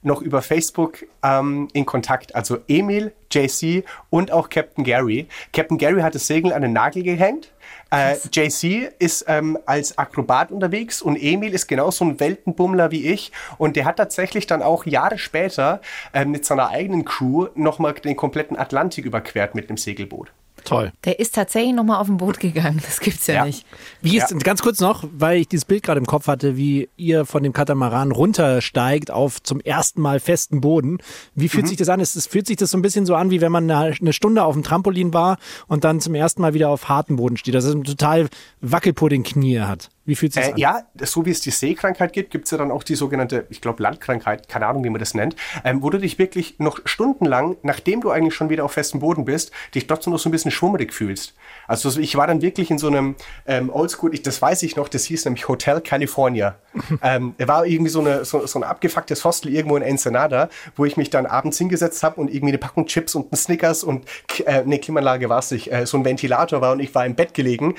noch 0.08 0.22
über 0.22 0.42
Facebook 0.42 1.06
ähm, 1.24 1.68
in 1.74 1.86
Kontakt. 1.86 2.34
Also 2.34 2.58
Emil, 2.68 3.14
JC 3.32 3.84
und 4.10 4.32
auch 4.32 4.50
Captain 4.50 4.84
Gary. 4.84 5.28
Captain 5.54 5.78
Gary 5.78 6.02
hat 6.02 6.16
das 6.16 6.26
Segel 6.26 6.54
an 6.54 6.64
den 6.64 6.74
Nagel 6.74 7.04
gehängt. 7.04 7.54
Äh, 7.92 8.16
JC 8.34 8.92
ist 9.00 9.26
ähm, 9.28 9.58
als 9.66 9.98
Akrobat 9.98 10.52
unterwegs 10.52 11.02
und 11.02 11.16
Emil 11.16 11.54
ist 11.54 11.68
genauso 11.68 12.04
ein 12.06 12.20
Weltenbummler 12.20 12.92
wie 12.92 13.08
ich 13.08 13.32
und 13.58 13.76
der 13.76 13.86
hat 13.86 13.98
tatsächlich 13.98 14.48
dann 14.48 14.62
auch 14.62 14.86
Jahre 14.86 15.18
später 15.18 15.82
äh, 16.14 16.26
mit 16.26 16.46
seiner 16.46 16.70
eigenen 16.70 17.06
Crew 17.06 17.48
nochmal 17.56 17.94
den 17.94 18.16
kompletten 18.16 18.58
Atlantik 18.58 19.06
überquert 19.06 19.56
mit 19.56 19.70
einem 19.70 19.78
Segelboot. 19.78 20.32
Toll. 20.68 20.92
Der 21.06 21.18
ist 21.18 21.34
tatsächlich 21.34 21.74
nochmal 21.74 22.02
auf 22.02 22.08
dem 22.08 22.18
Boot 22.18 22.42
gegangen. 22.42 22.82
Das 22.84 23.00
gibt's 23.00 23.26
ja, 23.28 23.36
ja. 23.36 23.46
nicht. 23.46 23.66
Wie 24.02 24.18
ist, 24.18 24.32
ja. 24.32 24.38
ganz 24.40 24.62
kurz 24.62 24.82
noch, 24.82 25.06
weil 25.14 25.40
ich 25.40 25.48
dieses 25.48 25.64
Bild 25.64 25.82
gerade 25.82 25.98
im 25.98 26.06
Kopf 26.06 26.28
hatte, 26.28 26.58
wie 26.58 26.90
ihr 26.98 27.26
von 27.26 27.42
dem 27.42 27.54
Katamaran 27.54 28.12
runtersteigt 28.12 29.10
auf 29.10 29.42
zum 29.42 29.62
ersten 29.62 30.02
Mal 30.02 30.20
festen 30.20 30.60
Boden. 30.60 30.98
Wie 31.36 31.48
fühlt 31.48 31.64
mhm. 31.64 31.70
sich 31.70 31.78
das 31.78 31.88
an? 31.88 32.02
Es, 32.02 32.18
es, 32.18 32.28
fühlt 32.28 32.48
sich 32.48 32.58
das 32.58 32.72
so 32.72 32.78
ein 32.78 32.82
bisschen 32.82 33.06
so 33.06 33.16
an, 33.16 33.32
wie 33.32 33.40
wenn 33.40 33.52
man 33.52 33.72
eine, 33.72 33.96
eine, 33.98 34.12
Stunde 34.12 34.44
auf 34.44 34.56
dem 34.56 34.64
Trampolin 34.64 35.14
war 35.14 35.38
und 35.68 35.86
dann 35.86 36.02
zum 36.02 36.16
ersten 36.16 36.42
Mal 36.42 36.54
wieder 36.54 36.68
auf 36.68 36.90
hartem 36.90 37.16
Boden 37.16 37.38
steht. 37.38 37.56
Das 37.56 37.64
ist 37.64 37.74
ein 37.74 37.86
total 37.86 38.28
Wackelpudding-Knie 38.60 39.62
hat. 39.62 39.90
Wie 40.08 40.16
fühlt 40.16 40.34
sich 40.34 40.46
äh, 40.46 40.52
an? 40.52 40.58
Ja, 40.58 40.84
so 41.02 41.26
wie 41.26 41.32
es 41.32 41.42
die 41.42 41.52
Seekrankheit 41.52 42.14
gibt, 42.14 42.32
gibt 42.32 42.46
es 42.46 42.52
ja 42.52 42.58
dann 42.58 42.72
auch 42.72 42.84
die 42.84 42.96
sogenannte, 42.96 43.46
ich 43.50 43.60
glaube, 43.60 43.84
Landkrankheit, 43.84 44.48
keine 44.48 44.66
Ahnung, 44.66 44.86
wie 44.86 44.90
man 44.90 45.00
das 45.00 45.14
nennt, 45.14 45.36
ähm, 45.66 45.84
wo 45.84 45.90
du 45.90 46.00
dich 46.00 46.18
wirklich 46.18 46.60
noch 46.60 46.80
stundenlang, 46.86 47.58
nachdem 47.62 48.00
du 48.00 48.10
eigentlich 48.10 48.34
schon 48.34 48.50
wieder 48.50 48.64
auf 48.64 48.72
festem 48.72 49.02
Boden 49.02 49.26
bist, 49.26 49.52
dich 49.76 49.86
trotzdem 49.86 50.14
noch 50.14 50.20
so 50.20 50.30
ein 50.30 50.32
bisschen 50.32 50.50
schwummrig 50.50 50.94
fühlst. 50.94 51.36
Also 51.68 52.00
ich 52.00 52.16
war 52.16 52.26
dann 52.26 52.42
wirklich 52.42 52.72
in 52.72 52.78
so 52.78 52.88
einem 52.88 53.16
ähm, 53.46 53.70
Oldschool, 53.70 54.14
ich, 54.14 54.22
das 54.22 54.42
weiß 54.42 54.64
ich 54.64 54.78
noch, 54.78 54.88
das 54.88 55.04
hieß 55.04 55.26
nämlich 55.26 55.50
Hotel 55.50 55.82
California. 55.82 56.56
ähm, 57.04 57.36
er 57.38 57.50
war 57.50 57.66
irgendwie 57.66 57.92
so, 57.92 58.00
eine, 58.00 58.24
so, 58.24 58.48
so 58.48 58.60
ein 58.60 58.64
abgefucktes 58.64 59.26
Hostel 59.26 59.54
irgendwo 59.54 59.76
in 59.76 59.84
Ensenada, 59.84 60.48
wo 60.78 60.86
ich 60.86 60.96
mich 60.96 61.10
dann 61.10 61.26
abends 61.26 61.58
hingesetzt 61.58 62.02
habe 62.04 62.22
und 62.22 62.30
irgendwie 62.30 62.52
eine 62.54 62.60
Packung 62.60 62.86
Chips 62.86 63.14
und 63.14 63.34
ein 63.34 63.36
Snickers 63.36 63.84
und 63.84 64.06
äh, 64.46 64.62
eine 64.62 64.80
Klimaanlage 64.80 65.28
war 65.28 65.40
es 65.40 65.52
nicht, 65.52 65.70
äh, 65.70 65.86
so 65.86 65.98
ein 65.98 66.06
Ventilator 66.06 66.62
war 66.62 66.72
und 66.72 66.80
ich 66.80 66.96
war 66.96 67.06
im 67.06 67.16
Bett 67.16 67.34
gelegen. 67.34 67.76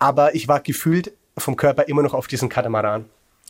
Aber 0.00 0.34
ich 0.34 0.48
war 0.48 0.60
gefühlt 0.60 1.12
vom 1.40 1.56
Körper 1.56 1.88
immer 1.88 2.02
noch 2.02 2.14
auf 2.14 2.26
diesen 2.26 2.48
Katamaran. 2.48 3.06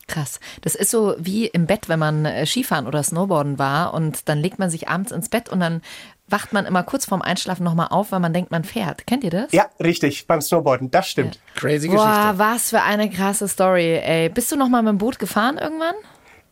Krass. 0.06 0.40
Das 0.62 0.74
ist 0.74 0.90
so 0.90 1.14
wie 1.18 1.46
im 1.46 1.66
Bett, 1.66 1.88
wenn 1.88 2.00
man 2.00 2.24
äh, 2.24 2.44
Skifahren 2.44 2.88
oder 2.88 3.02
Snowboarden 3.02 3.58
war 3.60 3.94
und 3.94 4.28
dann 4.28 4.38
legt 4.38 4.58
man 4.58 4.68
sich 4.68 4.88
abends 4.88 5.12
ins 5.12 5.28
Bett 5.28 5.48
und 5.48 5.60
dann 5.60 5.82
wacht 6.26 6.52
man 6.52 6.66
immer 6.66 6.82
kurz 6.82 7.04
vorm 7.06 7.22
Einschlafen 7.22 7.62
nochmal 7.64 7.88
auf, 7.90 8.10
weil 8.10 8.20
man 8.20 8.32
denkt, 8.32 8.50
man 8.50 8.64
fährt. 8.64 9.06
Kennt 9.06 9.22
ihr 9.24 9.30
das? 9.30 9.52
Ja, 9.52 9.66
richtig, 9.82 10.26
beim 10.26 10.40
Snowboarden, 10.40 10.90
das 10.90 11.08
stimmt. 11.08 11.38
Crazy 11.54 11.88
Boah, 11.88 12.06
Geschichte. 12.06 12.38
was 12.38 12.70
für 12.70 12.82
eine 12.82 13.08
krasse 13.10 13.46
Story, 13.46 13.98
ey. 13.98 14.28
Bist 14.28 14.50
du 14.50 14.56
nochmal 14.56 14.82
mit 14.82 14.90
dem 14.90 14.98
Boot 14.98 15.18
gefahren 15.18 15.58
irgendwann? 15.58 15.94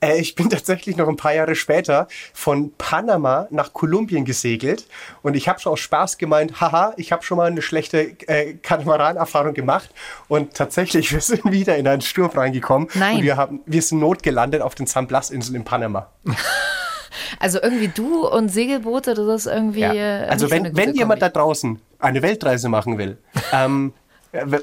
Äh, 0.01 0.21
ich 0.21 0.35
bin 0.35 0.51
tatsächlich 0.51 0.97
noch 0.97 1.09
ein 1.09 1.17
paar 1.17 1.35
Jahre 1.35 1.55
später 1.55 2.09
von 2.33 2.73
Panama 2.77 3.49
nach 3.51 3.73
Kolumbien 3.73 4.25
gesegelt 4.25 4.87
und 5.23 5.35
ich 5.35 5.49
habe 5.49 5.61
schon 5.61 5.73
aus 5.73 5.81
Spaß 5.81 6.19
gemeint, 6.19 6.61
haha, 6.61 6.95
ich 6.97 7.13
habe 7.13 7.23
schon 7.23 7.37
mal 7.37 7.47
eine 7.47 7.63
schlechte 7.63 8.17
äh, 8.27 8.55
Katamaran-Erfahrung 8.55 9.55
gemacht 9.55 9.91
und 10.29 10.55
tatsächlich, 10.55 11.13
wir 11.13 11.21
sind 11.21 11.51
wieder 11.51 11.77
in 11.77 11.87
einen 11.89 12.03
Sturm 12.03 12.31
reingekommen 12.31 12.89
Nein. 12.95 13.17
und 13.17 13.23
wir, 13.23 13.37
haben, 13.37 13.61
wir 13.67 13.83
sind 13.83 14.01
notgelandet 14.01 14.63
auf 14.63 14.75
den 14.75 14.87
San 14.87 15.07
Blas-Inseln 15.07 15.57
in 15.57 15.65
Panama. 15.65 16.11
Also 17.41 17.61
irgendwie 17.61 17.89
du 17.89 18.27
und 18.27 18.49
Segelboote, 18.49 19.15
das 19.15 19.47
ist 19.47 19.53
irgendwie. 19.53 19.81
Ja. 19.81 19.93
äh, 19.93 20.29
Also 20.29 20.51
wenn, 20.51 20.77
wenn 20.77 20.95
jemand 20.95 21.21
da 21.21 21.29
draußen 21.29 21.81
eine 21.99 22.23
Weltreise 22.23 22.69
machen 22.69 22.97
will 22.99 23.19
ähm, 23.53 23.93
äh, 23.93 24.08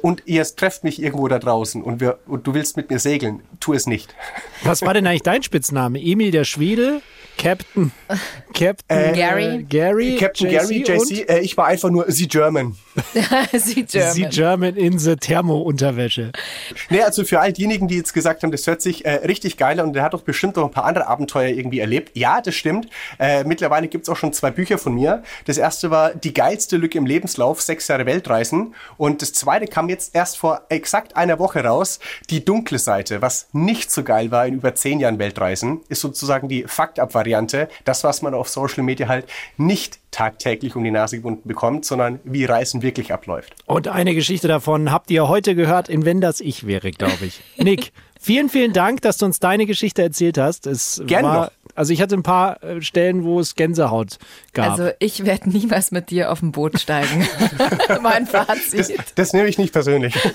und 0.02 0.24
ihr 0.26 0.44
trefft 0.44 0.84
mich 0.84 1.02
irgendwo 1.02 1.28
da 1.28 1.40
draußen 1.40 1.82
und, 1.82 2.00
wir, 2.00 2.20
und 2.28 2.46
du 2.46 2.54
willst 2.54 2.78
mit 2.78 2.90
mir 2.90 3.00
segeln, 3.00 3.42
tu 3.60 3.74
es 3.74 3.88
nicht. 3.88 4.14
Was 4.64 4.82
war 4.84 4.94
denn 4.94 5.08
eigentlich 5.08 5.24
dein 5.24 5.44
Spitzname? 5.44 6.00
Emil 6.00 6.32
der 6.32 6.44
Schwede? 6.44 7.02
Captain? 7.38 7.92
Captain 8.54 8.86
Äh, 8.88 9.14
Gary? 9.14 9.46
äh, 9.58 9.64
Gary? 9.64 10.16
Captain 10.18 10.50
Gary, 10.50 10.78
und 10.80 10.88
JC, 10.88 11.28
äh, 11.30 11.40
ich 11.40 11.58
war 11.58 11.68
einfach 11.68 11.90
nur 11.90 12.06
The 12.10 12.28
German. 12.28 12.76
Sie 13.54 13.84
German. 13.86 14.14
Sie 14.14 14.26
German 14.26 14.76
in 14.76 14.98
the 15.00 15.16
Thermo-Unterwäsche. 15.16 16.32
Nee, 16.90 17.02
also 17.02 17.24
für 17.26 17.40
all 17.42 17.52
diejenigen, 17.52 17.88
die 17.88 17.98
jetzt 17.98 18.14
gesagt 18.14 18.44
haben, 18.44 18.52
das 18.52 18.66
hört 18.68 18.82
sich 18.82 19.06
äh, 19.06 19.12
richtig 19.26 19.58
geil 19.58 19.80
an 19.80 19.88
und 19.88 19.94
der 19.94 20.04
hat 20.04 20.14
doch 20.14 20.22
bestimmt 20.22 20.56
noch 20.56 20.66
ein 20.66 20.72
paar 20.72 20.86
andere 20.86 21.08
Abenteuer 21.08 21.50
irgendwie 21.50 21.80
erlebt. 21.80 22.12
Ja, 22.16 22.42
das 22.42 22.56
stimmt. 22.56 22.88
Äh, 23.20 23.44
mittlerweile 23.44 23.88
gibt's 23.88 24.08
auch 24.10 24.16
schon 24.18 24.32
zwei 24.34 24.52
Bücher 24.52 24.78
von 24.78 24.94
mir. 24.96 25.24
Das 25.46 25.58
erste 25.58 25.92
war 25.92 26.14
Die 26.16 26.34
geilste 26.34 26.78
Lücke 26.78 26.98
im 26.98 27.06
Lebenslauf, 27.06 27.62
sechs 27.62 27.88
Jahre 27.88 28.06
Weltreisen. 28.06 28.74
Und 28.98 29.22
das 29.22 29.34
zweite 29.34 29.68
kam 29.68 29.90
jetzt 29.90 30.16
erst 30.16 30.38
vor 30.38 30.62
exakt 30.70 31.16
einer 31.18 31.38
Woche 31.40 31.64
raus. 31.64 32.00
Die 32.30 32.46
dunkle 32.46 32.80
Seite, 32.80 33.22
was 33.22 33.48
nicht 33.52 33.92
so 33.92 34.04
geil 34.04 34.32
war 34.32 34.48
in 34.48 34.56
über 34.56 34.74
zehn 34.76 35.00
Jahren 35.00 35.20
Weltreisen, 35.20 35.82
ist 35.90 36.02
sozusagen 36.02 36.48
die 36.48 36.64
Fakt-Up-Variante. 37.26 37.68
Das, 37.84 38.04
was 38.04 38.22
man 38.22 38.34
auf 38.34 38.50
Social 38.50 38.84
Media 38.84 39.08
halt 39.08 39.26
nicht 39.58 40.00
tagtäglich 40.12 40.76
um 40.76 40.84
die 40.84 40.92
Nase 40.92 41.18
gebunden 41.18 41.48
bekommt, 41.48 41.86
sondern 41.86 42.20
wie 42.24 42.46
Reisen 42.46 42.82
wirklich 42.82 43.12
abläuft. 43.12 43.54
Und 43.66 43.88
eine 43.88 44.16
Geschichte 44.16 44.48
davon 44.48 44.92
habt 44.92 45.12
ihr 45.12 45.28
heute 45.28 45.56
gehört 45.56 45.90
in 45.90 46.06
Wenn 46.06 46.22
das 46.22 46.40
ich 46.40 46.66
wäre, 46.66 46.92
glaube 46.92 47.26
ich. 47.26 47.42
Nick, 47.58 47.92
vielen, 48.20 48.50
vielen 48.50 48.72
Dank, 48.72 49.02
dass 49.02 49.18
du 49.18 49.26
uns 49.26 49.40
deine 49.40 49.66
Geschichte 49.66 50.02
erzählt 50.04 50.38
hast. 50.38 50.68
Es 50.68 51.02
Gerne 51.06 51.28
war, 51.28 51.46
doch. 51.48 51.65
Also 51.76 51.94
ich 51.94 52.02
hatte 52.02 52.16
ein 52.16 52.24
paar 52.24 52.64
äh, 52.64 52.82
Stellen, 52.82 53.24
wo 53.24 53.40
es 53.40 53.56
Gänsehaut 53.56 54.18
gab. 54.54 54.72
Also 54.72 54.92
ich 55.00 55.26
werde 55.26 55.50
niemals 55.50 55.92
mit 55.92 56.10
dir 56.10 56.32
auf 56.32 56.42
ein 56.42 56.52
Boot 56.52 56.80
steigen. 56.80 57.28
mein 58.02 58.26
Fazit. 58.26 58.96
Das 59.16 59.34
nehme 59.34 59.48
ich 59.48 59.58
nicht 59.58 59.74
persönlich. 59.74 60.16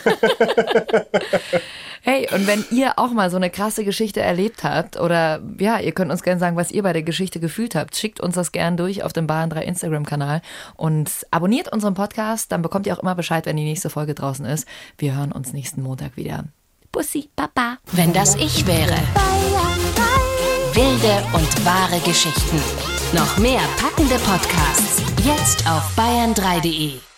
Hey, 2.03 2.27
und 2.33 2.47
wenn 2.47 2.65
ihr 2.71 2.99
auch 2.99 3.11
mal 3.11 3.31
so 3.31 3.37
eine 3.37 3.51
krasse 3.51 3.85
Geschichte 3.85 4.21
erlebt 4.21 4.65
habt 4.65 4.99
oder 4.99 5.43
ja, 5.59 5.79
ihr 5.79 5.93
könnt 5.93 6.11
uns 6.11 6.23
gerne 6.23 6.41
sagen, 6.41 6.57
was 6.57 6.71
ihr 6.71 6.83
bei 6.83 6.95
der 6.95 7.03
Geschichte 7.03 7.41
gefühlt 7.41 7.75
habt, 7.75 7.95
schickt 7.95 8.21
uns 8.21 8.37
das 8.37 8.53
gern 8.53 8.79
durch 8.79 9.05
auf 9.05 9.13
dem 9.13 9.27
Bayern 9.27 9.51
3 9.51 9.65
Instagram-Kanal 9.65 10.41
und 10.77 11.11
abonniert 11.31 11.71
unseren 11.71 11.93
Podcast, 11.93 12.53
dann 12.53 12.63
bekommt 12.63 12.87
ihr 12.87 12.95
auch 12.95 13.03
immer 13.03 13.15
Bescheid, 13.15 13.45
wenn 13.45 13.57
die 13.57 13.65
nächste 13.65 13.91
Folge 13.91 14.15
draußen 14.15 14.47
ist. 14.47 14.67
Wir 14.97 15.15
hören 15.15 15.31
uns 15.31 15.53
nächsten 15.53 15.83
Montag 15.83 16.17
wieder. 16.17 16.45
Bussi, 16.91 17.29
Papa. 17.37 17.77
Wenn 17.93 18.15
das 18.15 18.35
ich 18.37 18.67
wäre. 18.67 18.97
Wilde 20.75 21.25
und 21.33 21.65
wahre 21.65 21.99
Geschichten. 22.01 22.61
Noch 23.13 23.39
mehr 23.39 23.61
packende 23.81 24.17
Podcasts. 24.17 25.03
Jetzt 25.25 25.69
auf 25.69 25.83
bayern3.de. 25.97 27.10